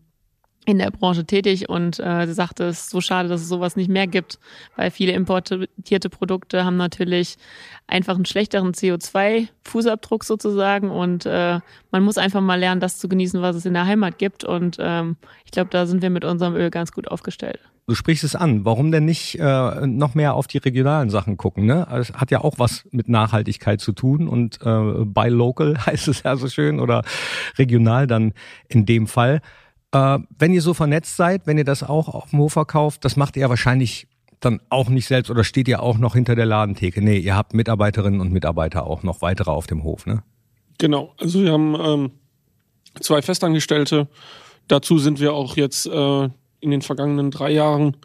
in 0.66 0.78
der 0.78 0.90
Branche 0.90 1.24
tätig 1.24 1.68
und 1.68 2.00
äh, 2.00 2.26
sagte, 2.26 2.64
es 2.64 2.80
ist 2.80 2.90
so 2.90 3.00
schade, 3.00 3.28
dass 3.28 3.40
es 3.40 3.48
sowas 3.48 3.76
nicht 3.76 3.88
mehr 3.88 4.06
gibt, 4.06 4.38
weil 4.74 4.90
viele 4.90 5.12
importierte 5.12 6.10
Produkte 6.10 6.64
haben 6.64 6.76
natürlich 6.76 7.36
einfach 7.86 8.16
einen 8.16 8.26
schlechteren 8.26 8.72
CO2-Fußabdruck 8.72 10.24
sozusagen 10.24 10.90
und 10.90 11.24
äh, 11.24 11.60
man 11.92 12.02
muss 12.02 12.18
einfach 12.18 12.40
mal 12.40 12.58
lernen, 12.58 12.80
das 12.80 12.98
zu 12.98 13.08
genießen, 13.08 13.40
was 13.40 13.54
es 13.54 13.64
in 13.64 13.74
der 13.74 13.86
Heimat 13.86 14.18
gibt 14.18 14.42
und 14.42 14.76
ähm, 14.80 15.16
ich 15.44 15.52
glaube, 15.52 15.70
da 15.70 15.86
sind 15.86 16.02
wir 16.02 16.10
mit 16.10 16.24
unserem 16.24 16.56
Öl 16.56 16.70
ganz 16.70 16.90
gut 16.90 17.08
aufgestellt. 17.08 17.60
Du 17.88 17.94
sprichst 17.94 18.24
es 18.24 18.34
an. 18.34 18.64
Warum 18.64 18.90
denn 18.90 19.04
nicht 19.04 19.38
äh, 19.38 19.86
noch 19.86 20.16
mehr 20.16 20.34
auf 20.34 20.48
die 20.48 20.58
regionalen 20.58 21.08
Sachen 21.08 21.36
gucken? 21.36 21.66
Ne? 21.66 21.86
Es 21.92 22.12
hat 22.14 22.32
ja 22.32 22.40
auch 22.40 22.54
was 22.58 22.84
mit 22.90 23.08
Nachhaltigkeit 23.08 23.80
zu 23.80 23.92
tun 23.92 24.26
und 24.26 24.58
äh, 24.62 25.04
buy 25.04 25.28
local 25.28 25.78
heißt 25.86 26.08
es 26.08 26.24
ja 26.24 26.34
so 26.34 26.48
schön 26.48 26.80
oder 26.80 27.04
regional 27.56 28.08
dann 28.08 28.32
in 28.66 28.84
dem 28.86 29.06
Fall. 29.06 29.40
Äh, 29.96 30.18
wenn 30.38 30.52
ihr 30.52 30.62
so 30.62 30.74
vernetzt 30.74 31.16
seid, 31.16 31.46
wenn 31.46 31.58
ihr 31.58 31.64
das 31.64 31.82
auch 31.82 32.08
auf 32.08 32.30
dem 32.30 32.40
Hof 32.40 32.52
verkauft, 32.52 33.04
das 33.04 33.16
macht 33.16 33.36
ihr 33.36 33.48
wahrscheinlich 33.48 34.06
dann 34.40 34.60
auch 34.68 34.90
nicht 34.90 35.06
selbst 35.06 35.30
oder 35.30 35.44
steht 35.44 35.68
ihr 35.68 35.82
auch 35.82 35.96
noch 35.96 36.14
hinter 36.14 36.34
der 36.34 36.46
Ladentheke? 36.46 37.02
Nee, 37.02 37.18
ihr 37.18 37.34
habt 37.34 37.54
Mitarbeiterinnen 37.54 38.20
und 38.20 38.32
Mitarbeiter 38.32 38.86
auch 38.86 39.02
noch 39.02 39.22
weitere 39.22 39.50
auf 39.50 39.66
dem 39.66 39.82
Hof, 39.82 40.06
ne? 40.06 40.22
Genau, 40.78 41.14
also 41.18 41.42
wir 41.42 41.52
haben 41.52 41.74
ähm, 41.80 42.10
zwei 43.00 43.22
Festangestellte. 43.22 44.08
Dazu 44.68 44.98
sind 44.98 45.20
wir 45.20 45.32
auch 45.32 45.56
jetzt 45.56 45.86
äh, 45.86 46.24
in 46.60 46.70
den 46.70 46.82
vergangenen 46.82 47.30
drei 47.30 47.50
Jahren 47.50 47.96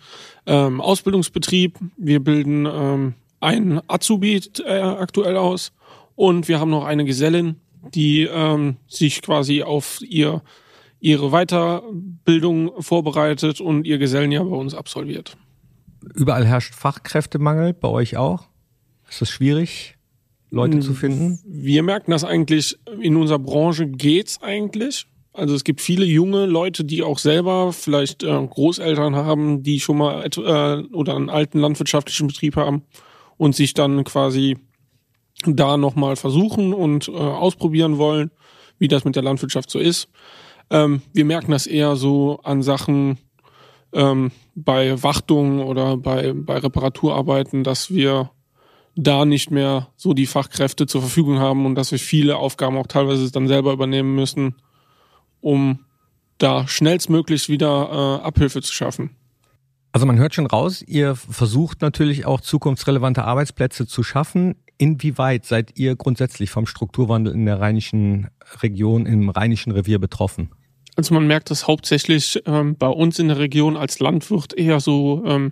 ähm, 0.46 0.80
Ausbildungsbetrieb. 0.80 1.78
Wir 1.98 2.24
bilden 2.24 2.66
ähm, 2.66 3.14
einen 3.42 3.82
Azubi 3.90 4.42
äh, 4.64 4.80
aktuell 4.80 5.36
aus 5.36 5.74
und 6.16 6.48
wir 6.48 6.62
haben 6.62 6.72
noch 6.72 6.86
eine 6.86 7.04
Gesellin, 7.04 7.58
die 7.94 8.22
ähm, 8.22 8.78
sich 8.88 9.22
quasi 9.22 9.64
auf 9.64 10.00
ihr 10.02 10.42
ihre 11.02 11.32
Weiterbildung 11.32 12.72
vorbereitet 12.82 13.60
und 13.60 13.86
ihr 13.86 13.98
Gesellenjahr 13.98 14.46
bei 14.46 14.56
uns 14.56 14.74
absolviert. 14.74 15.36
Überall 16.16 16.46
herrscht 16.46 16.74
Fachkräftemangel, 16.74 17.74
bei 17.74 17.90
euch 17.90 18.18
auch? 18.18 18.48
Ist 19.10 19.22
es 19.22 19.30
schwierig, 19.30 19.98
Leute 20.52 20.80
zu 20.80 20.94
finden? 20.94 21.40
Wir 21.46 21.84
merken 21.84 22.12
das 22.12 22.24
eigentlich, 22.24 22.80
in 23.00 23.18
unserer 23.18 23.40
Branche 23.40 23.88
geht's 23.88 24.42
eigentlich. 24.42 25.08
Also 25.34 25.56
es 25.56 25.64
gibt 25.64 25.82
viele 25.82 26.06
junge 26.06 26.46
Leute, 26.46 26.84
die 26.84 27.04
auch 27.04 27.18
selber 27.18 27.74
vielleicht 27.74 28.24
äh, 28.24 28.48
Großeltern 28.48 29.16
haben, 29.16 29.64
die 29.64 29.80
schon 29.80 29.98
mal 29.98 30.26
äh, 30.26 30.94
oder 30.94 31.16
einen 31.16 31.30
alten 31.30 31.60
landwirtschaftlichen 31.60 32.28
Betrieb 32.28 32.58
haben 32.58 32.84
und 33.38 33.56
sich 33.56 33.74
dann 33.74 34.04
quasi 34.04 34.58
da 35.46 35.78
nochmal 35.78 36.16
versuchen 36.16 36.74
und 36.74 37.08
äh, 37.08 37.12
ausprobieren 37.12 37.98
wollen, 37.98 38.32
wie 38.78 38.88
das 38.88 39.06
mit 39.06 39.16
der 39.16 39.24
Landwirtschaft 39.24 39.70
so 39.70 39.80
ist. 39.80 40.10
Ähm, 40.70 41.02
wir 41.14 41.26
merken 41.26 41.52
das 41.52 41.68
eher 41.68 41.96
so 41.96 42.40
an 42.44 42.62
Sachen 42.64 43.18
ähm, 43.94 44.32
bei 44.56 45.02
Wartungen 45.02 45.60
oder 45.60 45.98
bei, 45.98 46.34
bei 46.34 46.58
Reparaturarbeiten, 46.58 47.64
dass 47.64 47.92
wir 47.92 48.32
da 48.96 49.26
nicht 49.26 49.52
mehr 49.52 49.88
so 49.96 50.14
die 50.14 50.26
Fachkräfte 50.26 50.86
zur 50.86 51.02
Verfügung 51.02 51.40
haben 51.40 51.66
und 51.66 51.76
dass 51.76 51.92
wir 51.92 52.00
viele 52.00 52.38
Aufgaben 52.38 52.78
auch 52.78 52.88
teilweise 52.88 53.32
dann 53.32 53.48
selber 53.48 53.72
übernehmen 53.72 54.16
müssen, 54.16 54.56
um 55.40 55.80
da 56.38 56.68
schnellstmöglich 56.68 57.50
wieder 57.50 58.20
äh, 58.22 58.26
Abhilfe 58.26 58.62
zu 58.62 58.74
schaffen. 58.74 59.16
Also 59.94 60.06
man 60.06 60.18
hört 60.18 60.34
schon 60.34 60.48
raus, 60.48 60.82
ihr 60.82 61.16
versucht 61.16 61.82
natürlich 61.82 62.26
auch 62.26 62.42
zukunftsrelevante 62.42 63.26
Arbeitsplätze 63.26 63.88
zu 63.88 64.04
schaffen. 64.04 64.56
Inwieweit 64.82 65.46
seid 65.46 65.78
ihr 65.78 65.96
grundsätzlich 65.96 66.50
vom 66.50 66.66
Strukturwandel 66.66 67.36
in 67.36 67.46
der 67.46 67.60
rheinischen 67.60 68.30
Region, 68.64 69.06
im 69.06 69.30
rheinischen 69.30 69.72
Revier 69.72 70.00
betroffen? 70.00 70.50
Also 70.96 71.14
man 71.14 71.28
merkt 71.28 71.52
das 71.52 71.68
hauptsächlich 71.68 72.42
ähm, 72.48 72.76
bei 72.80 72.88
uns 72.88 73.20
in 73.20 73.28
der 73.28 73.38
Region 73.38 73.78
als 73.78 74.00
Landwirt 74.00 74.58
eher 74.58 74.80
so 74.80 75.24
ähm, 75.24 75.52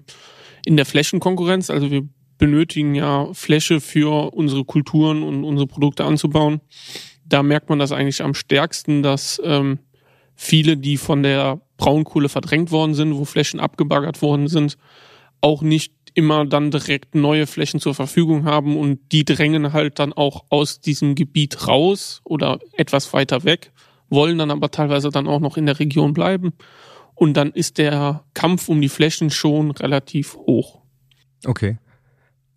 in 0.66 0.78
der 0.78 0.88
Flächenkonkurrenz. 0.88 1.70
Also 1.70 1.92
wir 1.92 2.10
benötigen 2.40 2.96
ja 2.96 3.32
Fläche 3.34 3.82
für 3.82 4.34
unsere 4.34 4.66
Kulturen 4.66 5.22
und 5.22 5.44
unsere 5.44 5.68
Produkte 5.68 6.06
anzubauen. 6.06 6.60
Da 7.24 7.44
merkt 7.44 7.70
man 7.70 7.78
das 7.78 7.92
eigentlich 7.92 8.24
am 8.24 8.34
stärksten, 8.34 9.04
dass 9.04 9.40
ähm, 9.46 9.78
viele, 10.34 10.76
die 10.76 10.98
von 10.98 11.22
der 11.22 11.62
Braunkohle 11.78 12.30
verdrängt 12.30 12.72
worden 12.72 12.96
sind, 12.96 13.16
wo 13.16 13.26
Flächen 13.26 13.60
abgebaggert 13.60 14.24
worden 14.24 14.48
sind, 14.48 14.76
auch 15.40 15.62
nicht 15.62 15.94
immer 16.20 16.46
dann 16.46 16.70
direkt 16.70 17.16
neue 17.16 17.48
Flächen 17.48 17.80
zur 17.80 17.96
Verfügung 17.96 18.44
haben 18.44 18.78
und 18.78 19.00
die 19.12 19.26
drängen 19.26 19.74
halt 19.74 19.98
dann 20.00 20.14
auch 20.14 20.44
aus 20.50 20.82
diesem 20.82 21.16
Gebiet 21.16 21.68
raus 21.68 22.22
oder 22.26 22.60
etwas 22.74 23.14
weiter 23.14 23.46
weg, 23.46 23.72
wollen 24.10 24.38
dann 24.38 24.52
aber 24.52 24.70
teilweise 24.70 25.10
dann 25.10 25.28
auch 25.28 25.40
noch 25.40 25.56
in 25.56 25.66
der 25.66 25.80
Region 25.80 26.14
bleiben 26.14 26.52
und 27.16 27.36
dann 27.36 27.52
ist 27.52 27.78
der 27.78 28.26
Kampf 28.34 28.68
um 28.68 28.82
die 28.82 28.90
Flächen 28.90 29.30
schon 29.30 29.72
relativ 29.72 30.36
hoch. 30.36 30.82
Okay. 31.46 31.78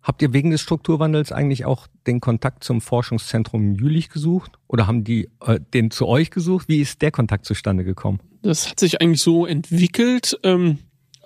Habt 0.01 0.21
ihr 0.21 0.33
wegen 0.33 0.51
des 0.51 0.59
Strukturwandels 0.59 1.31
eigentlich 1.31 1.63
auch 1.63 1.87
den 2.05 2.19
Kontakt 2.19 2.65
zum 2.65 2.81
Forschungszentrum 2.81 3.73
Jülich 3.75 4.09
gesucht 4.09 4.51
oder 4.67 4.85
haben 4.85 5.05
die 5.05 5.29
äh, 5.39 5.61
den 5.73 5.89
zu 5.89 6.07
euch 6.07 6.29
gesucht? 6.29 6.67
Wie 6.67 6.81
ist 6.81 7.01
der 7.01 7.11
Kontakt 7.11 7.45
zustande 7.45 7.85
gekommen? 7.85 8.19
Das 8.41 8.69
hat 8.69 8.81
sich 8.81 9.01
eigentlich 9.01 9.21
so 9.21 9.45
entwickelt, 9.45 10.37
ähm, 10.43 10.79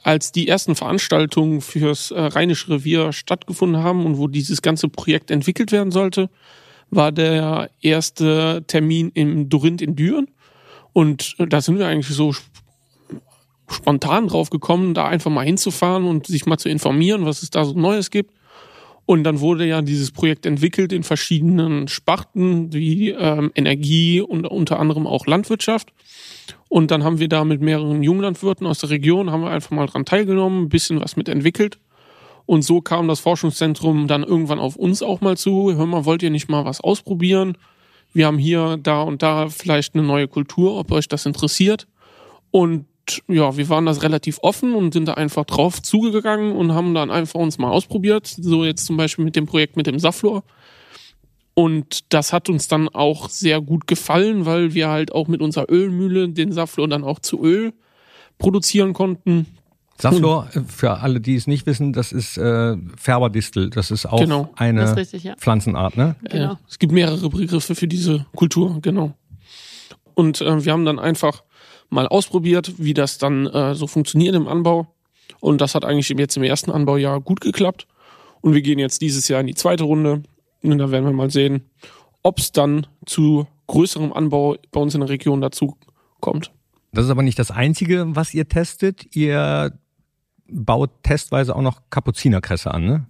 als 0.08 0.32
die 0.32 0.48
ersten 0.48 0.74
Veranstaltungen 0.74 1.60
fürs 1.60 2.12
äh, 2.12 2.22
Rheinische 2.22 2.70
Revier 2.70 3.12
stattgefunden 3.12 3.84
haben 3.84 4.06
und 4.06 4.18
wo 4.18 4.30
dieses 4.30 4.62
ganze 4.62 4.88
Projekt 4.88 5.32
entwickelt 5.32 5.74
werden 5.74 5.92
sollte, 5.92 6.30
war 6.90 7.12
der 7.12 7.70
erste 7.82 8.64
Termin 8.68 9.12
im 9.16 9.50
Dorinth 9.50 9.82
in 9.82 9.98
Düren. 9.98 10.30
Und 10.94 11.36
äh, 11.40 11.46
da 11.46 11.60
sind 11.60 11.78
wir 11.78 11.88
eigentlich 11.88 12.16
so 12.16 12.34
spontan 13.70 14.30
drauf 14.30 14.50
gekommen, 14.50 14.94
da 14.94 15.10
einfach 15.10 15.30
mal 15.30 15.44
hinzufahren 15.44 16.06
und 16.06 16.26
sich 16.26 16.46
mal 16.46 16.58
zu 16.58 16.70
informieren, 16.70 17.26
was 17.26 17.44
es 17.44 17.50
da 17.50 17.66
so 17.66 17.74
Neues 17.74 18.10
gibt. 18.10 18.32
Und 19.08 19.24
dann 19.24 19.40
wurde 19.40 19.66
ja 19.66 19.82
dieses 19.82 20.12
Projekt 20.12 20.46
entwickelt 20.46 20.92
in 20.92 21.02
verschiedenen 21.02 21.88
Sparten 21.88 22.74
wie 22.74 23.12
ähm, 23.12 23.54
Energie 23.56 24.20
und 24.20 24.46
unter 24.46 24.80
anderem 24.80 25.08
auch 25.08 25.26
Landwirtschaft. 25.28 25.94
Und 26.68 26.92
dann 26.92 27.06
haben 27.06 27.18
wir 27.18 27.30
da 27.30 27.46
mit 27.46 27.62
mehreren 27.62 28.04
Junglandwirten 28.04 28.68
aus 28.68 28.80
der 28.80 28.90
Region, 28.90 29.32
haben 29.32 29.44
wir 29.44 29.50
einfach 29.50 29.72
mal 29.72 29.86
dran 29.86 30.04
teilgenommen, 30.04 30.64
ein 30.64 30.70
bisschen 30.70 31.00
was 31.00 31.16
mit 31.16 31.30
entwickelt. 31.30 31.80
Und 32.46 32.64
so 32.64 32.82
kam 32.82 33.08
das 33.08 33.22
Forschungszentrum 33.22 34.10
dann 34.10 34.24
irgendwann 34.24 34.60
auf 34.60 34.76
uns 34.76 35.02
auch 35.02 35.22
mal 35.22 35.38
zu. 35.38 35.74
Hör 35.74 35.86
mal, 35.86 36.04
wollt 36.04 36.22
ihr 36.22 36.30
nicht 36.30 36.50
mal 36.50 36.66
was 36.66 36.82
ausprobieren? 36.82 37.58
Wir 38.12 38.26
haben 38.26 38.38
hier, 38.38 38.76
da 38.76 39.04
und 39.04 39.24
da 39.24 39.48
vielleicht 39.48 39.96
eine 39.96 40.04
neue 40.04 40.28
Kultur, 40.28 40.78
ob 40.78 40.92
euch 40.92 41.08
das 41.08 41.26
interessiert. 41.26 41.88
Und 42.52 42.88
ja, 43.28 43.58
wir 43.58 43.70
waren 43.70 43.86
das 43.86 44.04
relativ 44.04 44.40
offen 44.42 44.76
und 44.76 44.94
sind 44.94 45.08
da 45.08 45.14
einfach 45.16 45.46
drauf 45.46 45.82
zugegangen 45.82 46.56
und 46.56 46.74
haben 46.74 46.94
dann 46.94 47.12
einfach 47.12 47.40
uns 47.40 47.58
mal 47.58 47.72
ausprobiert. 47.72 48.28
So 48.28 48.66
jetzt 48.66 48.86
zum 48.86 48.98
Beispiel 48.98 49.26
mit 49.26 49.36
dem 49.36 49.46
Projekt 49.46 49.78
mit 49.78 49.88
dem 49.88 50.00
Saflor. 50.00 50.44
Und 51.54 52.14
das 52.14 52.34
hat 52.34 52.50
uns 52.50 52.68
dann 52.68 52.88
auch 52.88 53.30
sehr 53.30 53.62
gut 53.62 53.88
gefallen, 53.88 54.46
weil 54.46 54.76
wir 54.76 54.90
halt 54.90 55.12
auch 55.12 55.28
mit 55.28 55.42
unserer 55.42 55.72
Ölmühle 55.72 56.30
den 56.30 56.52
Saflor 56.52 56.88
dann 56.88 57.04
auch 57.04 57.20
zu 57.20 57.44
Öl 57.44 57.74
produzieren 58.38 58.94
konnten. 58.94 59.48
Saflor, 60.00 60.50
hm. 60.52 60.68
für 60.68 61.00
alle, 61.00 61.20
die 61.20 61.36
es 61.36 61.48
nicht 61.48 61.66
wissen, 61.66 61.94
das 61.94 62.12
ist 62.12 62.38
äh, 62.38 62.78
Färberdistel. 62.96 63.72
Das 63.72 63.90
ist 63.90 64.06
auch 64.06 64.20
genau. 64.20 64.52
eine 64.56 64.84
ist 64.84 64.96
richtig, 64.96 65.24
ja. 65.24 65.36
Pflanzenart, 65.36 65.98
ne? 65.98 66.16
Genau. 66.30 66.60
Es 66.70 66.78
gibt 66.78 66.94
mehrere 66.94 67.30
Begriffe 67.30 67.74
für 67.74 67.88
diese 67.88 68.28
Kultur, 68.36 68.78
genau. 68.82 69.14
Und 70.14 70.42
äh, 70.42 70.64
wir 70.64 70.72
haben 70.72 70.86
dann 70.86 71.00
einfach 71.00 71.44
mal 71.90 72.08
ausprobiert, 72.08 72.74
wie 72.78 72.94
das 72.94 73.18
dann 73.18 73.48
äh, 73.48 73.76
so 73.76 73.88
funktioniert 73.88 74.36
im 74.36 74.48
Anbau. 74.48 74.88
Und 75.40 75.62
das 75.62 75.76
hat 75.76 75.86
eigentlich 75.86 76.10
jetzt 76.10 76.38
im 76.38 76.44
ersten 76.44 76.72
Anbaujahr 76.72 77.22
gut 77.22 77.42
geklappt. 77.42 77.88
Und 78.42 78.54
wir 78.54 78.62
gehen 78.62 78.80
jetzt 78.80 79.02
dieses 79.02 79.28
Jahr 79.28 79.42
in 79.42 79.48
die 79.48 79.56
zweite 79.56 79.84
Runde. 79.84 80.24
Und 80.64 80.78
da 80.78 80.92
werden 80.92 81.06
wir 81.06 81.14
mal 81.14 81.30
sehen, 81.30 81.70
ob 82.24 82.40
es 82.40 82.52
dann 82.52 82.88
zu 83.06 83.48
größerem 83.68 84.14
Anbau 84.14 84.56
bei 84.72 84.80
uns 84.80 84.94
in 84.96 85.02
der 85.02 85.10
Region 85.10 85.42
dazu 85.42 85.78
kommt. 86.20 86.52
Das 86.94 87.06
ist 87.06 87.12
aber 87.12 87.24
nicht 87.24 87.38
das 87.38 87.52
Einzige, 87.52 88.16
was 88.16 88.34
ihr 88.34 88.48
testet. 88.48 89.16
Ihr 89.16 89.78
baut 90.50 90.92
testweise 91.04 91.56
auch 91.56 91.62
noch 91.62 91.82
Kapuzinerkresse 91.90 92.74
an, 92.74 92.86
ne? 92.86 93.06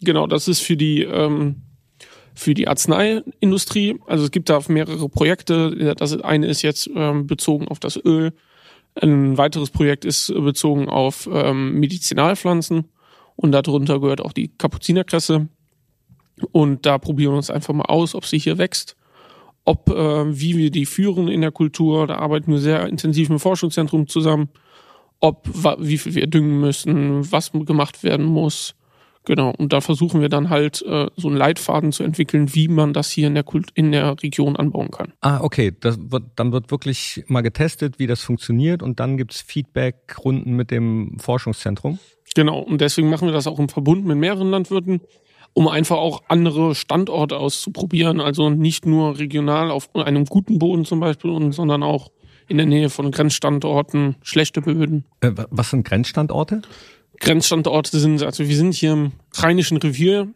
Genau, 0.00 0.28
das 0.28 0.46
ist 0.46 0.60
für 0.60 0.76
die 0.76 1.02
ähm, 1.02 1.62
für 2.38 2.54
die 2.54 2.68
Arzneiindustrie. 2.68 3.98
Also 4.06 4.24
es 4.24 4.30
gibt 4.30 4.48
da 4.48 4.60
mehrere 4.68 5.08
Projekte. 5.08 5.94
Das 5.96 6.18
eine 6.20 6.46
ist 6.46 6.62
jetzt 6.62 6.88
ähm, 6.94 7.26
bezogen 7.26 7.68
auf 7.68 7.80
das 7.80 7.98
Öl. 8.02 8.32
Ein 8.94 9.36
weiteres 9.36 9.70
Projekt 9.70 10.04
ist 10.04 10.32
bezogen 10.32 10.88
auf 10.88 11.28
ähm, 11.32 11.74
Medizinalpflanzen 11.80 12.84
und 13.36 13.52
darunter 13.52 14.00
gehört 14.00 14.20
auch 14.20 14.32
die 14.32 14.48
Kapuzinerkresse. 14.56 15.48
Und 16.52 16.86
da 16.86 16.98
probieren 16.98 17.32
wir 17.32 17.38
uns 17.38 17.50
einfach 17.50 17.74
mal 17.74 17.84
aus, 17.84 18.14
ob 18.14 18.24
sie 18.24 18.38
hier 18.38 18.58
wächst, 18.58 18.96
ob 19.64 19.90
äh, 19.90 20.40
wie 20.40 20.56
wir 20.56 20.70
die 20.70 20.86
führen 20.86 21.26
in 21.28 21.40
der 21.40 21.52
Kultur. 21.52 22.06
Da 22.06 22.16
arbeiten 22.16 22.52
wir 22.52 22.60
sehr 22.60 22.86
intensiv 22.86 23.30
im 23.30 23.40
Forschungszentrum 23.40 24.06
zusammen, 24.06 24.48
ob 25.18 25.48
wie 25.78 25.98
viel 25.98 26.14
wir 26.14 26.28
düngen 26.28 26.60
müssen, 26.60 27.30
was 27.32 27.50
gemacht 27.52 28.04
werden 28.04 28.26
muss 28.26 28.76
Genau, 29.28 29.52
und 29.58 29.74
da 29.74 29.82
versuchen 29.82 30.22
wir 30.22 30.30
dann 30.30 30.48
halt 30.48 30.80
äh, 30.86 31.08
so 31.16 31.28
einen 31.28 31.36
Leitfaden 31.36 31.92
zu 31.92 32.02
entwickeln, 32.02 32.54
wie 32.54 32.66
man 32.66 32.94
das 32.94 33.10
hier 33.10 33.26
in 33.26 33.34
der 33.34 33.44
Kult 33.44 33.68
in 33.74 33.92
der 33.92 34.22
Region 34.22 34.56
anbauen 34.56 34.90
kann. 34.90 35.12
Ah, 35.20 35.40
okay. 35.42 35.70
Das 35.78 35.98
wird, 36.00 36.22
dann 36.36 36.50
wird 36.50 36.70
wirklich 36.70 37.24
mal 37.26 37.42
getestet, 37.42 37.98
wie 37.98 38.06
das 38.06 38.22
funktioniert 38.22 38.82
und 38.82 39.00
dann 39.00 39.18
gibt's 39.18 39.42
Feedback-Runden 39.42 40.56
mit 40.56 40.70
dem 40.70 41.18
Forschungszentrum. 41.18 41.98
Genau, 42.34 42.60
und 42.60 42.80
deswegen 42.80 43.10
machen 43.10 43.28
wir 43.28 43.32
das 43.34 43.46
auch 43.46 43.58
im 43.58 43.68
Verbund 43.68 44.06
mit 44.06 44.16
mehreren 44.16 44.50
Landwirten, 44.50 45.02
um 45.52 45.68
einfach 45.68 45.98
auch 45.98 46.22
andere 46.28 46.74
Standorte 46.74 47.36
auszuprobieren. 47.36 48.22
Also 48.22 48.48
nicht 48.48 48.86
nur 48.86 49.18
regional 49.18 49.70
auf 49.70 49.94
einem 49.94 50.24
guten 50.24 50.58
Boden 50.58 50.86
zum 50.86 51.00
Beispiel, 51.00 51.52
sondern 51.52 51.82
auch 51.82 52.10
in 52.48 52.56
der 52.56 52.64
Nähe 52.64 52.88
von 52.88 53.10
Grenzstandorten, 53.10 54.16
schlechte 54.22 54.62
Böden. 54.62 55.04
Äh, 55.20 55.32
was 55.50 55.68
sind 55.68 55.86
Grenzstandorte? 55.86 56.62
Grenzstandorte 57.20 57.98
sind. 57.98 58.22
Also 58.22 58.48
wir 58.48 58.56
sind 58.56 58.74
hier 58.74 58.92
im 58.92 59.12
Rheinischen 59.34 59.76
Revier, 59.76 60.28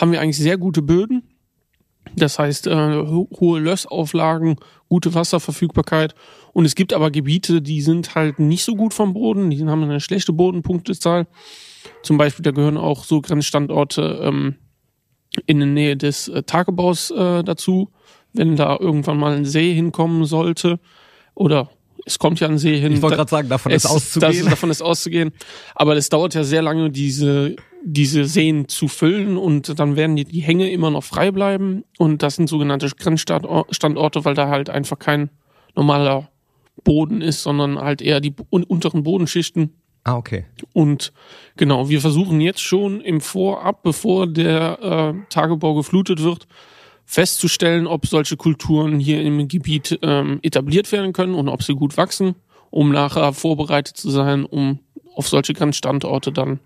haben 0.00 0.12
wir 0.12 0.20
eigentlich 0.20 0.38
sehr 0.38 0.58
gute 0.58 0.82
Böden. 0.82 1.22
Das 2.16 2.38
heißt, 2.38 2.66
äh, 2.66 3.04
hohe 3.06 3.60
Lössauflagen, 3.60 4.56
gute 4.88 5.14
Wasserverfügbarkeit. 5.14 6.14
Und 6.52 6.64
es 6.64 6.74
gibt 6.74 6.92
aber 6.92 7.10
Gebiete, 7.10 7.62
die 7.62 7.80
sind 7.80 8.14
halt 8.14 8.38
nicht 8.38 8.64
so 8.64 8.74
gut 8.74 8.92
vom 8.92 9.14
Boden, 9.14 9.50
die 9.50 9.64
haben 9.64 9.82
eine 9.82 10.00
schlechte 10.00 10.32
Bodenpunktezahl. 10.32 11.26
Zum 12.02 12.18
Beispiel, 12.18 12.42
da 12.42 12.50
gehören 12.50 12.76
auch 12.76 13.04
so 13.04 13.20
Grenzstandorte 13.20 14.20
ähm, 14.22 14.56
in 15.46 15.58
der 15.58 15.68
Nähe 15.68 15.96
des 15.96 16.28
äh, 16.28 16.42
Tagebaus 16.42 17.10
äh, 17.10 17.42
dazu. 17.42 17.90
Wenn 18.34 18.56
da 18.56 18.76
irgendwann 18.78 19.18
mal 19.18 19.34
ein 19.36 19.44
See 19.44 19.74
hinkommen 19.74 20.24
sollte 20.24 20.80
oder 21.34 21.70
es 22.04 22.18
kommt 22.18 22.40
ja 22.40 22.48
ein 22.48 22.58
See 22.58 22.78
hin. 22.78 22.92
Ich 22.92 23.02
wollte 23.02 23.16
gerade 23.16 23.30
sagen, 23.30 23.48
davon 23.48 23.72
es, 23.72 23.84
ist 23.84 23.90
auszugehen. 23.90 24.44
Das, 24.44 24.50
davon 24.50 24.70
ist 24.70 24.82
auszugehen. 24.82 25.32
Aber 25.74 25.96
es 25.96 26.08
dauert 26.08 26.34
ja 26.34 26.44
sehr 26.44 26.62
lange, 26.62 26.90
diese, 26.90 27.56
diese 27.84 28.24
Seen 28.24 28.68
zu 28.68 28.88
füllen 28.88 29.36
und 29.36 29.78
dann 29.78 29.96
werden 29.96 30.16
die, 30.16 30.24
die 30.24 30.40
Hänge 30.40 30.70
immer 30.70 30.90
noch 30.90 31.04
frei 31.04 31.30
bleiben. 31.30 31.84
Und 31.98 32.22
das 32.22 32.36
sind 32.36 32.48
sogenannte 32.48 32.88
Grenzstandorte, 32.88 34.24
weil 34.24 34.34
da 34.34 34.48
halt 34.48 34.70
einfach 34.70 34.98
kein 34.98 35.30
normaler 35.74 36.28
Boden 36.84 37.20
ist, 37.22 37.42
sondern 37.42 37.78
halt 37.78 38.02
eher 38.02 38.20
die 38.20 38.34
unteren 38.50 39.02
Bodenschichten. 39.02 39.74
Ah, 40.04 40.16
okay. 40.16 40.46
Und 40.72 41.12
genau, 41.56 41.88
wir 41.88 42.00
versuchen 42.00 42.40
jetzt 42.40 42.60
schon 42.60 43.00
im 43.00 43.20
Vorab, 43.20 43.82
bevor 43.84 44.26
der 44.26 44.78
äh, 44.82 45.14
Tagebau 45.28 45.74
geflutet 45.74 46.22
wird, 46.22 46.48
festzustellen, 47.04 47.86
ob 47.86 48.06
solche 48.06 48.36
Kulturen 48.36 48.98
hier 48.98 49.22
im 49.22 49.48
Gebiet 49.48 49.98
ähm, 50.02 50.38
etabliert 50.42 50.90
werden 50.92 51.12
können 51.12 51.34
und 51.34 51.48
ob 51.48 51.62
sie 51.62 51.74
gut 51.74 51.96
wachsen, 51.96 52.34
um 52.70 52.90
nachher 52.90 53.32
vorbereitet 53.32 53.96
zu 53.96 54.10
sein, 54.10 54.44
um 54.44 54.78
auf 55.14 55.28
solche 55.28 55.52
Grenzstandorte 55.52 56.32
dann 56.32 56.60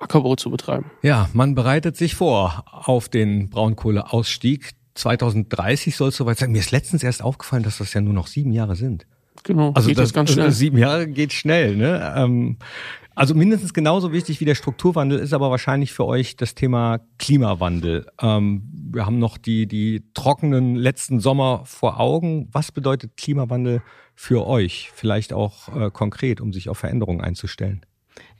Ackerbau 0.00 0.36
zu 0.36 0.50
betreiben. 0.50 0.90
Ja, 1.02 1.28
man 1.32 1.54
bereitet 1.54 1.96
sich 1.96 2.14
vor 2.14 2.64
auf 2.70 3.08
den 3.08 3.48
Braunkohleausstieg. 3.50 4.72
2030 4.94 5.96
soll 5.96 6.08
es 6.08 6.16
soweit 6.16 6.38
sein. 6.38 6.52
Mir 6.52 6.58
ist 6.58 6.70
letztens 6.70 7.02
erst 7.02 7.22
aufgefallen, 7.22 7.62
dass 7.62 7.78
das 7.78 7.92
ja 7.92 8.00
nur 8.00 8.14
noch 8.14 8.26
sieben 8.26 8.52
Jahre 8.52 8.76
sind. 8.76 9.06
Genau, 9.46 9.72
also 9.74 9.88
geht 9.88 9.96
das, 9.96 10.08
das 10.08 10.12
ganz 10.12 10.32
schnell. 10.32 10.50
Sieben 10.50 10.76
Jahre 10.76 11.06
geht 11.06 11.32
schnell. 11.32 11.76
Ne? 11.76 12.14
Ähm, 12.16 12.56
also 13.14 13.34
mindestens 13.34 13.72
genauso 13.72 14.12
wichtig 14.12 14.40
wie 14.40 14.44
der 14.44 14.56
Strukturwandel 14.56 15.20
ist 15.20 15.32
aber 15.32 15.50
wahrscheinlich 15.50 15.92
für 15.92 16.04
euch 16.04 16.36
das 16.36 16.56
Thema 16.56 16.98
Klimawandel. 17.18 18.06
Ähm, 18.20 18.62
wir 18.92 19.06
haben 19.06 19.20
noch 19.20 19.38
die, 19.38 19.66
die 19.66 20.02
trockenen 20.14 20.74
letzten 20.74 21.20
Sommer 21.20 21.62
vor 21.64 22.00
Augen. 22.00 22.48
Was 22.50 22.72
bedeutet 22.72 23.16
Klimawandel 23.16 23.82
für 24.16 24.46
euch? 24.46 24.90
Vielleicht 24.92 25.32
auch 25.32 25.74
äh, 25.74 25.90
konkret, 25.92 26.40
um 26.40 26.52
sich 26.52 26.68
auf 26.68 26.78
Veränderungen 26.78 27.20
einzustellen. 27.20 27.86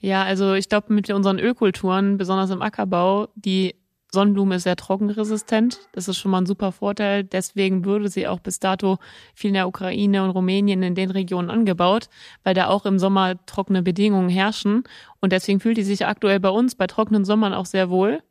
Ja, 0.01 0.25
also 0.25 0.55
ich 0.55 0.69
glaube, 0.69 0.93
mit 0.93 1.09
unseren 1.11 1.39
Ölkulturen, 1.39 2.19
besonders 2.19 2.51
im 2.51 2.63
Ackerbau, 2.63 3.29
die 3.37 3.77
Sonnenblume 4.17 4.55
ist 4.55 4.63
sehr 4.63 4.77
trockenresistent. 4.77 5.79
Das 5.93 6.09
ist 6.09 6.17
schon 6.17 6.31
mal 6.31 6.39
ein 6.39 6.47
super 6.47 6.73
Vorteil. 6.73 7.23
Deswegen 7.23 7.85
würde 7.85 8.09
sie 8.09 8.27
auch 8.27 8.41
bis 8.41 8.61
dato 8.61 8.97
viel 9.35 9.49
in 9.49 9.55
der 9.55 9.69
Ukraine 9.69 10.25
und 10.25 10.31
Rumänien 10.31 10.83
in 10.83 10.95
den 10.95 11.11
Regionen 11.11 11.51
angebaut, 11.51 12.09
weil 12.43 12.55
da 12.55 12.69
auch 12.69 12.87
im 12.87 12.99
Sommer 12.99 13.35
trockene 13.45 13.83
Bedingungen 13.83 14.31
herrschen. 14.31 14.85
Und 15.21 15.33
deswegen 15.33 15.61
fühlt 15.61 15.77
die 15.77 15.83
sich 15.83 16.07
aktuell 16.07 16.41
bei 16.41 16.49
uns 16.49 16.75
bei 16.77 16.87
trockenen 16.87 17.27
Sommern 17.27 17.53
auch 17.53 17.67
sehr 17.67 17.91
wohl. 17.91 18.23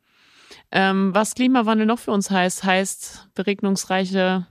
Ähm, 0.72 1.14
was 1.14 1.36
Klimawandel 1.36 1.86
noch 1.86 2.00
für 2.00 2.10
uns 2.10 2.32
heißt, 2.32 2.64
heißt 2.64 3.28
beregnungsreiche, 3.34 4.48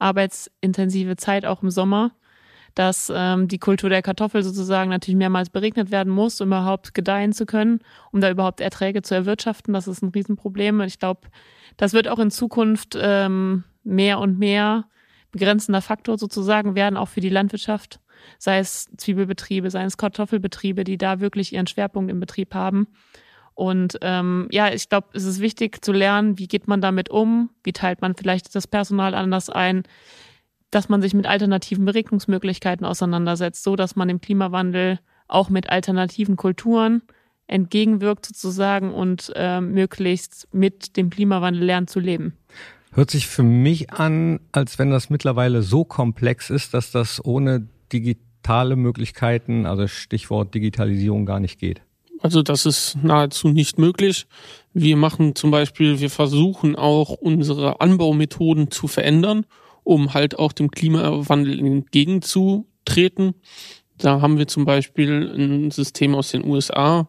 arbeitsintensive 0.00 1.16
Zeit 1.16 1.46
auch 1.46 1.62
im 1.62 1.70
Sommer 1.70 2.10
dass 2.78 3.12
ähm, 3.12 3.48
die 3.48 3.58
Kultur 3.58 3.90
der 3.90 4.02
Kartoffel 4.02 4.44
sozusagen 4.44 4.90
natürlich 4.90 5.18
mehrmals 5.18 5.50
beregnet 5.50 5.90
werden 5.90 6.12
muss, 6.12 6.40
um 6.40 6.46
überhaupt 6.46 6.94
gedeihen 6.94 7.32
zu 7.32 7.44
können, 7.44 7.80
um 8.12 8.20
da 8.20 8.30
überhaupt 8.30 8.60
Erträge 8.60 9.02
zu 9.02 9.16
erwirtschaften. 9.16 9.74
Das 9.74 9.88
ist 9.88 10.00
ein 10.00 10.10
Riesenproblem. 10.10 10.80
Ich 10.82 11.00
glaube, 11.00 11.22
das 11.76 11.92
wird 11.92 12.06
auch 12.06 12.20
in 12.20 12.30
Zukunft 12.30 12.96
ähm, 12.96 13.64
mehr 13.82 14.20
und 14.20 14.38
mehr 14.38 14.84
begrenzender 15.32 15.82
Faktor 15.82 16.18
sozusagen 16.18 16.76
werden, 16.76 16.96
auch 16.96 17.08
für 17.08 17.20
die 17.20 17.30
Landwirtschaft, 17.30 17.98
sei 18.38 18.60
es 18.60 18.88
Zwiebelbetriebe, 18.96 19.72
sei 19.72 19.82
es 19.82 19.96
Kartoffelbetriebe, 19.96 20.84
die 20.84 20.98
da 20.98 21.18
wirklich 21.18 21.52
ihren 21.52 21.66
Schwerpunkt 21.66 22.12
im 22.12 22.20
Betrieb 22.20 22.54
haben. 22.54 22.86
Und 23.54 23.98
ähm, 24.02 24.46
ja, 24.52 24.72
ich 24.72 24.88
glaube, 24.88 25.08
es 25.14 25.24
ist 25.24 25.40
wichtig 25.40 25.84
zu 25.84 25.90
lernen, 25.90 26.38
wie 26.38 26.46
geht 26.46 26.68
man 26.68 26.80
damit 26.80 27.10
um, 27.10 27.50
wie 27.64 27.72
teilt 27.72 28.02
man 28.02 28.14
vielleicht 28.14 28.54
das 28.54 28.68
Personal 28.68 29.14
anders 29.14 29.50
ein, 29.50 29.82
dass 30.70 30.88
man 30.88 31.02
sich 31.02 31.14
mit 31.14 31.26
alternativen 31.26 31.84
Beregnungsmöglichkeiten 31.84 32.86
auseinandersetzt, 32.86 33.62
so 33.62 33.76
dass 33.76 33.96
man 33.96 34.08
dem 34.08 34.20
Klimawandel 34.20 34.98
auch 35.26 35.48
mit 35.50 35.70
alternativen 35.70 36.36
Kulturen 36.36 37.02
entgegenwirkt 37.46 38.26
sozusagen 38.26 38.92
und 38.92 39.32
äh, 39.34 39.60
möglichst 39.60 40.48
mit 40.52 40.96
dem 40.96 41.10
Klimawandel 41.10 41.64
lernt 41.64 41.90
zu 41.90 41.98
leben. 41.98 42.34
Hört 42.92 43.10
sich 43.10 43.26
für 43.26 43.42
mich 43.42 43.90
an, 43.90 44.40
als 44.52 44.78
wenn 44.78 44.90
das 44.90 45.10
mittlerweile 45.10 45.62
so 45.62 45.84
komplex 45.84 46.50
ist, 46.50 46.74
dass 46.74 46.90
das 46.90 47.24
ohne 47.24 47.66
digitale 47.92 48.76
Möglichkeiten, 48.76 49.66
also 49.66 49.86
Stichwort 49.86 50.54
Digitalisierung, 50.54 51.26
gar 51.26 51.40
nicht 51.40 51.58
geht. 51.58 51.82
Also 52.20 52.42
das 52.42 52.66
ist 52.66 52.96
nahezu 53.02 53.48
nicht 53.48 53.78
möglich. 53.78 54.26
Wir 54.74 54.96
machen 54.96 55.34
zum 55.34 55.50
Beispiel, 55.50 56.00
wir 56.00 56.10
versuchen 56.10 56.76
auch 56.76 57.10
unsere 57.10 57.80
Anbaumethoden 57.80 58.70
zu 58.70 58.88
verändern 58.88 59.46
um 59.88 60.12
halt 60.12 60.38
auch 60.38 60.52
dem 60.52 60.70
Klimawandel 60.70 61.58
entgegenzutreten. 61.58 63.32
Da 63.96 64.20
haben 64.20 64.36
wir 64.36 64.46
zum 64.46 64.66
Beispiel 64.66 65.32
ein 65.34 65.70
System 65.70 66.14
aus 66.14 66.30
den 66.30 66.44
USA 66.44 67.08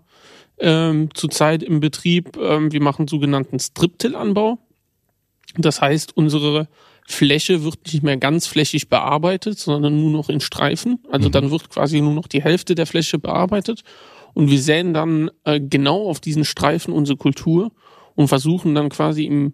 ähm, 0.59 1.09
zurzeit 1.13 1.61
im 1.61 1.81
Betrieb. 1.81 2.37
Ähm, 2.37 2.71
wir 2.71 2.81
machen 2.81 3.09
sogenannten 3.09 3.59
Striptill-Anbau. 3.59 4.59
Das 5.57 5.81
heißt, 5.81 6.15
unsere 6.15 6.69
Fläche 7.05 7.65
wird 7.65 7.79
nicht 7.85 8.01
mehr 8.01 8.15
ganz 8.15 8.47
flächig 8.47 8.87
bearbeitet, 8.87 9.59
sondern 9.59 9.99
nur 9.99 10.11
noch 10.11 10.29
in 10.29 10.39
Streifen. 10.39 10.99
Also 11.11 11.27
mhm. 11.27 11.33
dann 11.33 11.51
wird 11.51 11.69
quasi 11.69 11.99
nur 11.99 12.13
noch 12.13 12.27
die 12.27 12.41
Hälfte 12.41 12.75
der 12.75 12.85
Fläche 12.85 13.19
bearbeitet. 13.19 13.83
Und 14.33 14.49
wir 14.49 14.61
säen 14.61 14.93
dann 14.93 15.29
äh, 15.43 15.59
genau 15.59 16.07
auf 16.07 16.21
diesen 16.21 16.45
Streifen 16.45 16.93
unsere 16.93 17.17
Kultur 17.17 17.73
und 18.15 18.29
versuchen 18.29 18.73
dann 18.73 18.87
quasi 18.87 19.25
im 19.25 19.53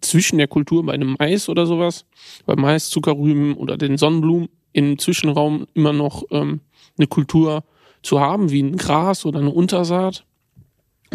zwischen 0.00 0.38
der 0.38 0.48
Kultur 0.48 0.84
bei 0.84 0.92
einem 0.92 1.16
Mais 1.18 1.48
oder 1.48 1.66
sowas, 1.66 2.06
bei 2.46 2.56
Mais, 2.56 2.90
Zuckerrüben 2.90 3.54
oder 3.54 3.76
den 3.76 3.98
Sonnenblumen 3.98 4.48
im 4.72 4.98
Zwischenraum 4.98 5.66
immer 5.74 5.92
noch 5.92 6.22
ähm, 6.30 6.60
eine 6.96 7.06
Kultur 7.06 7.64
zu 8.02 8.20
haben, 8.20 8.50
wie 8.50 8.62
ein 8.62 8.76
Gras 8.76 9.26
oder 9.26 9.40
eine 9.40 9.50
Untersaat, 9.50 10.24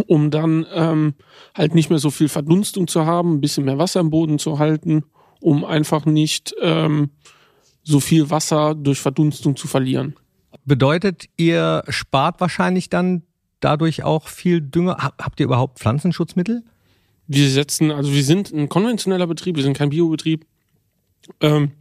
um 0.08 0.30
dann 0.30 0.66
ähm, 0.74 1.14
halt 1.56 1.74
nicht 1.74 1.90
mehr 1.90 2.00
so 2.00 2.12
viel 2.12 2.28
Verdunstung 2.28 2.88
zu 2.88 3.06
haben, 3.06 3.36
ein 3.36 3.42
bisschen 3.42 3.66
mehr 3.66 3.78
Wasser 3.78 4.02
im 4.02 4.10
Boden 4.10 4.40
zu 4.40 4.60
halten, 4.60 5.04
um 5.40 5.64
einfach 5.64 6.06
nicht 6.06 6.54
ähm, 6.62 7.10
so 7.84 8.00
viel 8.00 8.30
Wasser 8.30 8.76
durch 8.76 9.00
Verdunstung 9.00 9.56
zu 9.56 9.68
verlieren. 9.68 10.16
Bedeutet, 10.66 11.26
ihr 11.38 11.84
spart 11.90 12.42
wahrscheinlich 12.42 12.90
dann 12.90 13.24
dadurch 13.60 14.04
auch 14.04 14.28
viel 14.28 14.62
Dünger. 14.62 14.98
Habt 14.98 15.40
ihr 15.40 15.46
überhaupt 15.46 15.80
Pflanzenschutzmittel? 15.80 16.64
Wir 17.28 17.50
setzen, 17.50 17.92
also 17.92 18.14
wir 18.14 18.24
sind 18.24 18.52
ein 18.52 18.70
konventioneller 18.70 19.28
Betrieb, 19.28 19.56
wir 19.56 19.64
sind 19.64 19.78
kein 19.78 19.90
Biobetrieb. 19.90 20.46
Ähm, 21.42 21.72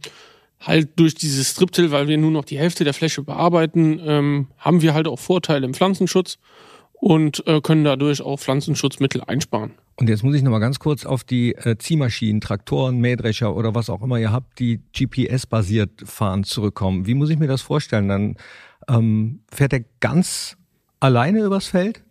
halt 0.59 0.99
durch 0.99 1.15
dieses 1.15 1.51
Striptill, 1.51 1.91
weil 1.91 2.07
wir 2.07 2.17
nur 2.17 2.31
noch 2.31 2.45
die 2.45 2.57
Hälfte 2.57 2.83
der 2.83 2.93
Fläche 2.93 3.21
bearbeiten, 3.21 3.99
ähm, 4.03 4.47
haben 4.57 4.81
wir 4.81 4.93
halt 4.93 5.07
auch 5.07 5.19
Vorteile 5.19 5.65
im 5.65 5.73
Pflanzenschutz 5.73 6.39
und 6.93 7.45
äh, 7.45 7.61
können 7.61 7.83
dadurch 7.83 8.21
auch 8.21 8.39
Pflanzenschutzmittel 8.39 9.21
einsparen. 9.21 9.73
Und 9.97 10.09
jetzt 10.09 10.23
muss 10.23 10.35
ich 10.35 10.41
nochmal 10.41 10.59
ganz 10.59 10.79
kurz 10.79 11.05
auf 11.05 11.23
die 11.23 11.53
äh, 11.55 11.77
Ziehmaschinen, 11.77 12.41
Traktoren, 12.41 12.97
Mähdrescher 12.97 13.55
oder 13.55 13.75
was 13.75 13.89
auch 13.89 14.01
immer 14.01 14.17
ihr 14.17 14.31
habt, 14.31 14.59
die 14.59 14.81
GPS-basiert 14.93 16.01
fahren, 16.03 16.43
zurückkommen. 16.43 17.05
Wie 17.05 17.13
muss 17.13 17.29
ich 17.29 17.37
mir 17.37 17.47
das 17.47 17.61
vorstellen? 17.61 18.07
Dann 18.09 18.35
ähm, 18.89 19.41
fährt 19.51 19.73
er 19.73 19.85
ganz 19.99 20.57
alleine 20.99 21.41
übers 21.41 21.67
Feld? 21.67 22.03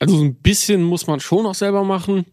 Also 0.00 0.16
so 0.16 0.24
ein 0.24 0.34
bisschen 0.34 0.82
muss 0.82 1.06
man 1.06 1.20
schon 1.20 1.46
auch 1.46 1.54
selber 1.54 1.84
machen. 1.84 2.24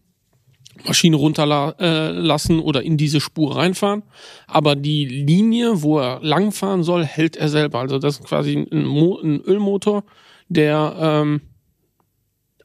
Maschine 0.84 1.16
runterlassen 1.16 2.58
äh, 2.58 2.62
oder 2.62 2.82
in 2.82 2.96
diese 2.96 3.20
Spur 3.20 3.56
reinfahren. 3.56 4.02
Aber 4.46 4.76
die 4.76 5.04
Linie, 5.04 5.82
wo 5.82 5.98
er 5.98 6.20
langfahren 6.22 6.82
soll, 6.82 7.04
hält 7.04 7.36
er 7.36 7.48
selber. 7.48 7.80
Also 7.80 7.98
das 7.98 8.18
ist 8.18 8.26
quasi 8.26 8.66
ein, 8.70 8.84
Mo 8.84 9.18
ein 9.18 9.40
Ölmotor, 9.40 10.04
der 10.48 10.96
ähm, 10.98 11.40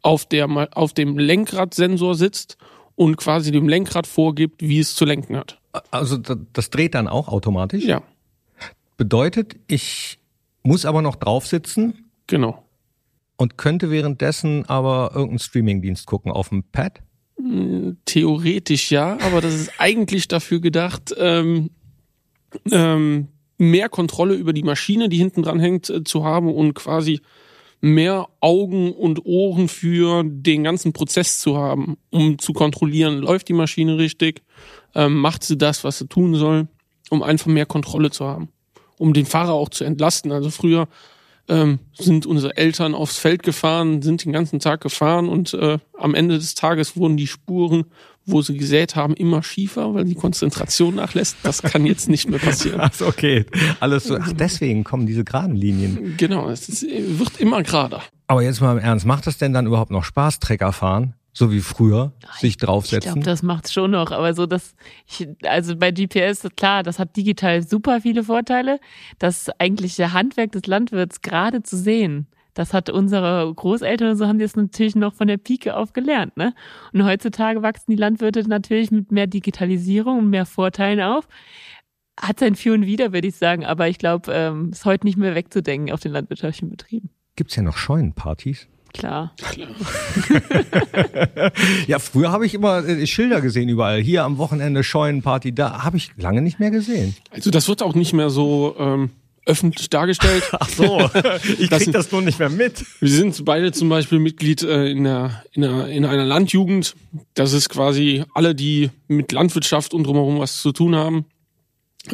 auf, 0.01 0.25
der, 0.25 0.69
auf 0.77 0.93
dem 0.93 1.17
Lenkradsensor 1.17 2.15
sitzt 2.15 2.57
und 2.95 3.17
quasi 3.17 3.51
dem 3.51 3.67
Lenkrad 3.67 4.07
vorgibt, 4.07 4.61
wie 4.61 4.79
es 4.79 4.95
zu 4.95 5.05
lenken 5.05 5.37
hat. 5.37 5.59
Also 5.89 6.17
das 6.17 6.69
dreht 6.69 6.95
dann 6.95 7.07
auch 7.07 7.27
automatisch? 7.29 7.85
Ja. 7.85 8.03
Bedeutet, 8.97 9.55
ich 9.67 10.19
muss 10.63 10.85
aber 10.85 11.01
noch 11.01 11.15
drauf 11.15 11.47
sitzen? 11.47 12.11
Genau. 12.27 12.63
Und 13.37 13.57
könnte 13.57 13.89
währenddessen 13.89 14.65
aber 14.67 15.11
irgendeinen 15.13 15.39
Streamingdienst 15.39 16.05
gucken 16.05 16.31
auf 16.31 16.49
dem 16.49 16.63
Pad? 16.63 17.01
Theoretisch 18.05 18.91
ja, 18.91 19.17
aber 19.21 19.41
das 19.41 19.53
ist 19.53 19.71
eigentlich 19.77 20.27
dafür 20.27 20.59
gedacht, 20.59 21.13
ähm, 21.17 21.71
ähm, 22.71 23.27
mehr 23.57 23.89
Kontrolle 23.89 24.35
über 24.35 24.53
die 24.53 24.63
Maschine, 24.63 25.09
die 25.09 25.17
hinten 25.17 25.43
dran 25.43 25.59
hängt, 25.59 25.89
äh, 25.89 26.03
zu 26.03 26.23
haben 26.23 26.53
und 26.53 26.73
quasi 26.73 27.21
mehr 27.81 28.27
Augen 28.39 28.93
und 28.93 29.25
Ohren 29.25 29.67
für 29.67 30.23
den 30.23 30.63
ganzen 30.63 30.93
Prozess 30.93 31.39
zu 31.39 31.57
haben, 31.57 31.97
um 32.11 32.37
zu 32.37 32.53
kontrollieren, 32.53 33.17
läuft 33.17 33.47
die 33.49 33.53
Maschine 33.53 33.97
richtig, 33.97 34.43
ähm, 34.93 35.15
macht 35.15 35.43
sie 35.43 35.57
das, 35.57 35.83
was 35.83 35.97
sie 35.97 36.07
tun 36.07 36.35
soll, 36.35 36.67
um 37.09 37.23
einfach 37.23 37.47
mehr 37.47 37.65
Kontrolle 37.65 38.11
zu 38.11 38.25
haben, 38.25 38.49
um 38.97 39.13
den 39.13 39.25
Fahrer 39.25 39.53
auch 39.53 39.69
zu 39.69 39.83
entlasten. 39.83 40.31
Also 40.31 40.51
früher 40.51 40.87
ähm, 41.47 41.79
sind 41.93 42.25
unsere 42.25 42.55
Eltern 42.57 42.95
aufs 42.95 43.17
Feld 43.17 43.43
gefahren, 43.43 44.01
sind 44.01 44.25
den 44.25 44.31
ganzen 44.31 44.59
Tag 44.59 44.81
gefahren 44.81 45.29
und 45.29 45.53
äh, 45.53 45.79
am 45.97 46.15
Ende 46.15 46.37
des 46.37 46.55
Tages 46.55 46.95
wurden 46.95 47.17
die 47.17 47.27
Spuren, 47.27 47.85
wo 48.25 48.41
sie 48.41 48.57
gesät 48.57 48.95
haben, 48.95 49.13
immer 49.15 49.43
schiefer, 49.43 49.93
weil 49.93 50.05
die 50.05 50.15
Konzentration 50.15 50.95
nachlässt. 50.95 51.37
Das 51.43 51.61
kann 51.61 51.85
jetzt 51.85 52.09
nicht 52.09 52.29
mehr 52.29 52.39
passieren. 52.39 52.79
Ach, 52.81 52.91
okay. 53.01 53.45
Alles 53.79 54.05
so. 54.05 54.17
Ach, 54.19 54.31
deswegen 54.33 54.83
kommen 54.83 55.05
diese 55.05 55.23
geraden 55.23 55.55
Linien. 55.55 56.15
Genau, 56.17 56.49
es 56.49 56.69
ist, 56.69 56.83
wird 56.83 57.39
immer 57.39 57.63
gerader. 57.63 58.03
Aber 58.27 58.43
jetzt 58.43 58.61
mal 58.61 58.73
im 58.73 58.77
Ernst, 58.77 59.05
macht 59.05 59.27
das 59.27 59.37
denn 59.37 59.53
dann 59.53 59.65
überhaupt 59.65 59.91
noch 59.91 60.03
Spaß, 60.03 60.39
Trecker 60.39 60.71
fahren? 60.71 61.15
So 61.33 61.51
wie 61.51 61.61
früher, 61.61 62.11
sich 62.39 62.57
draufsetzen? 62.57 62.97
Ich 62.97 63.13
glaube, 63.13 63.25
das 63.25 63.43
macht 63.43 63.71
schon 63.71 63.91
noch, 63.91 64.11
aber 64.11 64.33
so 64.33 64.45
dass 64.45 64.75
ich, 65.07 65.27
also 65.43 65.75
bei 65.75 65.91
GPS, 65.91 66.47
klar, 66.55 66.83
das 66.83 66.99
hat 66.99 67.15
digital 67.15 67.63
super 67.63 68.01
viele 68.01 68.23
Vorteile. 68.23 68.79
Das 69.19 69.49
eigentliche 69.59 70.13
Handwerk 70.13 70.51
des 70.51 70.65
Landwirts 70.67 71.21
gerade 71.21 71.63
zu 71.63 71.77
sehen, 71.77 72.27
das 72.53 72.73
hat 72.73 72.89
unsere 72.89 73.51
Großeltern 73.53 74.11
und 74.11 74.17
so 74.17 74.27
haben 74.27 74.39
die 74.39 74.43
es 74.43 74.55
natürlich 74.55 74.95
noch 74.95 75.13
von 75.13 75.27
der 75.27 75.37
Pike 75.37 75.75
auf 75.75 75.93
gelernt, 75.93 76.35
ne? 76.35 76.53
Und 76.91 77.05
heutzutage 77.05 77.61
wachsen 77.61 77.91
die 77.91 77.97
Landwirte 77.97 78.47
natürlich 78.47 78.91
mit 78.91 79.11
mehr 79.11 79.27
Digitalisierung 79.27 80.19
und 80.19 80.29
mehr 80.29 80.45
Vorteilen 80.45 80.99
auf. 80.99 81.27
Hat 82.19 82.39
sein 82.39 82.55
Für 82.55 82.73
und 82.73 82.85
Wider, 82.85 83.13
würde 83.13 83.29
ich 83.29 83.37
sagen, 83.37 83.65
aber 83.65 83.87
ich 83.87 83.97
glaube, 83.97 84.31
ähm, 84.33 84.71
ist 84.71 84.83
heute 84.83 85.07
nicht 85.07 85.17
mehr 85.17 85.33
wegzudenken 85.33 85.93
auf 85.93 86.01
den 86.01 86.11
landwirtschaftlichen 86.11 86.69
Betrieben. 86.69 87.09
Gibt's 87.37 87.55
ja 87.55 87.63
noch 87.63 87.77
Scheunenpartys? 87.77 88.67
Klar. 88.93 89.33
ja, 91.87 91.99
früher 91.99 92.31
habe 92.31 92.45
ich 92.45 92.53
immer 92.53 92.85
äh, 92.87 93.05
Schilder 93.07 93.41
gesehen 93.41 93.69
überall. 93.69 94.01
Hier 94.01 94.23
am 94.23 94.37
Wochenende 94.37 94.83
Scheunenparty, 94.83 95.53
da 95.53 95.83
habe 95.83 95.97
ich 95.97 96.11
lange 96.17 96.41
nicht 96.41 96.59
mehr 96.59 96.71
gesehen. 96.71 97.15
Also 97.31 97.51
das 97.51 97.67
wird 97.67 97.81
auch 97.81 97.95
nicht 97.95 98.13
mehr 98.13 98.29
so, 98.29 98.75
ähm, 98.77 99.09
öffentlich 99.45 99.89
dargestellt. 99.89 100.43
Ach 100.59 100.69
so, 100.69 100.99
ich 101.57 101.69
Das 101.69 101.79
krieg 101.79 101.83
sind- 101.85 101.95
das 101.95 102.11
nur 102.11 102.21
nicht 102.21 102.39
mehr 102.39 102.49
mit. 102.49 102.85
Wir 102.99 103.09
sind 103.09 103.43
beide 103.45 103.71
zum 103.71 103.89
Beispiel 103.89 104.19
Mitglied 104.19 104.61
äh, 104.63 104.89
in, 104.91 105.03
der, 105.03 105.43
in, 105.53 105.61
der, 105.63 105.87
in 105.87 106.05
einer 106.05 106.25
Landjugend. 106.25 106.95
Das 107.33 107.53
ist 107.53 107.69
quasi 107.69 108.23
alle, 108.33 108.53
die 108.53 108.91
mit 109.07 109.31
Landwirtschaft 109.31 109.93
und 109.93 110.05
drumherum 110.05 110.39
was 110.39 110.61
zu 110.61 110.71
tun 110.71 110.95
haben 110.95 111.25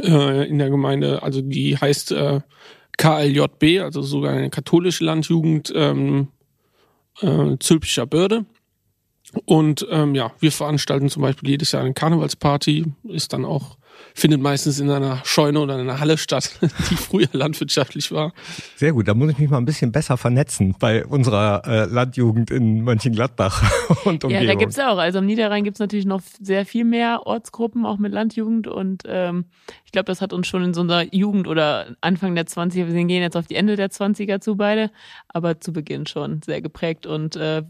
äh, 0.01 0.47
in 0.47 0.57
der 0.57 0.69
Gemeinde. 0.69 1.21
Also 1.23 1.41
die 1.41 1.78
heißt 1.78 2.11
äh, 2.13 2.39
KLJB, 2.97 3.82
also 3.84 4.01
sogar 4.01 4.34
eine 4.34 4.49
katholische 4.49 5.03
Landjugend 5.03 5.71
ähm, 5.75 6.30
äh, 7.22 7.57
Zülpicher 7.59 8.05
Börde. 8.05 8.45
Und 9.45 9.86
ähm, 9.91 10.15
ja, 10.15 10.32
wir 10.39 10.51
veranstalten 10.51 11.09
zum 11.09 11.22
Beispiel 11.22 11.49
jedes 11.49 11.72
Jahr 11.74 11.84
eine 11.84 11.93
Karnevalsparty, 11.93 12.86
ist 13.09 13.34
dann 13.34 13.45
auch, 13.45 13.78
findet 14.14 14.41
meistens 14.41 14.80
in 14.80 14.89
einer 14.89 15.22
Scheune 15.26 15.60
oder 15.60 15.76
in 15.76 15.82
einer 15.82 16.00
Halle 16.00 16.18
statt, 16.18 16.58
die 16.89 16.95
früher 16.95 17.28
landwirtschaftlich 17.32 18.12
war. 18.12 18.34
Sehr 18.76 18.93
gut, 18.93 19.08
da 19.08 19.14
muss 19.14 19.32
ich 19.32 19.38
mich 19.38 19.50
mal 19.50 19.58
ein 19.58 19.66
bisschen 19.66 19.91
besser 19.91 20.18
vernetzen 20.18 20.76
bei 20.80 21.06
unserer 21.06 21.62
äh, 21.66 21.86
Landjugend 21.86 22.52
in 22.52 22.82
Mönchengladbach 22.84 23.62
und 24.06 24.24
Ja, 24.24 24.30
Umgebung. 24.30 24.48
da 24.48 24.54
gibt's 24.56 24.80
auch. 24.80 24.98
Also 24.98 25.20
am 25.20 25.26
Niederrhein 25.26 25.64
gibt's 25.64 25.80
natürlich 25.80 26.06
noch 26.06 26.22
sehr 26.41 26.66
viel 26.66 26.84
mehr 26.86 27.26
Ortsgruppen, 27.26 27.86
auch 27.86 27.98
mit 27.98 28.12
Landjugend. 28.12 28.68
Und 28.68 29.04
ähm, 29.06 29.45
ich 29.86 29.91
glaube, 29.91 30.06
das 30.06 30.22
hat 30.22 30.34
uns 30.34 30.48
schon 30.48 30.64
in 30.64 30.74
so 30.74 30.82
einer 30.82 31.14
Jugend 31.14 31.48
oder 31.48 31.95
Anfang 32.02 32.36
der 32.36 32.45
20er, 32.48 32.88
wir 32.88 33.06
gehen 33.06 33.22
jetzt 33.22 33.38
auf 33.38 33.48
die 33.48 33.56
Ende 33.56 33.76
der 33.76 33.89
20er 33.89 34.39
zu 34.39 34.56
beide, 34.56 34.91
aber 35.28 35.60
zu 35.60 35.74
Beginn 35.74 36.06
schon 36.08 36.41
sehr 36.43 36.62
geprägt. 36.62 37.06
Und 37.06 37.36
äh, 37.36 37.64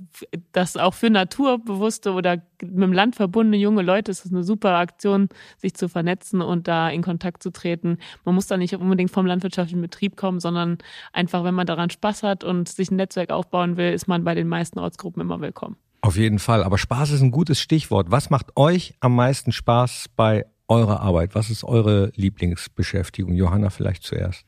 das 0.52 0.78
auch 0.78 0.94
für 0.94 1.10
naturbewusste 1.10 2.14
oder 2.14 2.38
mit 2.62 2.84
dem 2.84 2.94
Land 2.94 3.16
verbundene 3.16 3.58
junge 3.58 3.82
Leute 3.82 4.12
ist 4.12 4.26
das 4.26 4.32
eine 4.32 4.44
super 4.44 4.76
Aktion, 4.76 5.30
sich 5.58 5.74
zu 5.74 5.90
vernetzen 5.90 6.42
und 6.42 6.68
da 6.68 6.90
in 6.90 7.02
Kontakt 7.02 7.44
zu 7.44 7.52
treten. 7.52 7.98
Man 8.26 8.36
muss 8.36 8.48
da 8.48 8.58
nicht 8.58 8.76
unbedingt 8.76 9.12
vom 9.12 9.26
landwirtschaftlichen 9.26 9.82
Betrieb 9.82 10.16
kommen, 10.16 10.40
sondern 10.40 10.78
einfach, 11.14 11.44
wenn 11.44 11.54
man 11.54 11.68
daran 11.68 11.90
Spaß 11.90 12.24
hat 12.24 12.44
und 12.44 12.70
sich 12.70 12.92
ein 12.92 12.96
Netzwerk 12.96 13.32
aufbauen 13.32 13.78
will, 13.78 13.92
ist 13.92 14.08
man 14.08 14.24
bei 14.24 14.36
den 14.36 14.48
meisten 14.48 14.80
Ortsgruppen 14.80 15.22
immer 15.22 15.42
willkommen. 15.42 15.78
Auf 16.02 16.16
jeden 16.16 16.40
Fall. 16.40 16.64
Aber 16.64 16.78
Spaß 16.78 17.12
ist 17.12 17.22
ein 17.22 17.32
gutes 17.32 17.60
Stichwort. 17.60 18.12
Was 18.12 18.30
macht 18.30 18.56
euch 18.56 18.96
am 19.00 19.16
meisten 19.16 19.52
Spaß 19.52 20.10
bei 20.16 20.46
eurer 20.68 21.02
Arbeit? 21.02 21.36
Was 21.36 21.50
ist 21.50 21.64
eure 21.64 22.12
Lieblingsbeschäftigung? 22.16 23.34
Johanna 23.34 23.70
vielleicht 23.70 24.04
zuerst. 24.04 24.46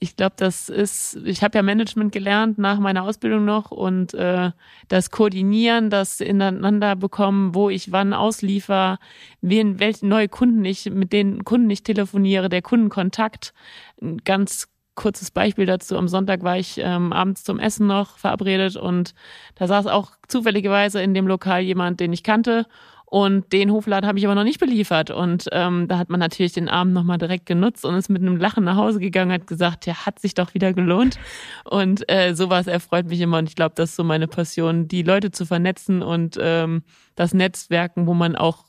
Ich 0.00 0.16
glaube, 0.16 0.34
das 0.36 0.68
ist, 0.68 1.18
ich 1.24 1.42
habe 1.42 1.58
ja 1.58 1.62
Management 1.62 2.12
gelernt 2.12 2.58
nach 2.58 2.78
meiner 2.78 3.02
Ausbildung 3.02 3.44
noch 3.44 3.70
und 3.70 4.14
äh, 4.14 4.52
das 4.88 5.10
Koordinieren, 5.10 5.90
das 5.90 6.20
ineinander 6.20 6.94
bekommen, 6.94 7.54
wo 7.54 7.68
ich 7.68 7.90
wann 7.90 8.12
ausliefer, 8.12 8.98
wen, 9.40 9.80
welche 9.80 10.06
neue 10.06 10.28
Kunden 10.28 10.64
ich, 10.64 10.86
mit 10.90 11.12
den 11.12 11.44
Kunden 11.44 11.68
ich 11.70 11.82
telefoniere, 11.82 12.48
der 12.48 12.62
Kundenkontakt. 12.62 13.52
Ein 14.00 14.18
ganz 14.18 14.68
kurzes 14.94 15.30
Beispiel 15.30 15.66
dazu. 15.66 15.96
Am 15.96 16.08
Sonntag 16.08 16.42
war 16.42 16.58
ich 16.58 16.78
ähm, 16.78 17.12
abends 17.12 17.44
zum 17.44 17.58
Essen 17.58 17.86
noch 17.86 18.18
verabredet 18.18 18.76
und 18.76 19.14
da 19.54 19.66
saß 19.66 19.86
auch 19.86 20.12
zufälligerweise 20.26 21.00
in 21.02 21.14
dem 21.14 21.26
Lokal 21.26 21.62
jemand, 21.62 22.00
den 22.00 22.12
ich 22.12 22.22
kannte. 22.22 22.66
Und 23.10 23.54
den 23.54 23.72
Hofladen 23.72 24.06
habe 24.06 24.18
ich 24.18 24.26
aber 24.26 24.34
noch 24.34 24.44
nicht 24.44 24.60
beliefert. 24.60 25.10
Und 25.10 25.46
ähm, 25.52 25.88
da 25.88 25.96
hat 25.96 26.10
man 26.10 26.20
natürlich 26.20 26.52
den 26.52 26.68
Abend 26.68 26.92
nochmal 26.92 27.16
direkt 27.16 27.46
genutzt 27.46 27.86
und 27.86 27.94
ist 27.94 28.10
mit 28.10 28.20
einem 28.20 28.36
Lachen 28.36 28.64
nach 28.64 28.76
Hause 28.76 29.00
gegangen, 29.00 29.32
hat 29.32 29.46
gesagt, 29.46 29.86
ja, 29.86 30.04
hat 30.04 30.18
sich 30.18 30.34
doch 30.34 30.52
wieder 30.52 30.74
gelohnt. 30.74 31.18
Und 31.64 32.04
äh, 32.10 32.34
sowas 32.34 32.66
erfreut 32.66 33.08
mich 33.08 33.20
immer. 33.22 33.38
Und 33.38 33.48
ich 33.48 33.56
glaube, 33.56 33.74
das 33.76 33.90
ist 33.90 33.96
so 33.96 34.04
meine 34.04 34.28
Passion, 34.28 34.88
die 34.88 35.02
Leute 35.02 35.30
zu 35.30 35.46
vernetzen 35.46 36.02
und 36.02 36.38
ähm, 36.38 36.82
das 37.14 37.32
Netzwerken, 37.32 38.06
wo 38.06 38.12
man 38.12 38.36
auch 38.36 38.66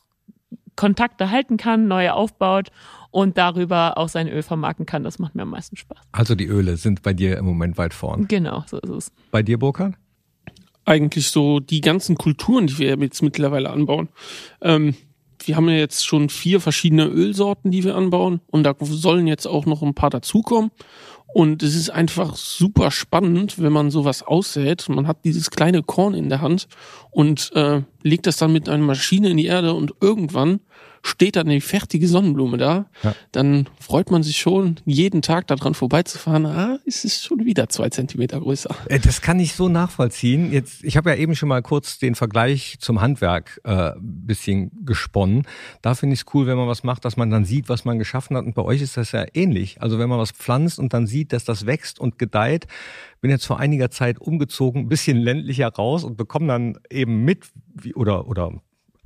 Kontakte 0.78 1.30
halten 1.30 1.58
kann, 1.58 1.90
neue 1.90 2.14
aufbaut 2.14 2.70
und 3.12 3.38
darüber 3.38 3.98
auch 3.98 4.08
sein 4.08 4.30
Öl 4.30 4.42
vermarkten 4.42 4.86
kann. 4.86 5.04
Das 5.04 5.20
macht 5.20 5.36
mir 5.36 5.42
am 5.42 5.50
meisten 5.50 5.76
Spaß. 5.76 5.98
Also 6.14 6.36
die 6.36 6.46
Öle 6.46 6.78
sind 6.78 7.02
bei 7.02 7.14
dir 7.14 7.38
im 7.38 7.46
Moment 7.46 7.78
weit 7.78 7.94
vorn. 7.94 8.30
Genau, 8.30 8.64
so 8.68 8.78
ist 8.80 8.90
es. 8.90 9.12
Bei 9.32 9.44
dir, 9.44 9.60
Burkhard? 9.60 9.96
Eigentlich 10.90 11.30
so 11.30 11.60
die 11.60 11.82
ganzen 11.82 12.16
Kulturen, 12.18 12.68
die 12.68 12.80
wir 12.80 12.98
jetzt 12.98 13.22
mittlerweile 13.22 13.70
anbauen. 13.70 14.10
Ähm, 14.62 14.96
wir 15.46 15.56
haben 15.56 15.70
ja 15.70 15.76
jetzt 15.76 16.06
schon 16.06 16.30
vier 16.30 16.60
verschiedene 16.60 17.06
Ölsorten, 17.06 17.72
die 17.72 17.84
wir 17.84 17.96
anbauen 17.96 18.42
und 18.48 18.64
da 18.64 18.76
sollen 18.80 19.28
jetzt 19.28 19.48
auch 19.48 19.66
noch 19.66 19.82
ein 19.82 19.94
paar 19.94 20.10
dazukommen. 20.10 20.72
Und 21.32 21.62
es 21.62 21.76
ist 21.76 21.92
einfach 21.92 22.36
super 22.36 22.90
spannend, 22.90 23.62
wenn 23.62 23.72
man 23.72 23.92
sowas 23.92 24.24
aussät. 24.24 24.90
Man 24.90 25.06
hat 25.06 25.24
dieses 25.26 25.52
kleine 25.52 25.84
Korn 25.84 26.16
in 26.16 26.28
der 26.28 26.42
Hand 26.42 26.68
und 27.12 27.52
äh, 27.54 27.84
legt 28.02 28.26
das 28.26 28.38
dann 28.38 28.52
mit 28.52 28.68
einer 28.68 28.84
Maschine 28.84 29.30
in 29.30 29.38
die 29.38 29.46
Erde 29.46 29.76
und 29.76 29.94
irgendwann 30.02 30.60
steht 31.02 31.36
dann 31.36 31.48
die 31.48 31.62
fertige 31.62 32.08
Sonnenblume 32.08 32.58
da. 32.58 32.86
Ja. 33.04 33.16
Dann 33.32 33.68
freut 33.80 34.12
man 34.12 34.24
sich 34.24 34.38
schon, 34.38 34.78
jeden 34.86 35.22
Tag 35.22 35.48
daran 35.48 35.74
vorbeizufahren. 35.74 36.46
Ah, 36.46 36.80
es 36.86 37.06
ist 37.06 37.24
schon 37.24 37.46
wieder 37.46 37.70
zwei 37.70 37.90
Zentimeter 37.90 38.40
größer. 38.40 38.76
Äh, 38.88 39.00
Das 39.00 39.22
kann 39.22 39.40
ich 39.40 39.54
so 39.54 39.70
nachvollziehen. 39.70 40.52
Jetzt, 40.52 40.84
ich 40.84 40.98
habe 40.98 41.10
ja 41.10 41.16
eben 41.16 41.36
schon 41.36 41.50
mal 41.50 41.62
kurz 41.62 42.00
den 42.00 42.16
Vergleich 42.16 42.78
zum 42.80 43.02
Handwerk 43.02 43.60
äh, 43.64 43.92
bisschen 44.00 44.72
gesponnen. 44.86 45.48
Da 45.82 45.96
finde 45.96 46.14
ich 46.14 46.22
es 46.22 46.26
cool, 46.34 46.48
wenn 46.48 46.58
man 46.58 46.68
was 46.68 46.84
macht, 46.84 47.06
dass 47.06 47.18
man 47.18 47.30
dann 47.30 47.46
sieht, 47.46 47.70
was 47.70 47.86
man 47.86 47.98
geschaffen 47.98 48.36
hat. 48.38 48.46
Und 48.46 48.56
bei 48.56 48.64
euch 48.64 48.82
ist 48.82 48.98
das 48.98 49.12
ja 49.12 49.26
ähnlich. 49.34 49.82
Also 49.82 50.00
wenn 50.00 50.10
man 50.10 50.20
was 50.20 50.32
pflanzt 50.32 50.80
und 50.80 50.94
dann 50.94 51.08
sieht, 51.08 51.34
dass 51.34 51.44
das 51.44 51.66
wächst 51.66 52.00
und 52.00 52.20
gedeiht. 52.20 52.68
Bin 53.22 53.32
jetzt 53.32 53.46
vor 53.46 53.60
einiger 53.60 53.92
Zeit 53.92 54.20
umgezogen, 54.20 54.84
ein 54.84 54.90
bisschen 54.90 55.18
ländlicher 55.18 55.68
raus 55.68 56.04
und 56.04 56.16
bekomme 56.16 56.48
dann 56.48 56.78
eben 56.90 57.26
mit 57.26 57.48
wie, 57.74 57.94
oder 57.94 58.28
oder 58.28 58.54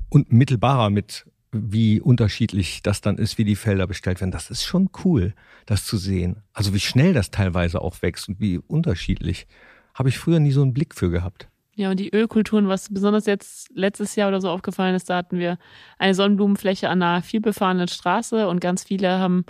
unmittelbarer 0.10 0.92
mit 0.92 1.26
wie 1.54 2.02
unterschiedlich 2.02 2.82
das 2.84 3.02
dann 3.02 3.18
ist, 3.18 3.38
wie 3.38 3.46
die 3.46 3.56
Felder 3.56 3.88
bestellt 3.88 4.20
werden. 4.20 4.32
Das 4.32 4.50
ist 4.50 4.64
schon 4.64 4.90
cool, 5.06 5.34
das 5.66 5.86
zu 5.86 5.98
sehen. 5.98 6.44
Also 6.54 6.74
wie 6.74 6.80
schnell 6.80 7.14
das 7.14 7.32
teilweise 7.32 7.82
auch 7.82 8.02
wächst 8.02 8.28
und 8.28 8.40
wie 8.40 8.58
unterschiedlich. 8.58 9.48
Habe 9.94 10.10
ich 10.10 10.18
früher 10.18 10.40
nie 10.40 10.52
so 10.52 10.62
einen 10.62 10.74
Blick 10.74 10.96
für 10.96 11.10
gehabt. 11.10 11.48
Ja, 11.76 11.90
und 11.90 12.00
die 12.00 12.14
Ölkulturen, 12.14 12.68
was 12.68 12.94
besonders 12.94 13.26
jetzt 13.26 13.70
letztes 13.74 14.16
Jahr 14.16 14.28
oder 14.28 14.42
so 14.42 14.50
aufgefallen 14.50 14.94
ist, 14.94 15.10
da 15.10 15.18
hatten 15.18 15.40
wir 15.40 15.58
eine 15.98 16.14
Sonnenblumenfläche 16.14 16.88
an 16.88 17.02
einer 17.02 17.24
vielbefahrenen 17.24 17.88
Straße 17.88 18.48
und 18.48 18.60
ganz 18.62 18.84
viele 18.84 19.18
haben 19.18 19.46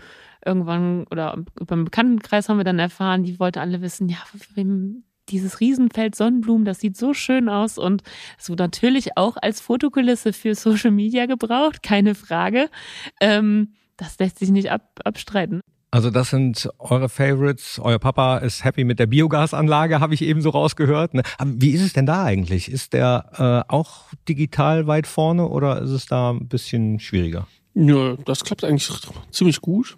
irgendwann 0.46 1.06
oder 1.12 1.44
beim 1.56 1.86
Bekanntenkreis 1.86 2.48
haben 2.48 2.58
wir 2.58 2.64
dann 2.64 2.80
erfahren, 2.80 3.24
die 3.24 3.40
wollten 3.40 3.60
alle 3.60 3.82
wissen, 3.82 4.08
ja, 4.08 4.18
wem 4.56 5.04
dieses 5.30 5.60
Riesenfeld 5.60 6.16
Sonnenblumen, 6.16 6.66
das 6.66 6.80
sieht 6.80 6.98
so 6.98 7.14
schön 7.14 7.50
aus 7.50 7.78
und 7.78 8.04
es 8.38 8.50
wird 8.50 8.60
natürlich 8.60 9.18
auch 9.18 9.38
als 9.42 9.62
Fotokulisse 9.62 10.34
für 10.34 10.56
Social 10.56 10.92
Media 10.92 11.26
gebraucht, 11.26 11.84
keine 11.84 12.16
Frage. 12.16 12.70
Ähm, 13.20 13.74
das 13.98 14.18
lässt 14.20 14.40
sich 14.40 14.50
nicht 14.50 14.72
ab, 14.72 15.00
abstreiten. 15.04 15.62
Also 15.92 16.10
das 16.10 16.32
sind 16.32 16.70
eure 16.80 17.08
Favorites. 17.08 17.80
Euer 17.80 18.00
Papa 18.00 18.40
ist 18.40 18.64
happy 18.64 18.84
mit 18.84 18.98
der 18.98 19.06
Biogasanlage, 19.06 20.00
habe 20.00 20.16
ich 20.16 20.24
eben 20.24 20.42
so 20.42 20.50
rausgehört. 20.50 21.14
ne? 21.14 21.22
Aber 21.38 21.52
wie 21.58 21.70
ist 21.70 21.84
es 21.84 21.94
denn 21.94 22.08
da 22.08 22.24
eigentlich? 22.24 22.72
Ist 22.72 22.94
der 22.94 23.66
äh, 23.68 23.72
auch 23.72 24.06
digital 24.28 24.88
weit 24.88 25.06
vorne 25.06 25.48
oder 25.48 25.84
ist 25.84 25.92
es 25.92 26.08
da 26.08 26.32
ein 26.32 26.48
bisschen 26.48 27.00
schwieriger? 27.00 27.48
Ja, 27.76 28.16
das 28.26 28.44
klappt 28.44 28.64
eigentlich 28.64 28.92
ziemlich 29.30 29.62
gut. 29.62 29.98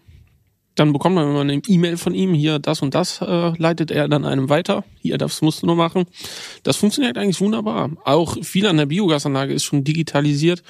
Dann 0.75 0.91
bekommt 0.91 1.15
man 1.15 1.29
immer 1.29 1.41
eine 1.41 1.61
E-Mail 1.67 1.97
von 1.97 2.13
ihm, 2.13 2.33
hier 2.33 2.59
das 2.59 2.81
und 2.81 2.93
das 2.93 3.21
äh, 3.21 3.53
leitet 3.57 3.91
er 3.91 4.07
dann 4.07 4.25
einem 4.25 4.49
weiter. 4.49 4.83
Hier, 5.01 5.17
das 5.17 5.41
musst 5.41 5.61
du 5.61 5.67
nur 5.67 5.75
machen. 5.75 6.05
Das 6.63 6.77
funktioniert 6.77 7.17
eigentlich 7.17 7.39
wunderbar. 7.39 7.91
Auch 8.03 8.37
viel 8.43 8.67
an 8.67 8.77
der 8.77 8.85
Biogasanlage 8.85 9.53
ist 9.53 9.63
schon 9.63 9.83
digitalisiert. 9.83 10.63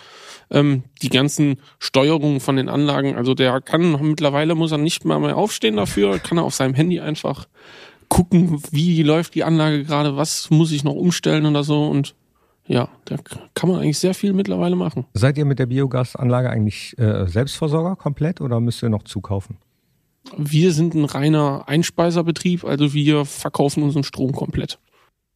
Ähm, 0.51 0.84
die 1.01 1.10
ganzen 1.10 1.58
Steuerungen 1.80 2.39
von 2.39 2.56
den 2.56 2.70
Anlagen, 2.70 3.16
also 3.16 3.34
der 3.34 3.62
kann 3.62 3.99
mittlerweile 4.01 4.53
muss 4.53 4.72
er 4.72 4.78
nicht 4.78 5.03
mal 5.03 5.20
mehr 5.20 5.38
aufstehen 5.38 5.76
dafür, 5.76 6.20
kann 6.20 6.38
er 6.38 6.43
auf 6.43 6.53
seinem 6.53 6.76
Handy 6.76 6.99
einfach 6.99 7.47
gucken, 8.10 8.62
wie 8.72 9.01
läuft 9.01 9.34
die 9.34 9.43
Anlage 9.43 9.84
gerade, 9.84 10.16
was 10.16 10.51
muss 10.51 10.72
ich 10.72 10.84
noch 10.84 10.93
umstellen 10.93 11.47
oder 11.47 11.64
so 11.64 11.88
und 11.88 12.14
ja, 12.68 12.89
da 13.06 13.18
kann 13.53 13.70
man 13.70 13.80
eigentlich 13.80 13.99
sehr 13.99 14.14
viel 14.14 14.34
mittlerweile 14.34 14.76
machen. 14.76 15.06
Seid 15.14 15.38
ihr 15.38 15.45
mit 15.45 15.60
der 15.60 15.68
Biogasanlage 15.68 16.49
eigentlich 16.49 16.97
äh, 16.97 17.28
Selbstversorger 17.28 17.95
komplett 17.95 18.41
oder 18.41 18.60
müsst 18.60 18.82
ihr 18.82 18.89
noch 18.89 19.03
zukaufen? 19.03 19.58
Wir 20.38 20.73
sind 20.73 20.93
ein 20.93 21.05
reiner 21.05 21.67
Einspeiserbetrieb, 21.67 22.63
also 22.63 22.93
wir 22.93 23.26
verkaufen 23.26 23.84
unseren 23.84 24.03
Strom 24.03 24.32
komplett. 24.32 24.80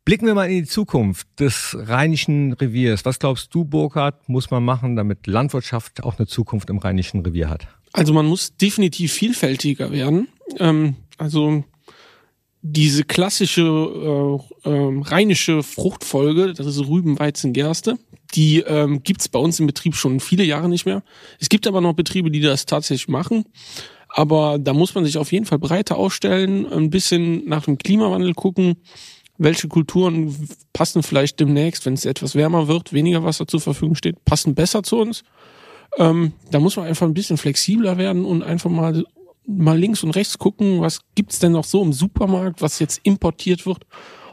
Blicken 0.05 0.25
wir 0.25 0.33
mal 0.33 0.49
in 0.49 0.63
die 0.63 0.65
Zukunft 0.65 1.27
des 1.39 1.77
Rheinischen 1.79 2.53
Reviers. 2.53 3.05
Was 3.05 3.19
glaubst 3.19 3.53
du, 3.53 3.63
Burkhard, 3.63 4.27
muss 4.27 4.49
man 4.49 4.65
machen, 4.65 4.95
damit 4.95 5.27
Landwirtschaft 5.27 6.03
auch 6.03 6.17
eine 6.17 6.25
Zukunft 6.25 6.69
im 6.69 6.79
Rheinischen 6.79 7.21
Revier 7.21 7.49
hat? 7.49 7.67
Also 7.93 8.13
man 8.13 8.25
muss 8.25 8.55
definitiv 8.55 9.13
vielfältiger 9.13 9.91
werden. 9.91 10.27
Ähm, 10.57 10.95
also 11.17 11.63
diese 12.61 13.03
klassische 13.03 13.61
äh, 14.65 14.69
ähm, 14.69 15.01
rheinische 15.03 15.63
Fruchtfolge, 15.63 16.53
das 16.53 16.65
ist 16.65 16.79
Rüben, 16.87 17.19
Weizen, 17.19 17.53
Gerste, 17.53 17.97
die 18.33 18.59
ähm, 18.59 19.01
gibt's 19.03 19.29
bei 19.29 19.39
uns 19.39 19.59
im 19.59 19.67
Betrieb 19.67 19.95
schon 19.95 20.19
viele 20.19 20.43
Jahre 20.43 20.69
nicht 20.69 20.85
mehr. 20.85 21.03
Es 21.39 21.49
gibt 21.49 21.67
aber 21.67 21.81
noch 21.81 21.93
Betriebe, 21.93 22.31
die 22.31 22.41
das 22.41 22.65
tatsächlich 22.65 23.07
machen. 23.07 23.45
Aber 24.10 24.57
da 24.60 24.74
muss 24.74 24.95
man 24.95 25.05
sich 25.05 25.18
auf 25.18 25.32
jeden 25.32 25.45
Fall 25.45 25.60
breiter 25.60 25.97
aufstellen, 25.97 26.66
ein 26.72 26.89
bisschen 26.89 27.47
nach 27.47 27.66
dem 27.66 27.78
Klimawandel 27.78 28.34
gucken, 28.34 28.76
welche 29.38 29.68
Kulturen 29.68 30.36
passen 30.74 31.03
vielleicht 31.03 31.39
demnächst, 31.39 31.86
wenn 31.86 31.93
es 31.93 32.05
etwas 32.05 32.36
wärmer 32.36 32.68
wird, 32.68 32.91
weniger 32.91 33.24
Wasser 33.24 33.47
zur 33.47 33.62
Verfügung 33.62 33.95
steht, 33.95 34.26
passen 34.26 34.55
besser 34.55 34.84
zu 34.84 34.97
uns. 34.97 35.24
Ähm, 35.97 36.34
da 36.51 36.60
muss 36.60 36.76
man 36.76 36.86
einfach 36.86 37.07
ein 37.07 37.14
bisschen 37.14 37.38
flexibler 37.38 37.97
werden 37.97 38.26
und 38.26 38.43
einfach 38.43 38.70
mal 38.70 39.03
mal 39.49 39.80
links 39.80 40.03
und 40.03 40.12
rechts 40.12 40.38
gucken, 40.38 40.82
was 40.82 41.01
gibt's 41.16 41.39
denn 41.39 41.53
noch 41.53 41.64
so 41.64 41.82
im 41.82 41.91
Supermarkt, 41.91 42.62
was 42.62 42.78
jetzt 42.78 42.99
importiert 43.03 43.66
wird, 43.66 43.86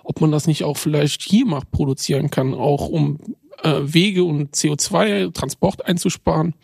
ob 0.04 0.20
man 0.20 0.30
das 0.30 0.46
nicht 0.46 0.62
auch 0.62 0.76
vielleicht 0.76 1.22
hier 1.22 1.46
mal 1.46 1.62
produzieren 1.70 2.30
kann, 2.30 2.52
auch 2.52 2.88
um 2.88 3.18
äh, 3.62 3.80
Wege 3.80 4.24
und 4.24 4.54
CO2, 4.54 5.32
Transport 5.32 5.86
einzusparen. 5.86 6.54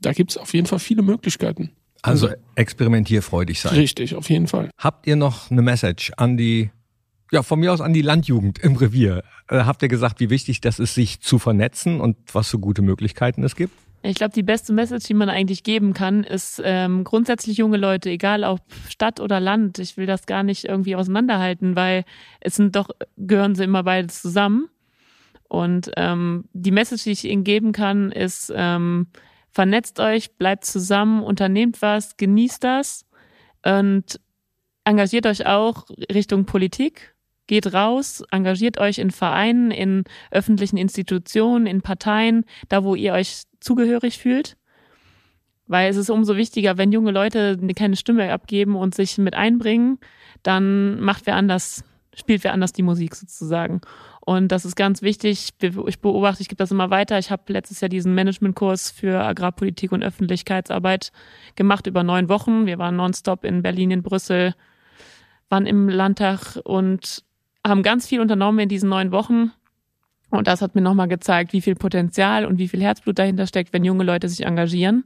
Da 0.00 0.12
gibt's 0.12 0.36
auf 0.36 0.52
jeden 0.52 0.66
Fall 0.66 0.80
viele 0.80 1.02
Möglichkeiten. 1.02 1.70
Also 2.04 2.28
experimentierfreudig 2.54 3.60
sein. 3.60 3.74
Richtig, 3.74 4.14
auf 4.14 4.28
jeden 4.28 4.46
Fall. 4.46 4.68
Habt 4.76 5.06
ihr 5.06 5.16
noch 5.16 5.50
eine 5.50 5.62
Message 5.62 6.12
an 6.18 6.36
die, 6.36 6.70
ja, 7.32 7.42
von 7.42 7.58
mir 7.58 7.72
aus 7.72 7.80
an 7.80 7.94
die 7.94 8.02
Landjugend 8.02 8.58
im 8.58 8.76
Revier? 8.76 9.22
Äh, 9.48 9.64
habt 9.64 9.82
ihr 9.82 9.88
gesagt, 9.88 10.20
wie 10.20 10.28
wichtig 10.28 10.60
das 10.60 10.78
ist, 10.78 10.94
sich 10.94 11.20
zu 11.20 11.38
vernetzen 11.38 12.02
und 12.02 12.16
was 12.32 12.50
für 12.50 12.58
gute 12.58 12.82
Möglichkeiten 12.82 13.42
es 13.42 13.56
gibt? 13.56 13.72
Ich 14.02 14.16
glaube, 14.16 14.34
die 14.34 14.42
beste 14.42 14.74
Message, 14.74 15.06
die 15.06 15.14
man 15.14 15.30
eigentlich 15.30 15.62
geben 15.62 15.94
kann, 15.94 16.24
ist 16.24 16.60
ähm, 16.62 17.04
grundsätzlich 17.04 17.56
junge 17.56 17.78
Leute, 17.78 18.10
egal 18.10 18.44
ob 18.44 18.60
Stadt 18.90 19.18
oder 19.18 19.40
Land. 19.40 19.78
Ich 19.78 19.96
will 19.96 20.04
das 20.04 20.26
gar 20.26 20.42
nicht 20.42 20.66
irgendwie 20.66 20.96
auseinanderhalten, 20.96 21.74
weil 21.74 22.04
es 22.40 22.56
sind 22.56 22.76
doch, 22.76 22.90
gehören 23.16 23.54
sie 23.54 23.64
immer 23.64 23.82
beide 23.82 24.08
zusammen. 24.08 24.68
Und 25.48 25.90
ähm, 25.96 26.44
die 26.52 26.70
Message, 26.70 27.04
die 27.04 27.12
ich 27.12 27.24
ihnen 27.24 27.44
geben 27.44 27.72
kann, 27.72 28.12
ist, 28.12 28.52
ähm, 28.54 29.06
vernetzt 29.54 30.00
euch, 30.00 30.36
bleibt 30.36 30.64
zusammen, 30.64 31.22
unternehmt 31.22 31.80
was, 31.80 32.16
genießt 32.16 32.62
das 32.64 33.06
und 33.64 34.20
engagiert 34.84 35.26
euch 35.26 35.46
auch 35.46 35.86
Richtung 36.12 36.44
Politik. 36.44 37.14
Geht 37.46 37.74
raus, 37.74 38.22
engagiert 38.30 38.78
euch 38.78 38.98
in 38.98 39.10
Vereinen, 39.10 39.70
in 39.70 40.04
öffentlichen 40.30 40.78
Institutionen, 40.78 41.66
in 41.66 41.82
Parteien, 41.82 42.44
da 42.68 42.84
wo 42.84 42.94
ihr 42.94 43.12
euch 43.12 43.42
zugehörig 43.60 44.18
fühlt. 44.18 44.56
Weil 45.66 45.90
es 45.90 45.96
ist 45.96 46.10
umso 46.10 46.36
wichtiger, 46.36 46.78
wenn 46.78 46.90
junge 46.90 47.10
Leute 47.10 47.58
keine 47.76 47.96
Stimme 47.96 48.32
abgeben 48.32 48.76
und 48.76 48.94
sich 48.94 49.18
mit 49.18 49.34
einbringen, 49.34 49.98
dann 50.42 51.00
macht 51.00 51.26
wer 51.26 51.36
anders, 51.36 51.84
spielt 52.14 52.44
wer 52.44 52.54
anders 52.54 52.72
die 52.72 52.82
Musik 52.82 53.14
sozusagen. 53.14 53.82
Und 54.26 54.48
das 54.48 54.64
ist 54.64 54.74
ganz 54.74 55.02
wichtig. 55.02 55.50
Ich 55.86 56.00
beobachte, 56.00 56.40
ich 56.40 56.48
gebe 56.48 56.56
das 56.56 56.70
immer 56.70 56.88
weiter. 56.88 57.18
Ich 57.18 57.30
habe 57.30 57.52
letztes 57.52 57.82
Jahr 57.82 57.90
diesen 57.90 58.14
Managementkurs 58.14 58.90
für 58.90 59.22
Agrarpolitik 59.22 59.92
und 59.92 60.02
Öffentlichkeitsarbeit 60.02 61.12
gemacht 61.56 61.86
über 61.86 62.02
neun 62.02 62.30
Wochen. 62.30 62.64
Wir 62.64 62.78
waren 62.78 62.96
nonstop 62.96 63.44
in 63.44 63.60
Berlin, 63.60 63.90
in 63.90 64.02
Brüssel, 64.02 64.54
waren 65.50 65.66
im 65.66 65.90
Landtag 65.90 66.58
und 66.64 67.22
haben 67.66 67.82
ganz 67.82 68.06
viel 68.06 68.20
unternommen 68.20 68.60
in 68.60 68.68
diesen 68.70 68.88
neun 68.88 69.12
Wochen. 69.12 69.52
Und 70.30 70.48
das 70.48 70.62
hat 70.62 70.74
mir 70.74 70.80
nochmal 70.80 71.08
gezeigt, 71.08 71.52
wie 71.52 71.60
viel 71.60 71.74
Potenzial 71.74 72.46
und 72.46 72.58
wie 72.58 72.68
viel 72.68 72.82
Herzblut 72.82 73.18
dahinter 73.18 73.46
steckt, 73.46 73.74
wenn 73.74 73.84
junge 73.84 74.04
Leute 74.04 74.30
sich 74.30 74.46
engagieren. 74.46 75.04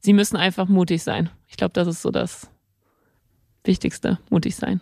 Sie 0.00 0.14
müssen 0.14 0.36
einfach 0.36 0.68
mutig 0.68 1.02
sein. 1.02 1.28
Ich 1.48 1.58
glaube, 1.58 1.74
das 1.74 1.86
ist 1.86 2.00
so 2.00 2.10
das 2.10 2.50
Wichtigste, 3.62 4.18
mutig 4.30 4.56
sein. 4.56 4.80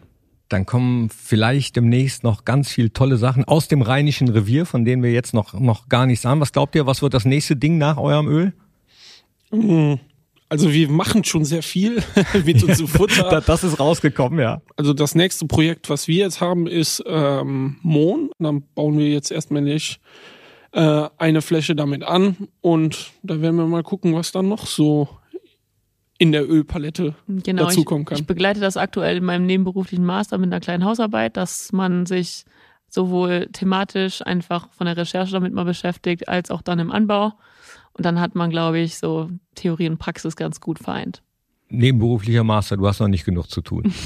Dann 0.53 0.67
kommen 0.67 1.09
vielleicht 1.09 1.77
demnächst 1.77 2.25
noch 2.25 2.45
ganz 2.45 2.71
viele 2.71 2.93
tolle 2.93 3.17
Sachen 3.17 3.45
aus 3.45 3.69
dem 3.69 3.81
Rheinischen 3.81 4.29
Revier, 4.29 4.67
von 4.67 4.85
denen 4.85 5.03
wir 5.03 5.13
jetzt 5.13 5.33
noch, 5.33 5.55
noch 5.55 5.89
gar 5.89 6.05
nichts 6.07 6.25
haben. 6.27 6.41
Was 6.41 6.53
glaubt 6.53 6.75
ihr, 6.75 6.87
was 6.87 7.01
wird 7.01 7.15
das 7.15 7.25
nächste 7.25 7.57
Ding 7.57 7.79
nach 7.79 7.97
eurem 7.97 8.29
Öl? 8.29 8.53
Hm, 9.51 9.99
also 10.51 10.71
wir 10.71 10.91
machen 10.91 11.25
schon 11.25 11.47
sehr 11.47 11.63
viel 11.63 12.03
mit 12.45 12.63
unserem 12.63 12.89
Futter. 12.89 13.41
das 13.41 13.65
ist 13.65 13.81
rausgekommen, 13.81 14.41
ja. 14.41 14.61
Also 14.77 14.93
das 14.93 15.15
nächste 15.15 15.47
Projekt, 15.47 15.89
was 15.89 16.07
wir 16.09 16.25
jetzt 16.25 16.43
haben, 16.43 16.67
ist 16.67 17.03
ähm, 17.07 17.79
Mohn. 17.81 18.31
Dann 18.39 18.63
bauen 18.75 18.99
wir 18.99 19.09
jetzt 19.09 19.31
erstmal 19.31 19.63
nicht 19.63 20.01
äh, 20.73 21.09
eine 21.17 21.41
Fläche 21.41 21.75
damit 21.75 22.03
an 22.03 22.49
und 22.61 23.13
da 23.23 23.41
werden 23.41 23.57
wir 23.57 23.67
mal 23.67 23.83
gucken, 23.83 24.15
was 24.15 24.33
dann 24.33 24.49
noch 24.49 24.67
so 24.67 25.09
in 26.19 26.33
der 26.33 26.49
Ölpalette 26.49 27.15
genau, 27.27 27.65
dazukommen 27.65 28.05
kann. 28.05 28.17
Ich, 28.17 28.23
ich 28.23 28.27
begleite 28.27 28.61
das 28.61 28.77
aktuell 28.77 29.17
in 29.17 29.25
meinem 29.25 29.47
nebenberuflichen 29.47 30.05
Master 30.05 30.39
mit 30.39 30.53
einer 30.53 30.61
kleinen 30.61 30.85
Hausarbeit, 30.85 31.37
dass 31.37 31.73
man 31.73 32.07
sich 32.07 32.45
sowohl 32.89 33.49
thematisch 33.53 34.25
einfach 34.25 34.71
von 34.73 34.87
der 34.87 34.97
Recherche 34.97 35.33
damit 35.33 35.53
mal 35.53 35.65
beschäftigt, 35.65 36.29
als 36.29 36.51
auch 36.51 36.63
dann 36.63 36.79
im 36.79 36.93
Anbau. 36.93 37.33
Und 37.95 38.07
dann 38.07 38.21
hat 38.21 38.35
man, 38.35 38.51
glaube 38.51 38.79
ich, 38.79 38.99
so 38.99 39.31
Theorie 39.55 39.89
und 39.89 39.99
Praxis 39.99 40.37
ganz 40.37 40.61
gut 40.61 40.79
vereint. 40.79 41.23
Nebenberuflicher 41.69 42.45
Master, 42.45 42.77
du 42.77 42.87
hast 42.87 43.01
noch 43.01 43.09
nicht 43.09 43.25
genug 43.25 43.49
zu 43.49 43.63
tun. 43.63 43.93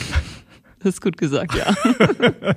Das 0.81 0.95
ist 0.95 1.01
gut 1.01 1.17
gesagt, 1.17 1.55
ja. 1.55 1.75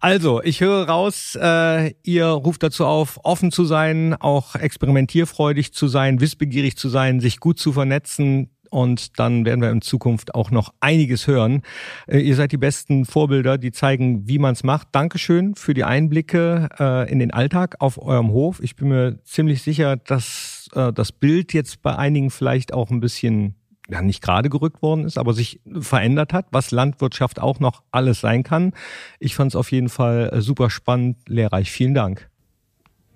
also, 0.00 0.42
ich 0.42 0.60
höre 0.60 0.88
raus, 0.88 1.36
äh, 1.40 1.94
ihr 2.02 2.26
ruft 2.26 2.62
dazu 2.62 2.86
auf, 2.86 3.18
offen 3.24 3.50
zu 3.50 3.64
sein, 3.64 4.14
auch 4.14 4.54
experimentierfreudig 4.54 5.74
zu 5.74 5.88
sein, 5.88 6.20
wissbegierig 6.20 6.76
zu 6.76 6.88
sein, 6.88 7.20
sich 7.20 7.40
gut 7.40 7.58
zu 7.58 7.72
vernetzen, 7.72 8.50
und 8.72 9.18
dann 9.18 9.44
werden 9.44 9.60
wir 9.60 9.70
in 9.70 9.82
Zukunft 9.82 10.34
auch 10.34 10.50
noch 10.50 10.72
einiges 10.80 11.26
hören. 11.26 11.62
Äh, 12.06 12.20
ihr 12.20 12.34
seid 12.34 12.52
die 12.52 12.56
besten 12.56 13.04
Vorbilder, 13.04 13.58
die 13.58 13.70
zeigen, 13.70 14.26
wie 14.26 14.38
man 14.38 14.54
es 14.54 14.64
macht. 14.64 14.88
Dankeschön 14.92 15.54
für 15.54 15.74
die 15.74 15.84
Einblicke 15.84 16.70
äh, 16.78 17.10
in 17.12 17.18
den 17.18 17.32
Alltag 17.32 17.76
auf 17.80 18.00
eurem 18.00 18.30
Hof. 18.30 18.60
Ich 18.62 18.74
bin 18.74 18.88
mir 18.88 19.18
ziemlich 19.24 19.62
sicher, 19.62 19.96
dass 19.96 20.70
äh, 20.74 20.90
das 20.90 21.12
Bild 21.12 21.52
jetzt 21.52 21.82
bei 21.82 21.96
einigen 21.96 22.30
vielleicht 22.30 22.72
auch 22.72 22.90
ein 22.90 23.00
bisschen 23.00 23.56
ja, 23.90 24.02
nicht 24.02 24.22
gerade 24.22 24.48
gerückt 24.48 24.82
worden 24.82 25.04
ist, 25.04 25.18
aber 25.18 25.34
sich 25.34 25.60
verändert 25.80 26.32
hat, 26.32 26.46
was 26.50 26.70
Landwirtschaft 26.70 27.40
auch 27.40 27.60
noch 27.60 27.82
alles 27.90 28.20
sein 28.20 28.42
kann. 28.42 28.72
Ich 29.18 29.34
fand 29.34 29.52
es 29.52 29.56
auf 29.56 29.72
jeden 29.72 29.88
Fall 29.88 30.30
äh, 30.32 30.40
super 30.40 30.70
spannend, 30.70 31.16
lehrreich. 31.28 31.70
Vielen 31.70 31.94
Dank. 31.94 32.28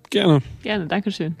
Gerne. 0.09 0.41
Gerne, 0.63 0.87
Dankeschön. 0.87 1.35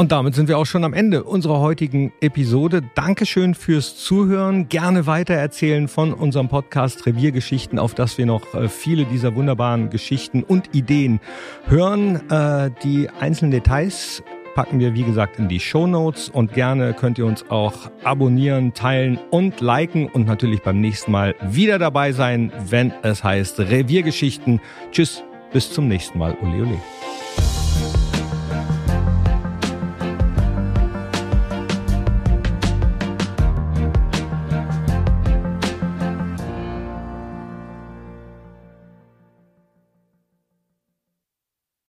Und 0.00 0.12
damit 0.12 0.34
sind 0.34 0.48
wir 0.48 0.56
auch 0.56 0.64
schon 0.64 0.84
am 0.84 0.94
Ende 0.94 1.24
unserer 1.24 1.60
heutigen 1.60 2.10
Episode. 2.22 2.80
Dankeschön 2.94 3.54
fürs 3.54 3.96
Zuhören. 3.96 4.70
Gerne 4.70 5.06
weitererzählen 5.06 5.88
von 5.88 6.14
unserem 6.14 6.48
Podcast 6.48 7.04
Reviergeschichten, 7.04 7.78
auf 7.78 7.94
das 7.94 8.16
wir 8.16 8.24
noch 8.24 8.54
äh, 8.54 8.68
viele 8.68 9.04
dieser 9.04 9.34
wunderbaren 9.34 9.90
Geschichten 9.90 10.42
und 10.42 10.74
Ideen 10.74 11.20
hören. 11.66 12.30
Äh, 12.30 12.70
die 12.82 13.10
einzelnen 13.10 13.50
Details 13.50 14.22
packen 14.60 14.78
wir, 14.78 14.92
wie 14.92 15.04
gesagt, 15.04 15.38
in 15.38 15.48
die 15.48 15.58
Show 15.58 15.86
Notes 15.86 16.28
und 16.28 16.52
gerne 16.52 16.92
könnt 16.92 17.16
ihr 17.16 17.24
uns 17.24 17.48
auch 17.48 17.72
abonnieren, 18.04 18.74
teilen 18.74 19.18
und 19.30 19.62
liken 19.62 20.06
und 20.06 20.26
natürlich 20.26 20.60
beim 20.60 20.82
nächsten 20.82 21.12
Mal 21.12 21.34
wieder 21.40 21.78
dabei 21.78 22.12
sein, 22.12 22.52
wenn 22.68 22.92
es 23.00 23.24
heißt 23.24 23.58
Reviergeschichten. 23.58 24.60
Tschüss, 24.92 25.24
bis 25.50 25.72
zum 25.72 25.88
nächsten 25.88 26.18
Mal. 26.18 26.36
Ole, 26.42 26.66
ole. 26.66 26.78